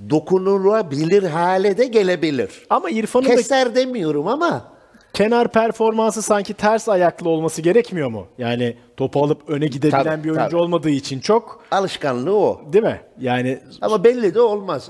dokunulabilir 0.10 1.24
hale 1.24 1.78
de 1.78 1.86
gelebilir. 1.86 2.66
ama 2.70 2.90
İrfan'ın 2.90 3.26
da 3.26 3.36
Keser 3.36 3.76
demiyorum 3.76 4.28
ama 4.28 4.66
kenar 5.14 5.48
performansı 5.52 6.22
sanki 6.22 6.54
ters 6.54 6.90
ayaklı 6.90 7.30
olması 7.30 7.62
gerekmiyor 7.62 8.10
mu? 8.10 8.28
Yani 8.38 8.78
topu 8.98 9.24
alıp 9.24 9.50
öne 9.50 9.68
gidebilen 9.68 10.04
Tabii, 10.04 10.24
bir 10.24 10.30
oyuncu 10.30 10.46
tabii. 10.50 10.56
olmadığı 10.62 10.90
için 10.90 11.20
çok 11.20 11.64
alışkanlığı 11.72 12.36
o. 12.36 12.62
değil 12.74 12.84
mi? 12.84 13.02
Yani 13.20 13.60
Ama 13.82 14.04
belli 14.04 14.34
de 14.36 14.42
olmaz. 14.42 14.90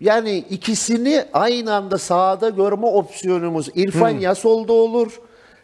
Yani 0.00 0.36
ikisini 0.38 1.24
aynı 1.32 1.74
anda 1.74 1.98
sahada 1.98 2.48
görme 2.48 2.86
opsiyonumuz 2.86 3.68
İrfan 3.74 4.10
ya 4.10 4.34
solda 4.34 4.72
olur 4.72 5.20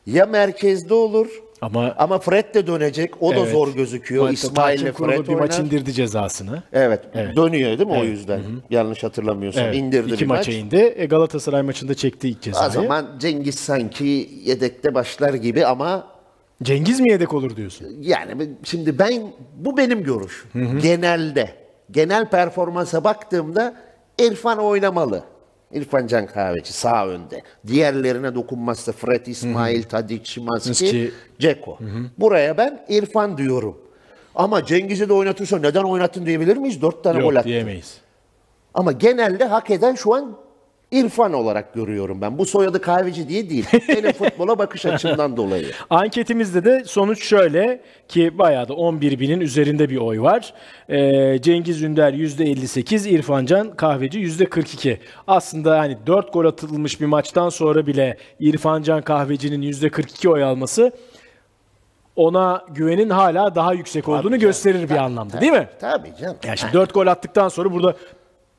ya 0.06 0.26
merkezde 0.26 0.94
olur. 0.94 1.28
Ama- 1.62 1.94
ama 1.98 2.18
Fred 2.18 2.54
de 2.54 2.66
dönecek. 2.66 3.22
O 3.22 3.34
da 3.34 3.38
Evet. 3.38 3.52
zor 3.52 3.74
gözüküyor. 3.74 4.24
Maçta 4.24 4.48
İsmail 4.48 4.80
ile 4.80 4.92
Fred 4.92 5.28
bir 5.28 5.34
maç 5.34 5.58
indirdi 5.58 5.92
cezasını. 5.92 6.62
Evet, 6.72 7.00
Evet. 7.14 7.36
Dönüyor 7.36 7.78
değil 7.78 7.88
mi 7.88 7.94
o 7.94 7.96
Evet. 7.96 8.08
yüzden? 8.08 8.40
Yanlış 8.70 9.04
hatırlamıyorsam. 9.04 9.64
Evet, 9.64 9.76
indirdi 9.76 10.12
iki 10.14 10.20
bir 10.24 10.26
maça 10.26 10.50
maç. 10.50 10.60
indi. 10.60 10.94
E, 10.96 11.06
Galatasaray 11.06 11.62
maçında 11.62 11.94
çekti 11.94 12.28
ilk 12.28 12.38
O 12.38 12.40
cezayı. 12.40 12.70
zaman 12.70 13.06
Cengiz 13.18 13.54
sanki 13.54 14.30
yedekte 14.44 14.94
başlar 14.94 15.34
gibi 15.34 15.66
ama 15.66 16.06
Cengiz 16.62 17.00
mi 17.00 17.10
yedek 17.10 17.34
olur 17.34 17.56
diyorsun? 17.56 17.86
yani 18.00 18.48
şimdi 18.64 18.98
ben 18.98 19.22
bu 19.56 19.76
benim 19.76 20.02
görüşüm. 20.04 20.78
Genelde 20.82 21.50
genel 21.90 22.30
performansa 22.30 23.04
baktığımda 23.04 23.74
İrfan 24.22 24.58
oynamalı. 24.58 25.22
İrfan 25.72 26.06
Can 26.06 26.26
Kahveci 26.26 26.72
sağ 26.72 27.06
önde. 27.08 27.42
Diğerlerine 27.66 28.34
dokunmazsa 28.34 28.92
Fred, 28.92 29.26
İsmail, 29.26 29.82
Tadic, 29.82 30.24
Şimanski, 30.24 31.10
Ceko. 31.38 31.78
Buraya 32.18 32.56
ben 32.56 32.84
İrfan 32.88 33.38
diyorum. 33.38 33.78
Ama 34.34 34.64
Cengiz'i 34.64 35.08
de 35.08 35.12
oynatırsa 35.12 35.58
neden 35.58 35.82
oynattın 35.82 36.26
diyebilir 36.26 36.56
miyiz? 36.56 36.82
Dört 36.82 37.04
tane 37.04 37.20
gol 37.20 37.24
Yok 37.28 37.36
attı. 37.36 37.48
diyemeyiz. 37.48 37.98
Ama 38.74 38.92
genelde 38.92 39.44
hak 39.44 39.70
eden 39.70 39.94
şu 39.94 40.14
an 40.14 40.36
İrfan 40.90 41.32
olarak 41.32 41.74
görüyorum 41.74 42.20
ben. 42.20 42.38
Bu 42.38 42.46
soyadı 42.46 42.80
kahveci 42.80 43.28
diye 43.28 43.50
değil. 43.50 43.66
Benim 43.88 44.12
futbola 44.12 44.58
bakış 44.58 44.86
açımdan 44.86 45.36
dolayı. 45.36 45.66
Anketimizde 45.90 46.64
de 46.64 46.84
sonuç 46.86 47.24
şöyle 47.24 47.80
ki 48.08 48.38
bayağı 48.38 48.68
da 48.68 48.74
11 48.74 49.20
binin 49.20 49.40
üzerinde 49.40 49.90
bir 49.90 49.96
oy 49.96 50.20
var. 50.20 50.54
Ee, 50.88 51.38
Cengiz 51.42 51.82
Ünder 51.82 52.12
%58, 52.12 53.08
İrfan 53.08 53.46
Can 53.46 53.76
Kahveci 53.76 54.20
%42. 54.20 54.96
Aslında 55.26 55.78
hani 55.78 55.98
4 56.06 56.32
gol 56.32 56.44
atılmış 56.44 57.00
bir 57.00 57.06
maçtan 57.06 57.48
sonra 57.48 57.86
bile 57.86 58.16
İrfan 58.40 58.82
Can 58.82 59.02
Kahveci'nin 59.02 59.62
%42 59.62 60.28
oy 60.28 60.44
alması 60.44 60.92
ona 62.16 62.64
güvenin 62.68 63.10
hala 63.10 63.54
daha 63.54 63.72
yüksek 63.72 64.08
olduğunu 64.08 64.38
gösterir 64.38 64.90
bir 64.90 64.96
anlamda 64.96 65.40
değil 65.40 65.52
mi? 65.52 65.68
Tabii 65.80 66.12
canım. 66.20 66.36
Yani 66.46 66.58
şimdi 66.58 66.72
4 66.72 66.94
gol 66.94 67.06
attıktan 67.06 67.48
sonra 67.48 67.72
burada 67.72 67.94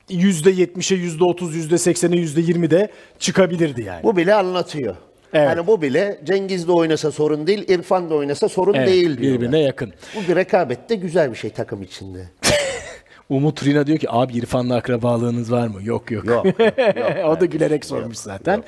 %70'e, 0.10 0.98
%30, 0.98 1.70
%80'e, 1.70 2.42
%20 2.42 2.70
de 2.72 2.90
çıkabilirdi 3.20 3.82
yani. 3.82 4.04
Bu 4.04 4.18
bile 4.18 4.34
anlatıyor. 4.34 4.96
Evet. 5.34 5.50
Yani 5.50 5.68
bu 5.68 5.82
bile 5.82 6.20
Cengiz 6.24 6.68
de 6.68 6.72
oynasa 6.72 7.12
sorun 7.12 7.48
değil, 7.48 7.70
İrfan 7.70 8.10
da 8.10 8.16
oynasa 8.16 8.50
sorun 8.50 8.74
Evet, 8.74 8.88
değil 8.88 9.18
diyor. 9.18 9.34
birbirine 9.36 9.60
yakın. 9.60 9.94
Bu 10.16 10.32
bir 10.32 10.36
rekabette 10.36 10.96
güzel 10.96 11.32
bir 11.32 11.38
şey 11.38 11.50
takım 11.50 11.84
içinde. 11.84 12.20
Umut 13.30 13.66
Rina 13.66 13.88
diyor 13.88 13.98
ki 13.98 14.08
abi 14.12 14.34
İrfan'la 14.38 14.76
akrabalığınız 14.76 15.52
var 15.52 15.68
mı? 15.68 15.84
Yok 15.84 16.12
yok. 16.12 16.26
Yok, 16.26 16.46
yok, 16.46 16.60
yok. 16.60 16.78
o 17.26 17.40
da 17.40 17.46
gülerek 17.46 17.86
sormuş 17.86 18.18
zaten. 18.18 18.64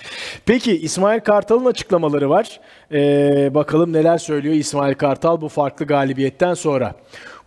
Peki 0.45 0.77
İsmail 0.77 1.19
Kartal'ın 1.19 1.65
açıklamaları 1.65 2.29
var. 2.29 2.59
Ee, 2.91 3.51
bakalım 3.53 3.93
neler 3.93 4.17
söylüyor 4.17 4.55
İsmail 4.55 4.95
Kartal 4.95 5.41
bu 5.41 5.49
farklı 5.49 5.85
galibiyetten 5.85 6.53
sonra. 6.53 6.95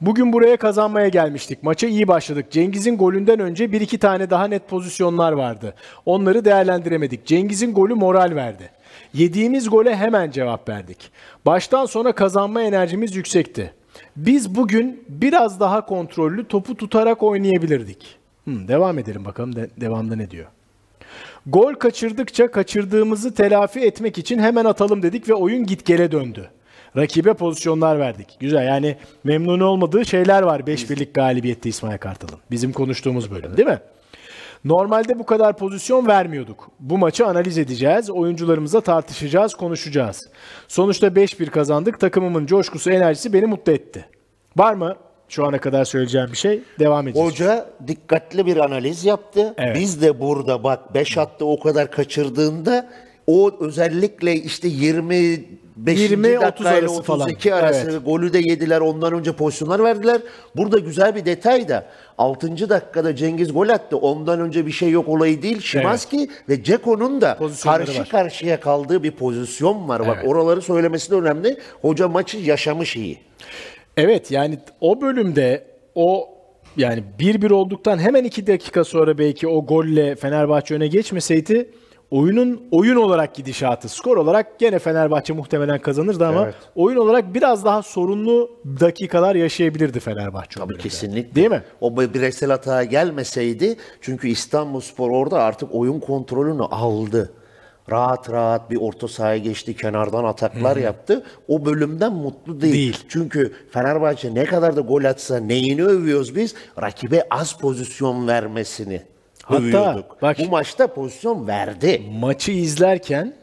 Bugün 0.01 0.33
buraya 0.33 0.57
kazanmaya 0.57 1.09
gelmiştik. 1.09 1.62
Maça 1.62 1.87
iyi 1.87 2.09
başladık. 2.09 2.51
Cengiz'in 2.51 2.99
golünden 2.99 3.41
önce 3.41 3.73
bir 3.73 3.81
iki 3.81 3.99
tane 3.99 4.31
daha 4.31 4.47
net 4.47 4.69
pozisyonlar 4.69 5.33
vardı. 5.33 5.75
Onları 6.07 6.45
değerlendiremedik. 6.45 7.27
Cengiz'in 7.27 7.75
golü 7.75 7.95
moral 7.95 8.35
verdi. 8.35 8.71
Yediğimiz 9.15 9.71
gole 9.71 9.97
hemen 9.97 10.31
cevap 10.31 10.69
verdik. 10.69 11.11
Baştan 11.47 11.87
sona 11.87 12.12
kazanma 12.12 12.62
enerjimiz 12.62 13.17
yüksekti. 13.17 13.75
Biz 14.16 14.55
bugün 14.55 15.05
biraz 15.09 15.61
daha 15.61 15.86
kontrollü 15.86 16.49
topu 16.49 16.74
tutarak 16.76 17.22
oynayabilirdik. 17.22 18.16
Hmm, 18.45 18.68
devam 18.68 18.99
edelim 18.99 19.24
bakalım 19.24 19.57
de- 19.57 19.70
devamda 19.80 20.16
ne 20.16 20.30
diyor. 20.30 20.47
Gol 21.47 21.74
kaçırdıkça 21.74 22.51
kaçırdığımızı 22.51 23.34
telafi 23.34 23.80
etmek 23.80 24.18
için 24.18 24.38
hemen 24.38 24.64
atalım 24.64 25.03
dedik 25.03 25.28
ve 25.28 25.34
oyun 25.34 25.66
git 25.66 25.84
gele 25.84 26.12
döndü. 26.12 26.51
Rakibe 26.97 27.34
pozisyonlar 27.34 27.99
verdik. 27.99 28.36
Güzel 28.40 28.66
yani 28.66 28.97
memnun 29.24 29.61
olmadığı 29.61 30.05
şeyler 30.05 30.42
var 30.42 30.66
5 30.66 30.90
birlik 30.90 31.14
galibiyette 31.14 31.68
İsmail 31.68 31.99
Kartal'ın. 31.99 32.38
Bizim 32.51 32.72
konuştuğumuz 32.72 33.30
bölüm 33.30 33.57
değil 33.57 33.68
mi? 33.68 33.78
Normalde 34.65 35.19
bu 35.19 35.27
kadar 35.27 35.57
pozisyon 35.57 36.07
vermiyorduk. 36.07 36.71
Bu 36.81 36.99
maçı 36.99 37.27
analiz 37.27 37.59
edeceğiz, 37.59 38.11
oyuncularımızla 38.11 38.81
tartışacağız, 38.81 39.55
konuşacağız. 39.55 40.29
Sonuçta 40.69 41.07
5-1 41.07 41.47
kazandık. 41.47 42.01
Takımımın 42.01 42.47
coşkusu, 42.47 42.91
enerjisi 42.91 43.33
beni 43.33 43.47
mutlu 43.47 43.73
etti. 43.73 44.07
Var 44.57 44.75
mı 44.75 44.97
şu 45.29 45.47
ana 45.47 45.59
kadar 45.59 45.85
söyleyeceğim 45.85 46.29
bir 46.33 46.37
şey? 46.37 46.62
Devam 46.79 47.09
edeceğiz. 47.09 47.33
Hoca 47.33 47.71
dikkatli 47.87 48.47
bir 48.47 48.57
analiz 48.57 49.05
yaptı. 49.05 49.55
Evet. 49.59 49.77
Biz 49.77 50.03
de 50.03 50.21
burada 50.21 50.65
bak 50.65 50.95
5 50.95 51.17
hatta 51.17 51.45
o 51.45 51.61
kadar 51.61 51.91
kaçırdığında 51.91 52.91
o 53.27 53.51
özellikle 53.61 54.35
işte 54.35 54.69
25. 55.77 56.11
20, 56.11 56.29
30 56.39 56.43
dakikayla 56.47 56.79
arası 56.81 57.03
falan. 57.03 57.20
32 57.20 57.55
arası 57.55 57.91
Evet. 57.91 58.05
golü 58.05 58.33
de 58.33 58.39
yediler. 58.39 58.81
Ondan 58.81 59.12
önce 59.12 59.33
pozisyonlar 59.33 59.85
verdiler. 59.85 60.20
Burada 60.57 60.79
güzel 60.79 61.14
bir 61.16 61.25
detay 61.25 61.68
da 61.68 61.87
6. 62.18 62.68
dakikada 62.68 63.16
Cengiz 63.16 63.53
gol 63.53 63.68
attı. 63.68 63.97
Ondan 63.97 64.41
önce 64.41 64.66
bir 64.66 64.72
şey 64.72 64.91
yok 64.91 65.09
olayı 65.09 65.43
değil. 65.43 65.61
Şimanski 65.61 66.31
ve 66.49 66.64
Ceko'nun 66.64 67.20
da 67.20 67.39
karşı 67.64 68.01
var. 68.01 68.09
karşıya 68.09 68.61
kaldığı 68.61 69.03
bir 69.03 69.11
pozisyon 69.11 69.89
var. 69.89 70.07
Bak 70.07 70.16
Evet. 70.20 70.29
oraları 70.29 70.62
söylemesi 70.62 71.11
de 71.11 71.14
önemli. 71.14 71.59
Hoca 71.83 72.09
maçı 72.09 72.39
yaşamış 72.39 72.97
iyi. 72.97 73.18
Evet 73.97 74.31
yani 74.31 74.59
o 74.81 75.01
bölümde 75.01 75.64
o 75.95 76.29
yani 76.77 77.03
1-1 77.18 77.53
olduktan 77.53 77.99
hemen 77.99 78.25
2 78.25 78.47
dakika 78.47 78.85
sonra 78.85 79.18
belki 79.18 79.49
o 79.49 79.66
golle 79.66 80.14
Fenerbahçe 80.16 80.75
öne 80.75 80.87
geçmeseydi 80.87 81.70
oyunun 82.15 82.62
oyun 82.71 82.97
olarak 82.97 83.35
gidişatı, 83.35 83.89
skor 83.89 84.17
olarak 84.17 84.59
gene 84.59 84.79
Fenerbahçe 84.79 85.33
muhtemelen 85.33 85.79
kazanırdı 85.79 86.27
ama 86.27 86.45
Evet. 86.45 86.55
oyun 86.75 86.97
olarak 86.97 87.35
biraz 87.35 87.65
daha 87.65 87.83
sorunlu 87.83 88.51
dakikalar 88.81 89.35
yaşayabilirdi 89.35 90.01
Fenerbahçe. 90.01 90.61
Tabii 90.61 90.79
kesinlikle. 90.79 91.35
Değil 91.35 91.51
mi? 91.51 91.62
O 91.81 91.97
bireysel 91.97 92.51
hata 92.51 92.85
gelmeseydi 92.85 93.77
çünkü 94.01 94.29
İstanbulspor 94.29 95.11
orada 95.11 95.43
artık 95.43 95.75
oyun 95.75 96.01
kontrolünü 96.01 96.62
aldı. 96.62 97.33
Rahat 97.91 98.31
rahat 98.31 98.71
bir 98.71 98.77
orta 98.81 99.09
sahaya 99.09 99.39
geçti, 99.39 99.77
kenardan 99.77 100.25
ataklar 100.25 100.77
yaptı. 100.77 101.23
O 101.49 101.65
bölümden 101.65 102.12
mutlu 102.12 102.61
değil. 102.61 102.75
Değil. 102.75 103.05
Çünkü 103.09 103.53
Fenerbahçe 103.71 104.35
ne 104.35 104.45
kadar 104.45 104.77
da 104.77 104.81
gol 104.81 105.05
atsa 105.05 105.37
neyini 105.39 105.85
övüyoruz 105.85 106.37
biz? 106.37 106.55
Rakibe 106.83 107.27
az 107.31 107.59
pozisyon 107.59 108.29
vermesini 108.29 109.03
Hatta 109.45 109.62
övüyorduk. 109.62 110.22
bak- 110.22 110.38
Bu 110.38 110.49
maçta 110.51 110.86
pozisyon 110.95 111.47
verdi. 111.47 112.03
Maçı 112.20 112.53
izlerken 112.53 113.34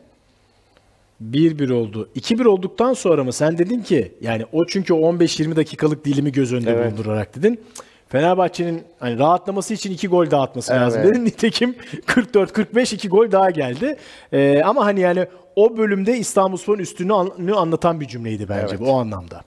1-1 1.21 1.69
oldu. 1.71 2.09
2-1 2.15 2.45
olduktan 2.45 2.93
sonra 2.93 3.23
mı 3.23 3.33
sen 3.33 3.57
dedin 3.57 3.81
ki 3.81 4.11
yani 4.21 4.45
o 4.51 4.65
çünkü 4.65 4.93
o 4.93 4.97
15-20 5.13 5.55
dakikalık 5.55 6.05
dilimi 6.05 6.31
göz 6.31 6.53
önünde 6.53 6.71
Evet. 6.71 6.91
bulundurarak 6.91 7.35
dedin. 7.35 7.61
Fenerbahçe'nin 8.09 8.83
hani 8.99 9.19
rahatlaması 9.19 9.73
için 9.73 9.91
iki 9.91 10.07
gol 10.07 10.31
daha 10.31 10.41
atması 10.43 10.73
Evet. 10.73 10.81
lazım 10.81 11.03
dedin. 11.03 11.25
Nitekim 11.25 11.75
44-45 12.07 12.95
iki 12.95 13.09
gol 13.09 13.31
daha 13.31 13.49
geldi. 13.49 13.97
Ee, 14.33 14.61
ama 14.65 14.85
hani 14.85 14.99
yani 14.99 15.27
o 15.55 15.77
bölümde 15.77 16.17
İstanbulspor'un 16.17 16.79
üstünlüğünü 16.79 17.53
anlatan 17.55 18.01
bir 18.01 18.07
cümleydi 18.07 18.49
bence 18.49 18.79
bu 18.79 18.85
o 18.91 18.99
anlamda. 18.99 19.41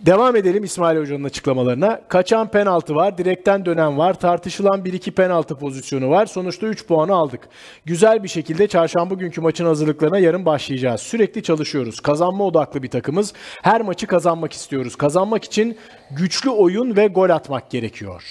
Devam 0.00 0.36
edelim 0.36 0.64
İsmail 0.64 0.98
Hoca'nın 0.98 1.24
açıklamalarına. 1.24 2.00
Kaçan 2.08 2.50
penaltı 2.50 2.94
var, 2.94 3.18
direkten 3.18 3.64
dönen 3.64 3.98
var, 3.98 4.20
tartışılan 4.20 4.80
1-2 4.80 5.10
penaltı 5.10 5.58
pozisyonu 5.58 6.10
var. 6.10 6.26
Sonuçta 6.26 6.66
3 6.66 6.86
puanı 6.86 7.14
aldık. 7.14 7.48
Güzel 7.84 8.22
bir 8.22 8.28
şekilde 8.28 8.68
çarşamba 8.68 9.14
günkü 9.14 9.40
maçın 9.40 9.64
hazırlıklarına 9.64 10.18
yarın 10.18 10.44
başlayacağız. 10.44 11.00
Sürekli 11.00 11.42
çalışıyoruz. 11.42 12.00
Kazanma 12.00 12.44
odaklı 12.44 12.82
bir 12.82 12.90
takımız. 12.90 13.32
Her 13.62 13.80
maçı 13.80 14.06
kazanmak 14.06 14.52
istiyoruz. 14.52 14.96
Kazanmak 14.96 15.44
için 15.44 15.78
güçlü 16.10 16.50
oyun 16.50 16.96
ve 16.96 17.06
gol 17.06 17.30
atmak 17.30 17.70
gerekiyor. 17.70 18.24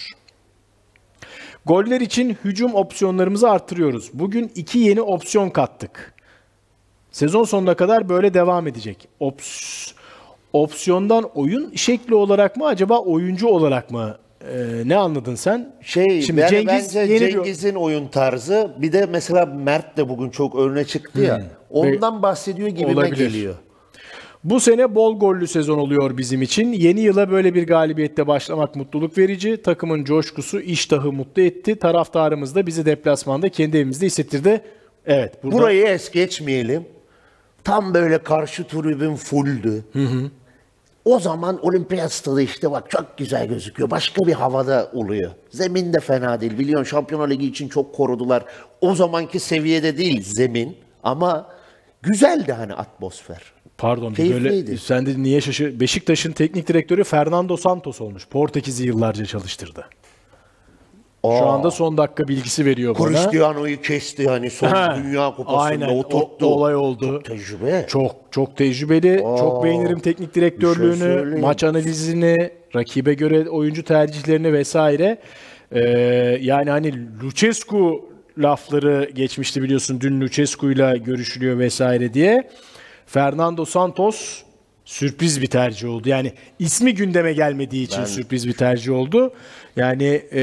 Goller 1.65 2.01
için 2.01 2.37
hücum 2.43 2.75
opsiyonlarımızı 2.75 3.49
arttırıyoruz. 3.49 4.09
Bugün 4.13 4.51
iki 4.55 4.79
yeni 4.79 5.01
opsiyon 5.01 5.49
kattık. 5.49 6.13
Sezon 7.11 7.43
sonuna 7.43 7.75
kadar 7.75 8.09
böyle 8.09 8.33
devam 8.33 8.67
edecek. 8.67 9.07
Ops, 9.19 9.91
opsiyondan 10.53 11.23
oyun 11.35 11.71
şekli 11.75 12.15
olarak 12.15 12.57
mı 12.57 12.65
acaba 12.65 12.99
oyuncu 12.99 13.47
olarak 13.47 13.91
mı? 13.91 14.17
Ee, 14.41 14.81
ne 14.85 14.95
anladın 14.97 15.35
sen? 15.35 15.73
Şey, 15.81 16.21
Şimdi 16.21 16.39
yani 16.41 16.49
Cengiz 16.49 16.95
bence 16.95 17.13
yeni 17.13 17.25
bir- 17.27 17.31
Cengiz'in 17.31 17.75
oyun 17.75 18.07
tarzı 18.07 18.71
bir 18.77 18.91
de 18.93 19.05
mesela 19.11 19.45
Mert 19.45 19.97
de 19.97 20.09
bugün 20.09 20.29
çok 20.29 20.55
öne 20.55 20.83
çıktı 20.85 21.21
ya. 21.21 21.41
Ondan 21.69 22.23
bahsediyor 22.23 22.67
gibime 22.67 22.89
Hmm. 22.91 22.97
Olabilir. 22.97 23.17
geliyor. 23.17 23.55
Bu 24.43 24.59
sene 24.59 24.95
bol 24.95 25.19
gollü 25.19 25.47
sezon 25.47 25.77
oluyor 25.77 26.17
bizim 26.17 26.41
için. 26.41 26.71
Yeni 26.73 27.01
yıla 27.01 27.31
böyle 27.31 27.53
bir 27.53 27.67
galibiyette 27.67 28.27
başlamak 28.27 28.75
mutluluk 28.75 29.17
verici. 29.17 29.61
Takımın 29.61 30.03
coşkusu, 30.03 30.59
iştahı 30.59 31.11
mutlu 31.11 31.41
etti. 31.41 31.75
Taraftarımız 31.79 32.55
da 32.55 32.67
bizi 32.67 32.85
deplasmanda 32.85 33.49
kendi 33.49 33.77
evimizde 33.77 34.05
hissettirdi. 34.05 34.61
Evet. 35.05 35.43
Burada 35.43 35.57
Burayı 35.57 35.83
es 35.85 36.11
geçmeyelim. 36.11 36.85
Tam 37.63 37.93
böyle 37.93 38.17
karşı 38.23 38.63
tribün 38.67 39.15
fulldü. 39.15 39.83
O 41.05 41.19
zaman 41.19 41.65
olimpiyat 41.65 42.13
stadı 42.13 42.41
işte 42.41 42.71
bak 42.71 42.89
çok 42.89 43.17
güzel 43.17 43.47
gözüküyor. 43.47 43.89
Başka 43.89 44.27
bir 44.27 44.33
havada 44.33 44.91
oluyor. 44.93 45.31
Zemin 45.49 45.93
de 45.93 45.99
fena 45.99 46.41
değil. 46.41 46.57
Biliyorsun 46.59 46.83
Şampiyonlar 46.89 47.29
Ligi 47.29 47.47
için 47.47 47.67
çok 47.69 47.95
korudular. 47.95 48.45
O 48.81 48.95
zamanki 48.95 49.39
seviyede 49.39 49.97
değil 49.97 50.23
zemin. 50.23 50.77
Ama 51.03 51.47
güzeldi 52.01 52.53
hani 52.53 52.73
atmosfer. 52.73 53.41
Pardon 53.77 54.13
Keyifliydi. 54.13 54.67
böyle 54.67 54.77
sen 54.77 55.05
de 55.05 55.23
niye 55.23 55.41
şaşı 55.41 55.79
Beşiktaş'ın 55.79 56.31
teknik 56.31 56.67
direktörü 56.67 57.03
Fernando 57.03 57.57
Santos 57.57 58.01
olmuş. 58.01 58.27
Portekiz'i 58.27 58.85
yıllarca 58.87 59.25
çalıştırdı. 59.25 59.85
Şu 61.39 61.45
anda 61.45 61.71
son 61.71 61.97
dakika 61.97 62.27
bilgisi 62.27 62.65
veriyor 62.65 62.95
bana. 62.99 63.07
Cristiano'yu 63.07 63.81
kesti 63.81 64.27
hani 64.29 64.49
son 64.49 64.67
Ha, 64.67 64.99
Dünya 65.03 65.35
Kupası'nda 65.35 65.61
aynen, 65.61 65.89
o- 65.89 65.99
oturttu. 65.99 66.45
olay 66.45 66.75
oldu. 66.75 67.05
Çok 67.07 67.25
tecrübe. 67.25 67.85
Çok 67.89 68.15
çok 68.31 68.57
tecrübeli. 68.57 69.17
çok 69.39 69.63
beğenirim 69.63 69.99
teknik 69.99 70.35
direktörlüğünü, 70.35 70.91
bir 70.93 70.97
şey 70.97 71.07
söyleyeyim. 71.07 71.41
maç 71.41 71.63
analizini, 71.63 72.35
rakibe 72.75 73.13
göre 73.13 73.49
oyuncu 73.49 73.83
tercihlerini 73.83 74.53
vesaire. 74.53 75.17
Ee, 75.71 75.79
yani 76.41 76.69
hani 76.69 76.93
Lucescu 77.23 78.05
lafları 78.37 79.09
geçmişti 79.15 79.63
biliyorsun. 79.63 80.01
Dün 80.01 80.21
Lucescu'yla 80.21 80.97
görüşülüyor 80.97 81.59
vesaire 81.59 82.13
diye. 82.13 82.49
Fernando 83.05 83.65
Santos 83.65 84.41
sürpriz 84.85 85.41
bir 85.41 85.47
tercih 85.47 85.89
oldu. 85.89 86.09
Yani 86.09 86.31
ismi 86.59 86.93
gündeme 86.93 87.33
gelmediği 87.33 87.83
için 87.85 88.05
sürpriz 88.05 88.47
bir 88.47 88.53
tercih 88.53 88.93
oldu. 88.93 89.33
Yani 89.75 90.21
e, 90.33 90.41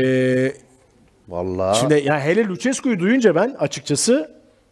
Vallahi. 1.28 1.78
Şimdi 1.78 2.02
ya 2.06 2.20
hele 2.20 2.44
Lucescu'yu 2.44 2.98
duyunca 2.98 3.34
ben 3.34 3.56
açıkçası 3.58 4.30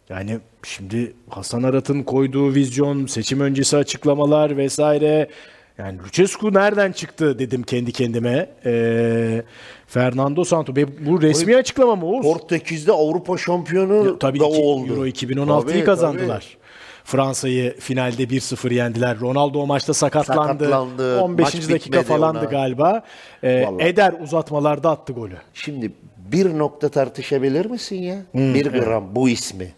yani 0.09 0.39
şimdi 0.63 1.13
Hasan 1.29 1.63
Arat'ın 1.63 2.03
koyduğu 2.03 2.53
vizyon, 2.53 3.05
seçim 3.05 3.39
öncesi 3.39 3.77
açıklamalar 3.77 4.57
vesaire 4.57 5.29
yani 5.77 5.99
Lucescu 5.99 6.53
nereden 6.53 6.91
çıktı 6.91 7.39
dedim 7.39 7.63
kendi 7.63 7.91
kendime. 7.91 8.49
Ee, 8.65 9.43
Fernando 9.87 10.43
Santos. 10.43 10.75
Bu 11.05 11.21
resmi 11.21 11.55
açıklama 11.55 11.95
mı 11.95 12.05
Oğuz? 12.05 12.25
Portekiz'de 12.25 12.91
Avrupa 12.91 13.37
şampiyonu 13.37 14.19
Tabii 14.19 14.39
da 14.39 14.49
ki 14.49 14.61
oldu. 14.61 14.93
Euro 14.93 15.07
2016'yı 15.07 15.73
Tabii, 15.73 15.83
kazandılar. 15.83 16.57
Fransa'yı 17.03 17.79
finalde 17.79 18.23
1-0 18.23 18.73
yendiler. 18.73 19.19
Ronaldo 19.19 19.59
o 19.61 19.65
maçta 19.65 19.93
sakatlandı. 19.93 20.63
Sakatlandı. 20.63 21.21
15. 21.21 21.53
Maç 21.53 21.69
dakika 21.69 22.03
falandı 22.03 22.39
ona. 22.39 22.45
galiba. 22.45 23.03
Ee. 23.43 23.67
Eder 23.79 24.13
uzatmalarda 24.23 24.89
attı 24.89 25.13
golü. 25.13 25.37
Şimdi 25.53 25.91
bir 26.33 26.57
nokta 26.57 26.89
tartışabilir 26.89 27.65
misin 27.65 27.95
ya? 28.03 28.15
Hmm, 28.31 28.53
bir 28.53 28.65
gram 28.65 29.15
bu 29.15 29.29
ismi. 29.29 29.71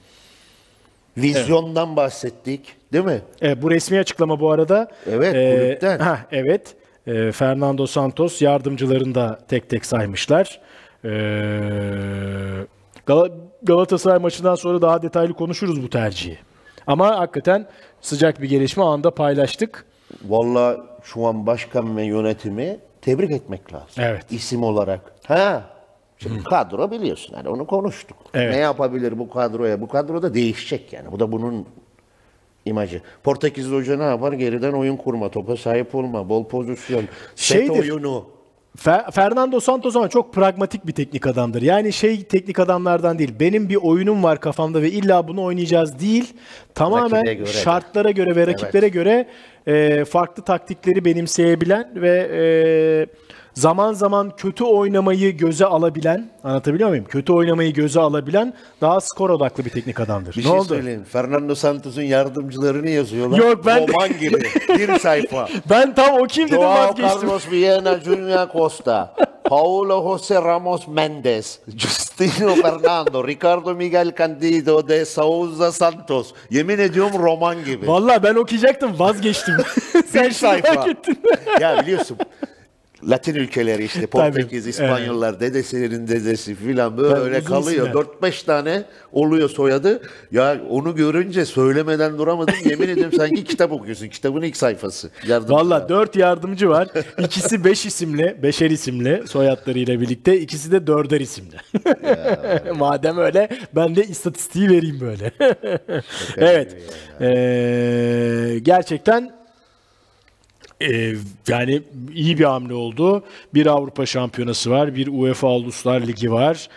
Vizyondan 1.17 1.95
bahsettik 1.95 2.75
değil 2.93 3.05
mi? 3.05 3.21
E, 3.41 3.61
bu 3.61 3.71
resmi 3.71 3.99
açıklama 3.99 4.39
bu 4.39 4.51
arada. 4.51 4.87
Evet, 5.11 5.35
E, 5.35 5.57
kulüpten. 5.59 5.99
heh, 5.99 6.17
evet. 6.31 6.75
E, 7.07 7.31
Fernando 7.31 7.87
Santos 7.87 8.41
yardımcılarını 8.41 9.15
da 9.15 9.39
tek 9.47 9.69
tek 9.69 9.85
saymışlar. 9.85 10.61
E, 11.05 11.09
Gal- 13.07 13.31
Galatasaray 13.63 14.19
maçından 14.19 14.55
sonra 14.55 14.81
daha 14.81 15.01
detaylı 15.01 15.33
konuşuruz 15.33 15.83
bu 15.83 15.89
tercihi. 15.89 16.37
Ama 16.87 17.19
hakikaten 17.19 17.67
sıcak 18.01 18.41
bir 18.41 18.49
gelişme 18.49 18.83
anında 18.83 19.11
paylaştık. 19.11 19.85
Vallahi 20.27 20.77
şu 21.03 21.25
an 21.25 21.47
başkan 21.47 21.97
ve 21.97 22.03
yönetimi 22.03 22.77
tebrik 23.01 23.31
etmek 23.31 23.73
lazım. 23.73 23.87
Evet. 23.97 24.25
İsim 24.31 24.63
olarak. 24.63 25.01
Ha. 25.27 25.63
Şimdi 26.17 26.43
kadro 26.43 26.91
biliyorsun 26.91 27.33
hani 27.33 27.49
onu 27.49 27.67
konuştuk. 27.67 28.17
Evet. 28.33 28.53
Ne 28.55 28.59
yapabilir 28.59 29.19
bu 29.19 29.29
kadroya? 29.29 29.81
Bu 29.81 29.87
kadro 29.87 30.21
da 30.21 30.33
değişecek 30.33 30.93
yani. 30.93 31.11
Bu 31.11 31.19
da 31.19 31.31
bunun 31.31 31.65
imajı. 32.65 33.01
Portekizli 33.23 33.75
hoca 33.75 33.97
ne 33.97 34.03
yapar? 34.03 34.33
Geriden 34.33 34.71
oyun 34.71 34.97
kurma, 34.97 35.29
topa 35.29 35.57
sahip 35.57 35.95
olma, 35.95 36.29
bol 36.29 36.47
pozisyon, 36.47 37.03
set 37.35 37.57
Şeydir. 37.57 37.79
oyunu. 37.79 38.25
Fe- 38.77 39.11
Fernando 39.11 39.59
Santos 39.59 39.95
ama 39.95 40.09
çok 40.09 40.33
pragmatik 40.33 40.87
bir 40.87 40.91
teknik 40.93 41.27
adamdır. 41.27 41.61
Yani 41.61 41.93
şey 41.93 42.23
teknik 42.23 42.59
adamlardan 42.59 43.19
değil. 43.19 43.33
Benim 43.39 43.69
bir 43.69 43.75
oyunum 43.75 44.23
var 44.23 44.39
kafamda 44.39 44.81
ve 44.81 44.91
illa 44.91 45.27
bunu 45.27 45.43
oynayacağız 45.43 45.99
değil. 45.99 46.33
Tamamen 46.75 47.23
göre 47.23 47.39
de. 47.39 47.45
şartlara 47.45 48.11
göre 48.11 48.35
ve 48.35 48.47
rakiplere 48.47 48.87
göre 48.89 49.27
e, 49.67 50.05
farklı 50.05 50.43
taktikleri 50.43 51.05
benimseyebilen 51.05 51.91
ve 51.95 52.29
e, 52.33 52.41
zaman 53.55 53.93
zaman 53.93 54.31
kötü 54.37 54.63
oynamayı 54.63 55.37
göze 55.37 55.65
alabilen, 55.65 56.29
anlatabiliyor 56.43 56.89
muyum? 56.89 57.05
Kötü 57.05 57.33
oynamayı 57.33 57.73
göze 57.73 57.99
alabilen 57.99 58.53
daha 58.81 59.01
skor 59.01 59.29
odaklı 59.29 59.65
bir 59.65 59.69
teknik 59.69 59.99
adamdır. 59.99 60.33
Bir 60.35 60.39
ne 60.39 60.43
şey 60.43 60.51
oldu? 60.51 60.63
söyleyeyim. 60.67 61.05
Fernando 61.11 61.55
Santos'un 61.55 62.01
yardımcılarını 62.01 62.89
yazıyorlar. 62.89 63.37
Yok, 63.37 63.65
ben- 63.65 63.87
Roman 63.87 64.09
gibi. 64.19 64.43
Bir 64.69 64.99
sayfa. 64.99 65.47
Ben 65.69 65.95
tam 65.95 66.05
okuyayım 66.13 66.29
dedim 66.51 66.61
Joao 66.61 66.75
vazgeçtim. 66.87 67.21
Carlos 67.29 67.51
Viena 67.51 67.99
Junior 67.99 68.51
Costa. 68.53 69.15
Paulo 69.43 69.93
José 69.93 70.43
Ramos 70.45 70.87
Mendes. 70.87 71.59
Justino 71.77 72.55
Fernando. 72.55 73.27
Ricardo 73.27 73.75
Miguel 73.75 74.15
Candido 74.17 74.87
de 74.87 75.05
Souza 75.05 75.71
Santos. 75.71 76.31
Yemin 76.49 76.79
ediyorum 76.79 77.11
roman 77.23 77.63
gibi. 77.65 77.87
Vallahi 77.87 78.23
ben 78.23 78.35
okuyacaktım 78.35 78.99
vazgeçtim. 78.99 79.55
Sen 79.91 80.03
Bir 80.03 80.11
şimdi 80.11 80.33
sayfa. 80.33 80.89
ettin. 80.89 81.19
ya 81.61 81.81
biliyorsun 81.81 82.17
Latin 83.09 83.35
ülkeleri 83.35 83.83
işte 83.83 84.07
Portekiz, 84.07 84.67
İspanyollar, 84.67 85.39
dedesinin 85.39 86.07
dedesi 86.07 86.55
filan 86.55 86.97
böyle 86.97 87.33
Tabii, 87.33 87.43
kalıyor. 87.45 87.87
isimler. 87.87 88.05
4-5 88.31 88.45
tane 88.45 88.83
oluyor 89.11 89.49
soyadı. 89.49 90.01
Ya 90.31 90.57
onu 90.69 90.95
görünce 90.95 91.45
söylemeden 91.45 92.17
duramadım. 92.17 92.55
Yemin 92.65 92.89
ediyorum 92.89 93.13
sanki 93.17 93.43
kitap 93.43 93.71
okuyorsun. 93.71 94.07
Kitabın 94.07 94.41
ilk 94.41 94.57
sayfası. 94.57 95.09
Yardımcı. 95.27 95.53
Valla 95.53 95.89
dört 95.89 96.15
yardımcı 96.15 96.69
var. 96.69 96.87
İkisi 97.19 97.63
beş 97.63 97.85
isimli, 97.85 98.37
beşer 98.43 98.69
isimli 98.69 99.23
soyadlarıyla 99.27 100.01
birlikte. 100.01 100.39
İkisi 100.39 100.71
de 100.71 100.87
dörder 100.87 101.19
isimli. 101.21 101.55
Madem 102.77 103.17
öyle 103.17 103.49
ben 103.75 103.95
de 103.95 104.03
istatistiği 104.03 104.69
vereyim 104.69 104.99
böyle. 105.01 105.31
evet. 106.37 106.77
Ee, 107.21 108.59
gerçekten 108.61 109.44
ee, 110.81 111.13
yani 111.47 111.81
iyi 112.13 112.37
bir 112.37 112.43
hamle 112.43 112.73
oldu. 112.73 113.23
Bir 113.53 113.65
Avrupa 113.65 114.05
Şampiyonası 114.05 114.71
var, 114.71 114.95
bir 114.95 115.07
UEFA 115.07 115.47
Uluslar 115.47 116.01
Ligi 116.01 116.31
var. 116.31 116.69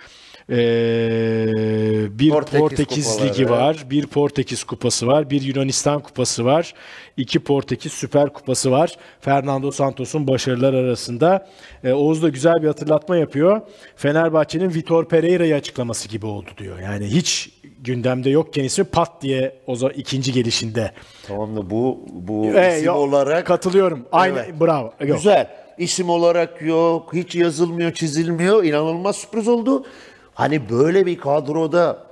Ee, 0.51 0.59
bir 2.19 2.31
Portekiz 2.31 2.61
Portekiz. 2.61 3.23
Ligi 3.25 3.51
var, 3.51 3.87
bir 3.91 4.07
Portekiz 4.07 4.65
Kupası 4.65 5.07
var, 5.07 5.31
bir 5.31 5.43
Yunanistan 5.43 6.01
Kupası 6.03 6.45
var, 6.45 6.75
iki 7.17 7.39
Portekiz 7.39 7.93
Süper 7.93 8.33
Kupası 8.33 8.71
var. 8.71 8.97
Fernando 9.21 9.71
Santos'un 9.71 10.27
başarılar 10.27 10.75
arasında. 10.75 11.49
Ee, 11.85 11.93
Oğuz 11.93 12.23
da 12.23 12.29
güzel 12.29 12.63
bir 12.63 12.67
hatırlatma 12.67 13.17
yapıyor. 13.17 13.61
Fenerbahçe'nin 13.97 14.75
Vitor 14.75 15.09
Pereira'yı 15.09 15.55
açıklaması 15.55 16.09
gibi 16.09 16.27
oldu 16.27 16.51
diyor. 16.59 16.79
Yani 16.79 17.07
hiç 17.07 17.51
gündemde 17.81 18.31
yokken 18.31 18.65
ismi 18.65 18.85
pat 18.85 19.23
diye 19.23 19.61
o 19.67 19.75
zaman 19.77 19.95
ikinci 19.97 20.33
gelişinde. 20.33 20.93
Tamam 21.27 21.57
da 21.57 21.71
bu 21.71 21.99
bu 22.09 22.45
Ee, 22.47 22.75
isim 22.75 22.87
yok, 22.87 22.97
olarak 22.97 23.47
katılıyorum. 23.47 24.07
Aynen 24.13 24.37
Evet. 24.37 24.61
bravo. 24.61 24.93
Yok. 25.01 25.17
güzel. 25.17 25.51
İsim 25.79 26.11
olarak 26.11 26.63
yok, 26.63 27.15
hiç 27.15 27.35
yazılmıyor, 27.35 27.93
çizilmiyor. 27.93 28.65
İnanılmaz 28.65 29.17
sürpriz 29.17 29.49
oldu. 29.49 29.87
Hani 30.35 30.71
böyle 30.71 31.07
bir 31.07 31.19
kadroda 31.19 32.09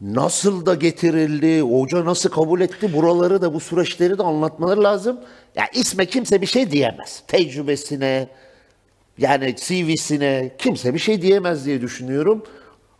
nasıl 0.00 0.66
da 0.66 0.74
getirildi, 0.74 1.60
hoca 1.60 2.04
nasıl 2.04 2.30
kabul 2.30 2.60
etti 2.60 2.92
buraları 2.92 3.42
da 3.42 3.54
bu 3.54 3.60
süreçleri 3.60 4.18
de 4.18 4.22
anlatmaları 4.22 4.82
lazım. 4.82 5.20
Ya 5.56 5.64
isme 5.74 6.06
kimse 6.06 6.40
bir 6.40 6.46
şey 6.46 6.70
diyemez. 6.70 7.22
Tecrübesine, 7.26 8.28
yani 9.18 9.56
CV'sine 9.56 10.50
kimse 10.58 10.94
bir 10.94 10.98
şey 10.98 11.22
diyemez 11.22 11.66
diye 11.66 11.80
düşünüyorum. 11.80 12.44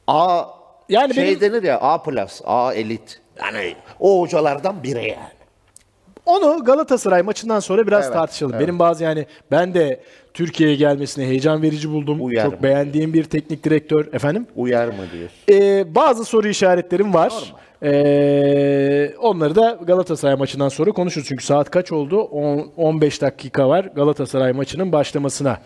A 0.06 0.44
Yani 0.88 1.14
şey 1.14 1.24
benim- 1.26 1.40
denir 1.40 1.62
ya 1.62 1.78
A 1.80 2.02
plus, 2.02 2.40
A 2.44 2.74
elit. 2.74 3.20
Yani 3.42 3.74
o 4.00 4.20
hocalardan 4.20 4.82
biri 4.82 4.98
yani. 5.08 5.36
Onu 6.26 6.64
Galatasaray 6.64 7.22
maçından 7.22 7.60
sonra 7.60 7.86
biraz 7.86 8.04
Evet, 8.04 8.14
tartışalım. 8.14 8.54
evet. 8.54 8.62
Benim 8.66 8.78
bazı 8.78 9.04
yani 9.04 9.26
ben 9.50 9.74
de 9.74 10.00
Türkiye'ye 10.34 10.76
gelmesini 10.76 11.26
heyecan 11.26 11.62
verici 11.62 11.90
buldum. 11.90 12.18
Uyar 12.24 12.44
Çok 12.44 12.52
mı? 12.52 12.62
beğendiğim 12.62 13.12
bir 13.14 13.24
teknik 13.24 13.64
direktör. 13.64 14.06
Efendim? 14.12 14.46
Uyar 14.56 14.86
mı 14.86 14.94
diyorsun? 15.12 15.38
Ee, 15.50 15.94
bazı 15.94 16.24
soru 16.24 16.48
işaretlerim 16.48 17.14
var. 17.14 17.54
Ee, 17.82 19.12
onları 19.20 19.54
da 19.54 19.78
Galatasaray 19.86 20.34
maçından 20.36 20.68
sonra 20.68 20.92
konuşuruz. 20.92 21.28
Çünkü 21.28 21.44
saat 21.44 21.70
kaç 21.70 21.92
oldu? 21.92 22.20
On- 22.20 22.72
15 22.76 23.22
dakika 23.22 23.68
var 23.68 23.84
Galatasaray 23.84 24.52
maçının 24.52 24.92
başlamasına. 24.92 25.58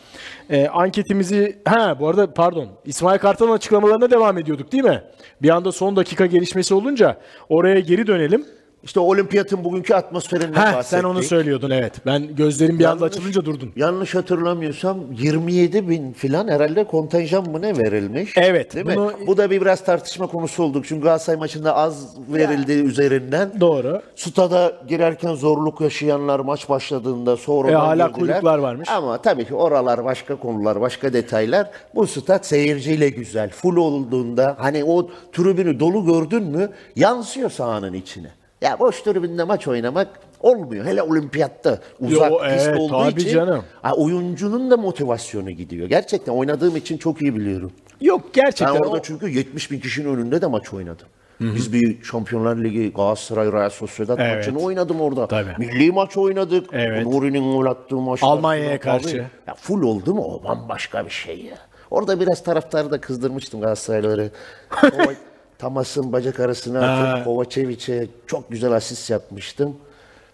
Ee, 0.50 0.66
anketimizi... 0.66 1.58
Ha 1.64 1.96
bu 2.00 2.08
arada 2.08 2.34
pardon. 2.34 2.68
İsmail 2.84 3.18
Kartal'ın 3.18 3.52
açıklamalarına 3.52 4.10
devam 4.10 4.38
ediyorduk 4.38 4.72
değil 4.72 4.84
mi? 4.84 5.02
Bir 5.42 5.48
anda 5.50 5.72
son 5.72 5.96
dakika 5.96 6.26
gelişmesi 6.26 6.74
olunca 6.74 7.16
oraya 7.48 7.80
geri 7.80 8.06
dönelim. 8.06 8.46
İşte 8.84 9.00
olimpiyatın 9.00 9.64
bugünkü 9.64 9.94
atmosferinden 9.94 10.52
Ha 10.52 10.66
bahsettik. 10.76 10.86
sen 11.00 11.04
onu 11.04 11.22
söylüyordun 11.22 11.70
evet. 11.70 11.92
Ben 12.06 12.36
gözlerim 12.36 12.78
bir 12.78 12.84
anda 12.84 13.04
Yanlış- 13.04 13.16
açılınca 13.18 13.44
durdun. 13.44 13.72
Yanlış 13.76 14.14
hatırlamıyorsam 14.14 14.98
27 15.12 15.88
bin 15.88 16.12
filan 16.12 16.48
herhalde 16.48 16.84
kontenjan 16.84 17.50
mı 17.50 17.62
ne 17.62 17.78
verilmiş? 17.78 18.32
Evet, 18.36 18.74
Değil 18.74 18.86
bunu- 18.86 19.06
mi? 19.06 19.12
Bu 19.26 19.36
da 19.36 19.50
bir 19.50 19.60
biraz 19.60 19.84
tartışma 19.84 20.26
konusu 20.26 20.62
olduk. 20.62 20.84
Çünkü 20.88 21.02
Galatasaray 21.02 21.38
maçında 21.38 21.76
az 21.76 22.16
verildi 22.32 22.72
üzerinden. 22.72 23.60
Doğru. 23.60 24.02
Stada 24.16 24.72
girerken 24.88 25.34
zorluk 25.34 25.80
yaşayanlar 25.80 26.40
maç 26.40 26.68
başladığında 26.68 27.36
sonra 27.36 27.70
E, 27.70 27.74
hala 27.74 28.12
kuyruklar 28.12 28.58
varmış. 28.58 28.88
Ama 28.88 29.22
tabii 29.22 29.44
ki 29.44 29.54
oralar 29.54 30.04
başka 30.04 30.36
konular, 30.36 30.80
başka 30.80 31.12
detaylar. 31.12 31.70
Bu 31.94 32.06
stat 32.06 32.46
seyirciyle 32.46 33.08
güzel. 33.08 33.50
Full 33.50 33.76
olduğunda 33.76 34.56
hani 34.58 34.84
o 34.84 35.10
tribünü 35.32 35.80
dolu 35.80 36.04
gördün 36.06 36.42
mü 36.42 36.70
yansıyor 36.96 37.50
sahanın 37.50 37.92
içine. 37.92 38.28
Ya 38.60 38.78
boş 38.78 39.02
tribünde 39.02 39.44
maç 39.44 39.68
oynamak 39.68 40.08
olmuyor. 40.40 40.84
Hele 40.84 41.02
olimpiyatta 41.02 41.78
uzak 42.00 42.30
Yo, 42.30 42.38
pist 42.38 42.66
evet, 42.68 42.78
olduğu 42.80 43.10
için 43.18 43.30
canım. 43.30 43.64
ha, 43.82 43.92
oyuncunun 43.94 44.70
da 44.70 44.76
motivasyonu 44.76 45.50
gidiyor. 45.50 45.88
Gerçekten 45.88 46.32
oynadığım 46.32 46.76
için 46.76 46.98
çok 46.98 47.22
iyi 47.22 47.36
biliyorum. 47.36 47.72
Yok 48.00 48.20
Ben 48.24 48.32
gerçekten. 48.32 48.74
orada 48.74 48.88
o- 48.88 49.02
çünkü 49.02 49.28
70 49.28 49.70
bin 49.70 49.80
kişinin 49.80 50.16
önünde 50.16 50.42
de 50.42 50.46
maç 50.46 50.72
oynadım. 50.74 51.06
Biz 51.40 51.72
bir 51.72 52.02
Şampiyonlar 52.02 52.56
Ligi 52.56 52.92
Galatasaray 52.92 53.52
Real 53.52 53.70
Sociedad 53.70 54.18
Evet. 54.18 54.36
maçını 54.36 54.58
oynadım 54.58 55.00
orada. 55.00 55.26
Tabii. 55.26 55.50
Milli 55.58 55.92
maç 55.92 56.16
oynadık. 56.16 56.66
Evet. 56.72 57.06
Nuri'nin 57.06 57.52
gol 57.52 57.66
attığı 57.66 57.96
maçlar. 57.96 58.28
Almanya'ya 58.28 58.80
karşı. 58.80 59.16
Ya 59.46 59.54
full 59.54 59.82
oldu 59.82 60.14
mu 60.14 60.22
o 60.24 60.44
bambaşka 60.44 61.04
bir 61.06 61.10
şey 61.10 61.40
ya. 61.44 61.56
Orada 61.90 62.20
biraz 62.20 62.42
taraftarı 62.42 62.90
da 62.90 63.00
kızdırmıştım 63.00 63.60
Galatasaraylıları. 63.60 64.30
Tamas'ın 65.60 66.12
bacak 66.12 66.40
arasına 66.40 67.02
atıp 67.12 67.24
Kovacevic'e 67.24 68.06
çok 68.26 68.50
güzel 68.50 68.72
asist 68.72 69.10
yapmıştım. 69.10 69.76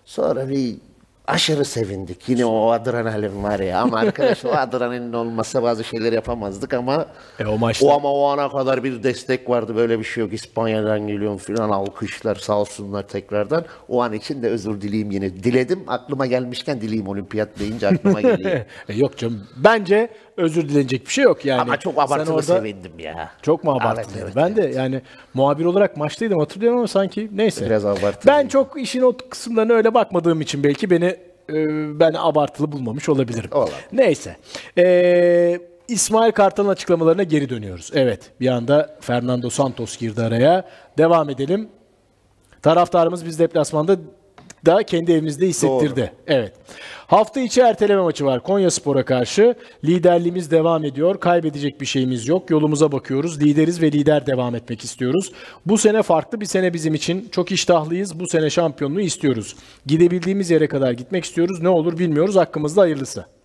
Sonra 0.04 0.48
bir 0.48 0.76
aşırı 1.26 1.64
sevindik. 1.64 2.28
Yine 2.28 2.44
o 2.44 2.70
adrenalin 2.70 3.42
var 3.42 3.58
ya. 3.60 3.80
Ama 3.80 3.98
arkadaş 3.98 4.44
o 4.44 4.48
adrenalin 4.52 5.12
olmasa 5.12 5.62
bazı 5.62 5.84
şeyler 5.84 6.12
yapamazdık 6.12 6.74
ama 6.74 7.06
E, 7.40 7.46
o 7.46 7.58
maçta- 7.58 7.86
o 7.86 7.92
ama 7.92 8.12
o 8.12 8.24
ana 8.26 8.48
kadar 8.48 8.84
bir 8.84 9.02
destek 9.02 9.50
vardı. 9.50 9.76
Böyle 9.76 9.98
bir 9.98 10.04
şey 10.04 10.24
yok. 10.24 10.32
İspanya'dan 10.32 11.06
geliyorum 11.06 11.38
filan 11.38 11.70
alkışlar 11.70 12.34
sağ 12.34 12.58
olsunlar 12.60 13.02
tekrardan. 13.08 13.64
O 13.88 14.02
an 14.02 14.12
için 14.12 14.42
de 14.42 14.48
özür 14.48 14.80
dileyim 14.80 15.10
yine. 15.10 15.34
Diledim. 15.42 15.84
Aklıma 15.86 16.26
gelmişken 16.26 16.80
dileyim 16.80 17.08
olimpiyat 17.08 17.58
deyince 17.58 17.88
aklıma 17.88 18.20
geliyor. 18.20 18.60
E, 18.88 18.94
yok 18.94 19.16
canım. 19.18 19.46
Bence 19.56 20.08
özür 20.36 20.68
dilenecek 20.68 21.06
bir 21.06 21.12
şey 21.12 21.24
yok 21.24 21.44
yani. 21.44 21.60
ama 21.60 21.76
çok 21.76 21.98
abartılı 21.98 22.34
orada- 22.34 22.42
sevindim 22.42 22.92
ya. 22.98 23.30
Çok 23.42 23.64
mu 23.64 23.72
Evet, 23.72 23.82
abartılı? 23.92 24.18
evet, 24.22 24.32
ben 24.36 24.56
de 24.56 24.62
yani 24.76 25.02
muhabir 25.34 25.64
olarak 25.64 25.96
maçtaydım 25.96 26.38
hatırlıyorum 26.38 26.78
ama 26.78 26.88
sanki 26.88 27.28
neyse. 27.32 27.66
Biraz 27.66 27.84
abartılı. 27.84 28.32
Ben 28.32 28.48
çok 28.48 28.80
işin 28.80 29.02
o 29.02 29.12
kısımlarına 29.30 29.72
öyle 29.72 29.94
bakmadığım 29.94 30.40
için 30.40 30.64
belki 30.64 30.90
beni 30.90 31.16
e, 31.50 31.54
ben 32.00 32.14
abartılı 32.18 32.72
bulmamış 32.72 33.08
olabilirim. 33.08 33.50
Olabilir. 33.52 33.76
Neyse. 33.92 34.36
Ee, 34.78 35.58
İsmail 35.88 36.32
Kartal'ın 36.32 36.68
açıklamalarına 36.68 37.22
geri 37.22 37.48
dönüyoruz. 37.48 37.90
Evet 37.94 38.30
bir 38.40 38.48
anda 38.48 38.96
Fernando 39.00 39.50
Santos 39.50 39.96
girdi 39.98 40.22
araya. 40.22 40.64
Devam 40.98 41.30
edelim. 41.30 41.68
Taraftarımız 42.62 43.26
biz 43.26 43.38
deplasmanda 43.38 43.96
da 44.66 44.82
kendi 44.82 45.12
evimizde 45.12 45.46
hissettirdi. 45.46 46.12
Evet. 46.26 46.52
Hafta 47.06 47.40
içi 47.40 47.60
erteleme 47.60 48.02
maçı 48.02 48.24
var 48.24 48.42
Konya 48.42 48.70
Spor'a 48.70 49.04
karşı. 49.04 49.54
Liderliğimiz 49.84 50.50
devam 50.50 50.84
ediyor. 50.84 51.20
Kaybedecek 51.20 51.80
bir 51.80 51.86
şeyimiz 51.86 52.28
yok. 52.28 52.50
Yolumuza 52.50 52.92
bakıyoruz. 52.92 53.42
Lideriz 53.42 53.82
ve 53.82 53.92
lider 53.92 54.26
devam 54.26 54.54
etmek 54.54 54.84
istiyoruz. 54.84 55.32
Bu 55.66 55.78
sene 55.78 56.02
farklı 56.02 56.40
bir 56.40 56.46
sene 56.46 56.74
bizim 56.74 56.94
için. 56.94 57.28
Çok 57.32 57.52
iştahlıyız. 57.52 58.20
Bu 58.20 58.28
sene 58.28 58.50
şampiyonluğu 58.50 59.00
istiyoruz. 59.00 59.56
Gidebildiğimiz 59.86 60.50
yere 60.50 60.68
kadar 60.68 60.92
gitmek 60.92 61.24
istiyoruz. 61.24 61.62
Ne 61.62 61.68
olur 61.68 61.98
bilmiyoruz. 61.98 62.36
Hakkımızda 62.36 62.80
hayırlısı. 62.80 63.35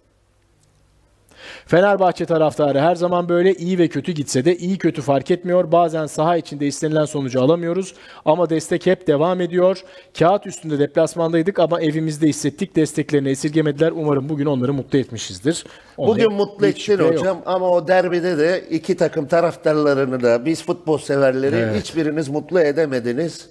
Fenerbahçe 1.71 2.25
taraftarı 2.25 2.79
her 2.79 2.95
zaman 2.95 3.29
böyle 3.29 3.53
iyi 3.53 3.77
ve 3.79 3.87
kötü 3.87 4.11
gitse 4.11 4.45
de 4.45 4.57
iyi 4.57 4.77
kötü 4.77 5.01
fark 5.01 5.31
etmiyor. 5.31 5.71
Bazen 5.71 6.05
saha 6.05 6.37
içinde 6.37 6.67
istenilen 6.67 7.05
sonucu 7.05 7.41
alamıyoruz 7.41 7.93
ama 8.25 8.49
destek 8.49 8.85
hep 8.85 9.07
devam 9.07 9.41
ediyor. 9.41 9.83
Kağıt 10.19 10.47
üstünde 10.47 10.79
deplasmandaydık 10.79 11.59
ama 11.59 11.81
evimizde 11.81 12.27
hissettik. 12.27 12.75
Desteklerini 12.75 13.29
esirgemediler. 13.29 13.91
Umarım 13.95 14.29
bugün 14.29 14.45
onları 14.45 14.73
mutlu 14.73 14.99
etmişizdir. 14.99 15.65
Ona 15.97 16.07
Bugün 16.07 16.33
mutlu 16.33 16.67
ettin 16.67 16.79
şüphe 16.79 17.03
yok. 17.03 17.19
hocam 17.19 17.41
ama 17.45 17.69
o 17.69 17.87
derbide 17.87 18.37
de 18.37 18.63
iki 18.69 18.97
takım 18.97 19.27
taraftarlarını 19.27 20.23
da 20.23 20.45
biz 20.45 20.63
futbol 20.63 20.97
severleri 20.97 21.55
Evet. 21.55 21.83
hiçbiriniz 21.83 22.29
mutlu 22.29 22.59
edemediniz. 22.59 23.49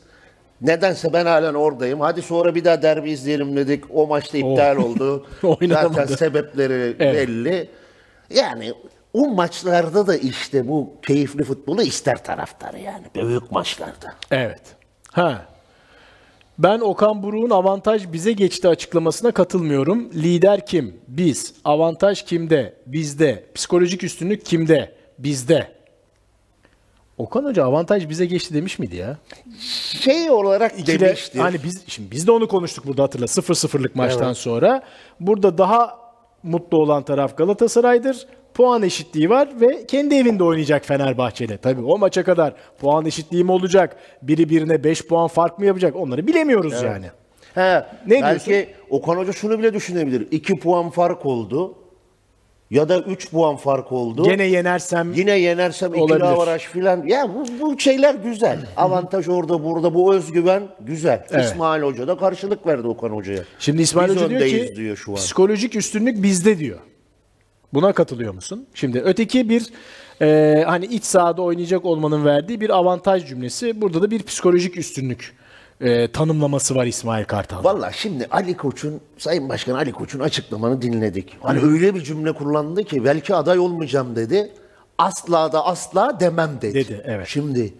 Nedense 0.62 1.12
ben 1.12 1.27
halen 1.27 1.55
oradayım. 1.55 2.01
Hadi 2.01 2.23
sonra 2.23 2.55
bir 2.55 2.64
daha 2.64 2.83
derbi 2.83 3.11
izleyelim 3.11 3.57
dedik. 3.57 3.85
O 3.95 4.07
maçta 4.07 4.39
iptal 4.39 4.77
oldu. 4.77 5.27
Oynanamadı. 5.43 5.95
Zaten 5.95 6.16
sebepleri 6.16 6.97
Evet. 6.99 7.29
belli. 7.29 7.68
Yani 8.35 8.72
o 9.12 9.28
maçlarda 9.28 10.07
da 10.07 10.16
işte 10.16 10.68
bu 10.68 10.93
keyifli 11.07 11.45
futbolu 11.45 11.83
ister 11.83 12.24
taraftar 12.24 12.74
yani. 12.74 13.05
Büyük 13.28 13.53
maçlarda. 13.53 14.14
Evet. 14.31 14.62
Ha. 15.12 15.47
Ben 16.59 16.81
Okan 16.81 17.22
Buruk'un 17.22 17.51
avantaj 17.51 18.12
bize 18.12 18.33
geçti 18.33 18.68
açıklamasına 18.68 19.33
katılmıyorum. 19.33 20.11
Lider 20.14 20.66
kim? 20.66 21.01
Biz. 21.09 21.55
Avantaj 21.64 22.24
kimde? 22.24 22.74
Bizde. 22.87 23.45
Psikolojik 23.55 24.05
üstünlük 24.05 24.47
kimde? 24.47 24.95
Bizde. 25.18 25.72
Okan 27.18 27.45
Hoca 27.45 27.64
avantaj 27.64 28.09
bize 28.09 28.26
geçti 28.26 28.55
demiş 28.55 28.78
miydi 28.78 28.97
ya? 28.97 29.18
Şey 30.01 30.31
olarak 30.31 30.78
İkide- 30.78 31.01
demiştir. 31.01 31.39
hani 31.39 31.62
biz 31.64 31.83
şimdi 31.87 32.11
biz 32.11 32.26
de 32.26 32.31
onu 32.33 32.49
konuştuk 32.49 32.87
burada 32.87 33.03
hatırla 33.03 33.26
0-0'lık 33.26 33.97
maçtan 33.97 34.33
sonra. 34.33 34.83
Burada 35.20 35.59
daha 35.59 35.99
mutlu 36.43 36.78
olan 36.78 37.03
taraf 37.03 37.36
Galatasaray'dır. 37.36 38.26
Puan 38.55 38.82
eşitliği 38.82 39.30
var 39.30 39.49
ve 39.61 39.86
kendi 39.86 40.14
evinde 40.14 40.45
oynayacak 40.45 40.84
Fenerbahçe'yle. 40.84 41.57
Tabii 41.57 41.82
o 41.82 41.99
maça 41.99 42.24
kadar 42.24 42.55
puan 42.78 43.07
eşitliği 43.07 43.45
mi 43.45 43.53
olacak? 43.53 43.97
Biri 44.22 44.49
birine 44.51 44.84
5 44.84 45.07
puan 45.07 45.28
fark 45.28 45.59
mı 45.59 45.66
yapacak? 45.66 45.97
Onları 45.97 46.26
bilemiyoruz 46.26 46.82
yani. 46.82 47.07
He, 47.55 47.84
Ne 48.07 48.22
belki 48.22 48.68
Okan 48.91 49.16
Hoca 49.16 49.32
şunu 49.32 49.59
bile 49.59 49.74
düşünebilir. 49.74 50.28
2 50.30 50.59
puan 50.59 50.91
fark 50.91 51.26
oldu. 51.26 51.74
Ya 52.71 52.89
da 52.89 52.99
3 53.01 53.31
puan 53.31 53.57
fark 53.57 53.93
oldu. 53.93 54.23
Gene 54.25 54.45
yenersem 54.45 55.12
Yine 55.12 55.39
yenersem 55.39 55.95
ikili 55.95 56.25
avaraj 56.25 56.62
filan. 56.62 57.07
Ya 57.07 57.35
bu, 57.35 57.45
bu 57.61 57.81
şeyler 57.81 58.14
güzel. 58.14 58.59
Avantaj 58.77 59.29
orada 59.29 59.64
burada 59.64 59.95
bu 59.95 60.14
özgüven 60.14 60.62
güzel. 60.81 61.27
Evet. 61.31 61.45
İsmail 61.45 61.83
Hoca 61.83 62.09
da 62.09 62.16
karşılık 62.16 62.66
verdi 62.66 62.87
Okan 62.87 63.11
Hoca'ya. 63.11 63.43
Şimdi 63.59 63.83
İsmail 63.83 64.09
Biz 64.09 64.16
Hoca 64.16 64.29
diyor 64.29 64.41
ki 64.41 64.77
diyor 64.77 64.97
şu 64.97 65.12
an. 65.12 65.16
psikolojik 65.16 65.77
üstünlük 65.77 66.23
bizde 66.23 66.59
diyor. 66.59 66.79
Buna 67.75 67.93
katılıyor 67.93 68.35
musun? 68.35 68.66
Şimdi 68.75 69.01
öteki 69.01 69.49
bir 69.49 69.66
e, 70.23 70.62
hani 70.66 70.87
iç 70.87 71.05
sahada 71.05 71.43
oynayacak 71.43 71.85
olmanın 71.85 72.25
verdiği 72.25 72.61
bir 72.61 72.71
avantaj 72.71 73.29
cümlesi. 73.29 73.81
Burada 73.81 74.03
da 74.03 74.11
bir 74.11 74.23
psikolojik 74.23 74.79
üstünlük 74.79 75.35
e, 75.81 76.12
tanımlaması 76.12 76.74
var 76.74 76.87
İsmail 76.87 77.24
Kartal. 77.24 77.64
Valla 77.64 77.93
şimdi 77.93 78.26
Ali 78.31 78.57
Koç'un, 78.57 79.01
Sayın 79.18 79.49
Başkan 79.49 79.74
Ali 79.74 79.93
Koç'un 79.93 80.20
açıklamanı 80.20 80.83
dinledik. 80.83 81.37
Hani 81.41 81.61
öyle 81.61 81.95
bir 81.95 82.01
cümle 82.01 82.33
kullandı 82.33 82.85
ki 82.85 83.05
belki 83.05 83.35
aday 83.35 83.59
olmayacağım 83.59 84.16
dedi. 84.16 84.53
Asla 84.99 85.53
da 85.53 85.66
asla 85.66 86.20
demem 86.20 86.59
dedi. 86.62 86.74
Dedi, 86.74 87.03
evet. 87.05 87.26
Şimdi 87.26 87.74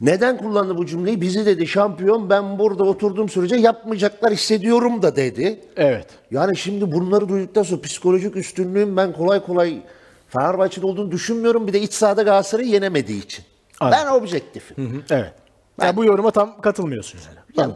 neden 0.00 0.38
kullandı 0.38 0.76
bu 0.76 0.86
cümleyi? 0.86 1.20
Bizi 1.20 1.46
dedi 1.46 1.66
şampiyon 1.66 2.30
ben 2.30 2.58
burada 2.58 2.84
oturduğum 2.84 3.28
sürece 3.28 3.56
yapmayacaklar 3.56 4.32
hissediyorum 4.32 5.02
da 5.02 5.16
dedi. 5.16 5.60
Evet. 5.76 6.06
Yani 6.30 6.56
şimdi 6.56 6.92
bunları 6.92 7.28
duyduktan 7.28 7.62
sonra 7.62 7.80
psikolojik 7.80 8.36
üstünlüğün 8.36 8.96
ben 8.96 9.12
kolay 9.12 9.42
kolay 9.46 9.82
Fenerbahçe'de 10.28 10.86
olduğunu 10.86 11.10
düşünmüyorum. 11.10 11.66
Bir 11.66 11.72
de 11.72 11.80
iç 11.80 11.92
sahada 11.92 12.22
Galatasaray'ı 12.22 12.68
yenemediği 12.68 13.24
için. 13.24 13.44
Ben 13.80 14.06
objektifim. 14.06 15.04
Evet. 15.10 15.32
Yani 15.80 15.96
bu 15.96 16.04
yoruma 16.04 16.30
tam 16.30 16.60
katılmıyorsun 16.60 17.18
yani. 17.26 17.38
Yani 17.56 17.72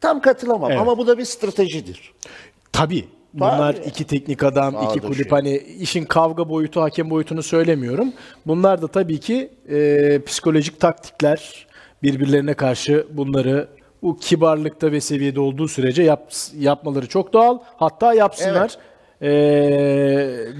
tam 0.00 0.20
katılamam 0.20 0.70
Evet. 0.70 0.80
ama 0.80 0.98
bu 0.98 1.06
da 1.06 1.18
bir 1.18 1.24
stratejidir. 1.24 2.12
Tabii. 2.72 3.08
Bunlar 3.34 3.72
Tabii. 3.72 3.86
iki 3.86 4.04
teknik 4.04 4.42
adam, 4.42 4.76
iki 4.90 5.00
kulüp. 5.00 5.16
şey. 5.16 5.28
Hani 5.30 5.56
işin 5.58 6.04
kavga 6.04 6.48
boyutu, 6.48 6.80
hakem 6.80 7.10
boyutunu 7.10 7.42
söylemiyorum. 7.42 8.12
Bunlar 8.46 8.82
da 8.82 8.88
tabii 8.88 9.20
ki 9.20 9.50
e, 9.68 10.20
psikolojik 10.26 10.80
taktikler. 10.80 11.66
Birbirlerine 12.02 12.54
karşı 12.54 13.06
bunları 13.10 13.68
bu 14.02 14.16
kibarlıkta 14.16 14.92
ve 14.92 15.00
seviyede 15.00 15.40
olduğu 15.40 15.68
sürece 15.68 16.02
yap, 16.02 16.32
yapmaları 16.58 17.08
çok 17.08 17.32
doğal. 17.32 17.58
Hatta 17.76 18.14
yapsınlar. 18.14 18.76
E, 19.22 19.28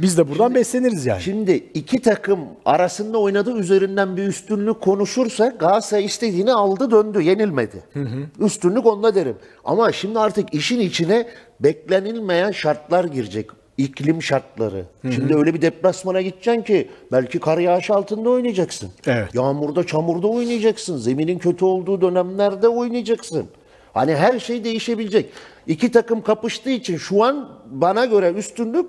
biz 0.03 0.19
de 0.19 0.29
buradan 0.29 0.55
besleniriz 0.55 1.07
yani. 1.07 1.23
Şimdi 1.23 1.53
iki 1.75 2.03
takım 2.03 2.41
arasında 2.65 3.19
oynadığı 3.19 3.59
üzerinden 3.59 4.17
bir 4.17 4.23
üstünlük 4.27 4.81
konuşursa 4.81 5.47
Galatasaray 5.47 6.05
istediğini 6.05 6.53
aldı 6.53 6.91
döndü 6.91 7.23
yenilmedi. 7.23 7.83
Üstünlük 8.41 8.87
onda 8.87 9.15
derim. 9.15 9.37
Ama 9.65 9.93
şimdi 9.93 10.19
artık 10.19 10.55
işin 10.55 10.81
içine 10.81 11.27
beklenilmeyen 11.61 12.51
şartlar 12.51 13.05
girecek. 13.05 13.51
İklim 13.79 14.23
şartları. 14.23 14.85
Şimdi 15.15 15.37
öyle 15.37 15.55
bir 15.55 15.63
deplasmana 15.63 16.21
gideceksin 16.21 16.63
ki 16.63 16.89
belki 17.13 17.39
kar 17.41 17.59
yağış 17.59 17.91
altında 17.91 18.31
oynayacaksın. 18.31 18.91
Evet. 19.07 19.35
Yağmurda 19.35 19.87
çamurda 19.87 20.27
oynayacaksın. 20.27 20.97
Zeminin 20.97 21.39
kötü 21.39 21.65
olduğu 21.65 22.01
dönemlerde 22.01 22.69
oynayacaksın. 22.69 23.47
Hani 23.95 24.15
her 24.17 24.39
şey 24.39 24.65
değişebilecek. 24.65 25.31
İki 25.67 25.93
takım 25.93 26.23
kapıştığı 26.23 26.71
için 26.71 26.97
şu 26.97 27.25
an 27.25 27.49
bana 27.67 28.05
göre 28.05 28.33
üstünlük 28.33 28.87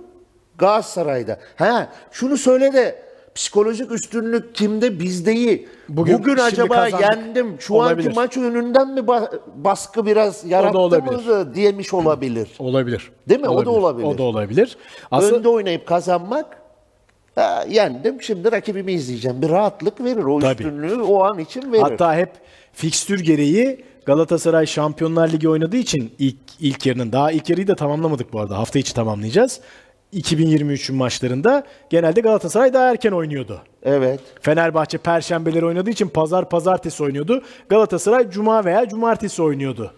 Galatasaray'da. 0.58 1.40
Ha, 1.56 1.90
şunu 2.12 2.38
söyle 2.38 2.74
de 2.74 3.02
psikolojik 3.36 3.92
üstünlük 3.92 4.56
kimde? 4.56 5.00
Bizde 5.00 5.34
iyi. 5.34 5.68
Bugün- 5.90 6.20
Bugün, 6.20 6.38
acaba 6.38 6.76
kazandık. 6.76 7.02
yendim. 7.12 7.56
Şu 7.60 7.74
Olabilir. 7.74 8.08
anki 8.08 8.16
maç 8.16 8.38
önünden 8.38 8.88
mi 8.94 9.00
ba- 9.00 9.40
baskı 9.56 10.06
biraz 10.06 10.46
yarattı 10.46 10.78
olabilir. 10.78 11.56
diyemiş 11.56 11.94
olabilir. 11.94 12.50
Olabilir. 12.60 13.12
Değil 13.30 13.42
mi? 13.42 13.50
O 13.50 13.66
da 13.66 13.70
olabilir. 13.70 14.06
O 14.08 14.18
da 14.18 14.24
olabilir. 14.24 14.78
Aslında 15.12 15.36
Önde 15.38 15.50
oynayıp 15.50 15.86
kazanmak 15.86 16.58
ha, 17.36 17.66
yendim. 17.70 18.22
Şimdi 18.22 18.52
rakibimi 18.52 18.92
izleyeceğim. 18.92 19.42
Bir 19.42 19.50
rahatlık 19.50 20.04
verir. 20.04 20.24
O 20.24 20.40
Tabii. 20.40 20.52
üstünlüğü 20.64 21.02
o 21.02 21.24
an 21.24 21.40
için 21.40 21.72
verir. 21.74 21.82
Hatta 21.82 22.16
hep 22.16 22.30
fikstür 22.74 23.20
gereği 23.20 23.84
Galatasaray 24.06 24.66
Şampiyonlar 24.66 25.30
Ligi 25.30 25.50
oynadığı 25.50 25.78
için 25.78 26.12
ilk 26.20 26.38
ilk 26.60 26.86
yarının 26.86 27.12
daha 27.12 27.32
ilk 27.32 27.50
yarıyı 27.50 27.68
da 27.68 27.76
tamamlamadık 27.76 28.34
bu 28.34 28.40
arada. 28.40 28.58
Hafta 28.58 28.80
içi 28.80 28.94
tamamlayacağız. 28.94 29.60
2023'ün 30.14 30.96
maçlarında 30.96 31.64
genelde 31.90 32.22
Galatasaray 32.22 32.74
daha 32.74 32.92
erken 32.92 33.12
oynuyordu. 33.12 33.62
Evet. 33.84 34.20
Fenerbahçe 34.42 34.98
perşembeleri 34.98 35.66
oynadığı 35.66 35.90
için 35.90 36.08
pazar 36.08 36.50
pazartesi 36.50 37.04
oynuyordu. 37.04 37.44
Galatasaray 37.70 38.30
cuma 38.30 38.66
veya 38.66 38.90
cumartesi 38.90 39.42
oynuyordu. 39.42 39.94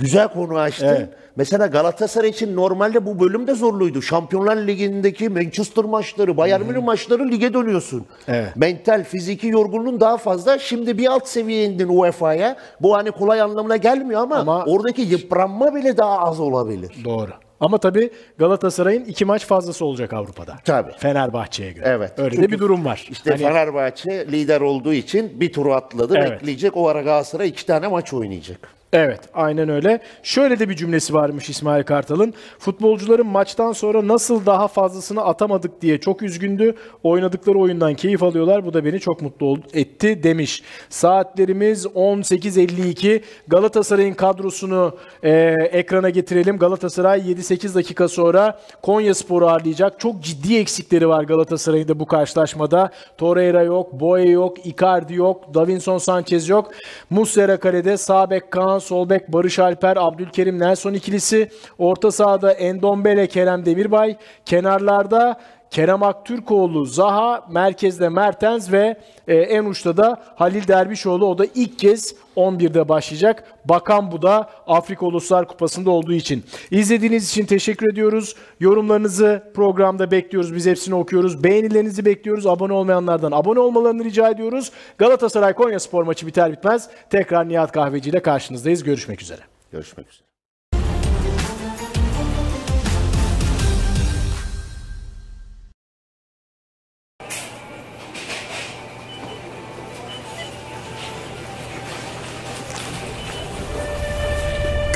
Güzel 0.00 0.28
konu 0.28 0.58
açtın. 0.58 0.86
Evet. 0.86 1.08
Mesela 1.36 1.66
Galatasaray 1.66 2.30
için 2.30 2.56
normalde 2.56 3.06
bu 3.06 3.20
bölüm 3.20 3.46
de 3.46 3.54
zorluydu. 3.54 4.02
Şampiyonlar 4.02 4.56
Ligi'ndeki 4.56 5.28
Manchester 5.28 5.84
maçları, 5.84 6.36
Bayern 6.36 6.62
Münih 6.66 6.82
maçları 6.82 7.28
lige 7.30 7.54
dönüyorsun. 7.54 8.06
Evet. 8.28 8.56
Mental, 8.56 9.04
fiziki 9.04 9.46
yorgunluğun 9.46 10.00
daha 10.00 10.16
fazla. 10.16 10.58
Şimdi 10.58 10.98
bir 10.98 11.06
alt 11.06 11.28
seviyeye 11.28 11.64
indin 11.66 11.88
UEFA'ya. 11.88 12.56
Bu 12.80 12.96
hani 12.96 13.10
kolay 13.10 13.40
anlamına 13.40 13.76
gelmiyor 13.76 14.20
ama, 14.20 14.36
Ama- 14.36 14.64
oradaki 14.64 15.02
yıpranma 15.02 15.74
bile 15.74 15.96
daha 15.96 16.18
az 16.18 16.40
olabilir. 16.40 16.92
Doğru. 17.04 17.30
Ama 17.60 17.78
tabii 17.78 18.10
Galatasaray'ın 18.38 19.04
iki 19.04 19.24
maç 19.24 19.46
fazlası 19.46 19.84
olacak 19.84 20.12
Avrupa'da. 20.12 20.54
Tabii. 20.64 20.92
Fenerbahçe'ye 20.98 21.72
göre. 21.72 21.84
Evet. 21.88 22.12
Öyle 22.18 22.30
de 22.30 22.36
Çünkü 22.36 22.52
bir 22.52 22.58
durum 22.58 22.84
var. 22.84 23.06
İşte 23.10 23.30
Hani- 23.30 23.42
Fenerbahçe 23.42 24.26
lider 24.32 24.60
olduğu 24.60 24.92
için 24.92 25.40
bir 25.40 25.52
turu 25.52 25.74
atladı. 25.74 26.14
Evet. 26.18 26.30
Bekleyecek. 26.30 26.76
O 26.76 26.88
ara 26.88 27.02
Galatasaray 27.02 27.48
iki 27.48 27.66
tane 27.66 27.88
maç 27.88 28.12
oynayacak. 28.12 28.79
Evet, 28.92 29.20
aynen 29.34 29.68
öyle. 29.68 30.00
Şöyle 30.22 30.58
de 30.58 30.68
bir 30.68 30.76
cümlesi 30.76 31.14
varmış 31.14 31.50
İsmail 31.50 31.82
Kartal'ın. 31.82 32.34
Futbolcuların 32.58 33.26
maçtan 33.26 33.72
sonra 33.72 34.08
nasıl 34.08 34.46
daha 34.46 34.68
fazlasını 34.68 35.24
atamadık 35.24 35.82
diye 35.82 36.00
çok 36.00 36.22
üzgündü. 36.22 36.74
Oynadıkları 37.02 37.58
oyundan 37.58 37.94
keyif 37.94 38.22
alıyorlar. 38.22 38.66
Bu 38.66 38.74
da 38.74 38.84
beni 38.84 39.00
çok 39.00 39.22
mutlu 39.22 39.58
etti 39.72 40.22
demiş. 40.22 40.62
Saatlerimiz 40.88 41.86
18.52. 41.86 43.22
Galatasaray'ın 43.48 44.14
kadrosunu 44.14 44.96
e, 45.22 45.30
ekrana 45.72 46.10
getirelim. 46.10 46.58
Galatasaray 46.58 47.20
7-8 47.20 47.74
dakika 47.74 48.08
sonra 48.08 48.60
Konya 48.82 49.14
Spor'u 49.14 49.48
ağırlayacak. 49.48 50.00
Çok 50.00 50.22
ciddi 50.22 50.56
eksikleri 50.56 51.08
var 51.08 51.24
Galatasaray'ın 51.24 51.88
da 51.88 52.00
bu 52.00 52.06
karşılaşmada. 52.06 52.90
Torreira 53.18 53.62
yok, 53.62 53.92
Boye 53.92 54.28
yok, 54.28 54.66
Icardi 54.66 55.14
yok, 55.14 55.54
Davinson 55.54 55.98
Sanchez 55.98 56.48
yok. 56.48 56.70
Muslera 57.10 57.56
kalede, 57.56 57.96
sağ 57.96 58.30
bek 58.30 58.50
Kaan, 58.50 58.79
sol 58.80 59.10
bek 59.10 59.32
Barış 59.32 59.58
Alper, 59.58 59.96
Abdülkerim 59.96 60.58
Nelson 60.58 60.94
ikilisi. 60.94 61.50
Orta 61.78 62.10
sahada 62.10 62.52
Endombele, 62.52 63.26
Kerem 63.26 63.66
Demirbay. 63.66 64.16
Kenarlarda 64.44 65.40
Kerem 65.70 66.02
Aktürkoğlu, 66.02 66.86
Zaha, 66.86 67.46
merkezde 67.50 68.08
Mertens 68.08 68.72
ve 68.72 68.96
e, 69.28 69.34
en 69.34 69.64
uçta 69.64 69.96
da 69.96 70.22
Halil 70.34 70.68
Dervişoğlu. 70.68 71.26
O 71.26 71.38
da 71.38 71.46
ilk 71.54 71.78
kez 71.78 72.14
11'de 72.36 72.88
başlayacak. 72.88 73.44
Bakan 73.64 74.12
bu 74.12 74.22
da 74.22 74.50
Afrika 74.66 75.06
Uluslar 75.06 75.48
Kupası'nda 75.48 75.90
olduğu 75.90 76.12
için. 76.12 76.44
İzlediğiniz 76.70 77.30
için 77.30 77.46
teşekkür 77.46 77.92
ediyoruz. 77.92 78.36
Yorumlarınızı 78.60 79.52
programda 79.54 80.10
bekliyoruz. 80.10 80.54
Biz 80.54 80.66
hepsini 80.66 80.94
okuyoruz. 80.94 81.44
Beğenilerinizi 81.44 82.04
bekliyoruz. 82.04 82.46
Abone 82.46 82.72
olmayanlardan 82.72 83.32
abone 83.32 83.60
olmalarını 83.60 84.04
rica 84.04 84.30
ediyoruz. 84.30 84.72
Galatasaray 84.98 85.52
Konya 85.52 85.80
Spor 85.80 86.02
maçı 86.02 86.26
biter 86.26 86.52
bitmez 86.52 86.88
tekrar 87.10 87.48
Nihat 87.48 87.72
Kahveci 87.72 88.10
ile 88.10 88.22
karşınızdayız. 88.22 88.82
Görüşmek 88.82 89.22
üzere. 89.22 89.40
Görüşmek 89.72 90.08
üzere. 90.08 90.29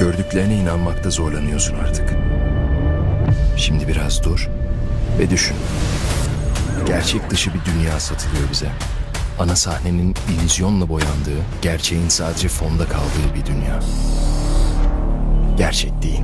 Gördüklerine 0.05 0.57
inanmakta 0.57 1.11
zorlanıyorsun 1.11 1.75
artık. 1.75 2.15
Şimdi 3.57 3.89
biraz 3.89 4.25
dur 4.25 4.49
ve 5.19 5.31
düşün. 5.31 5.57
Gerçek 6.87 7.31
dışı 7.31 7.51
bir 7.55 7.61
dünya 7.65 8.01
satılıyor 8.01 8.51
bize. 8.53 8.69
Ana 9.39 9.57
sahnenin 9.57 10.15
illüzyonla 10.31 10.89
boyandığı, 10.89 11.43
gerçeğin 11.63 12.09
sadece 12.09 12.49
fonda 12.49 12.85
kaldığı 12.85 13.35
bir 13.35 13.47
dünya. 13.47 13.81
Gerçek 15.57 16.03
değil. 16.03 16.23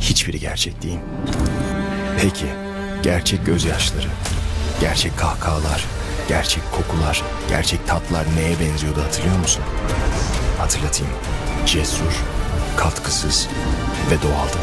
Hiçbiri 0.00 0.40
gerçek 0.40 0.82
değil. 0.82 0.98
Peki, 2.20 2.46
gerçek 3.02 3.46
gözyaşları, 3.46 4.08
gerçek 4.80 5.18
kahkahalar, 5.18 5.84
gerçek 6.28 6.62
kokular, 6.72 7.22
gerçek 7.48 7.86
tatlar 7.86 8.26
neye 8.36 8.60
benziyordu 8.60 9.02
hatırlıyor 9.02 9.38
musun? 9.38 9.62
Hatırlatayım. 10.58 11.12
Cesur, 11.66 12.24
katkısız 12.76 13.48
ve 14.10 14.22
doğaldı. 14.22 14.56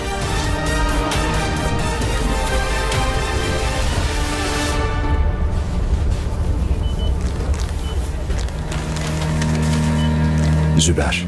Züber. 10.78 11.26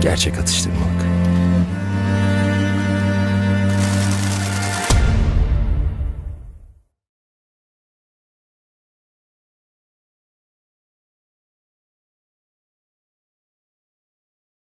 Gerçek 0.00 0.38
atıştırmalık. 0.38 1.03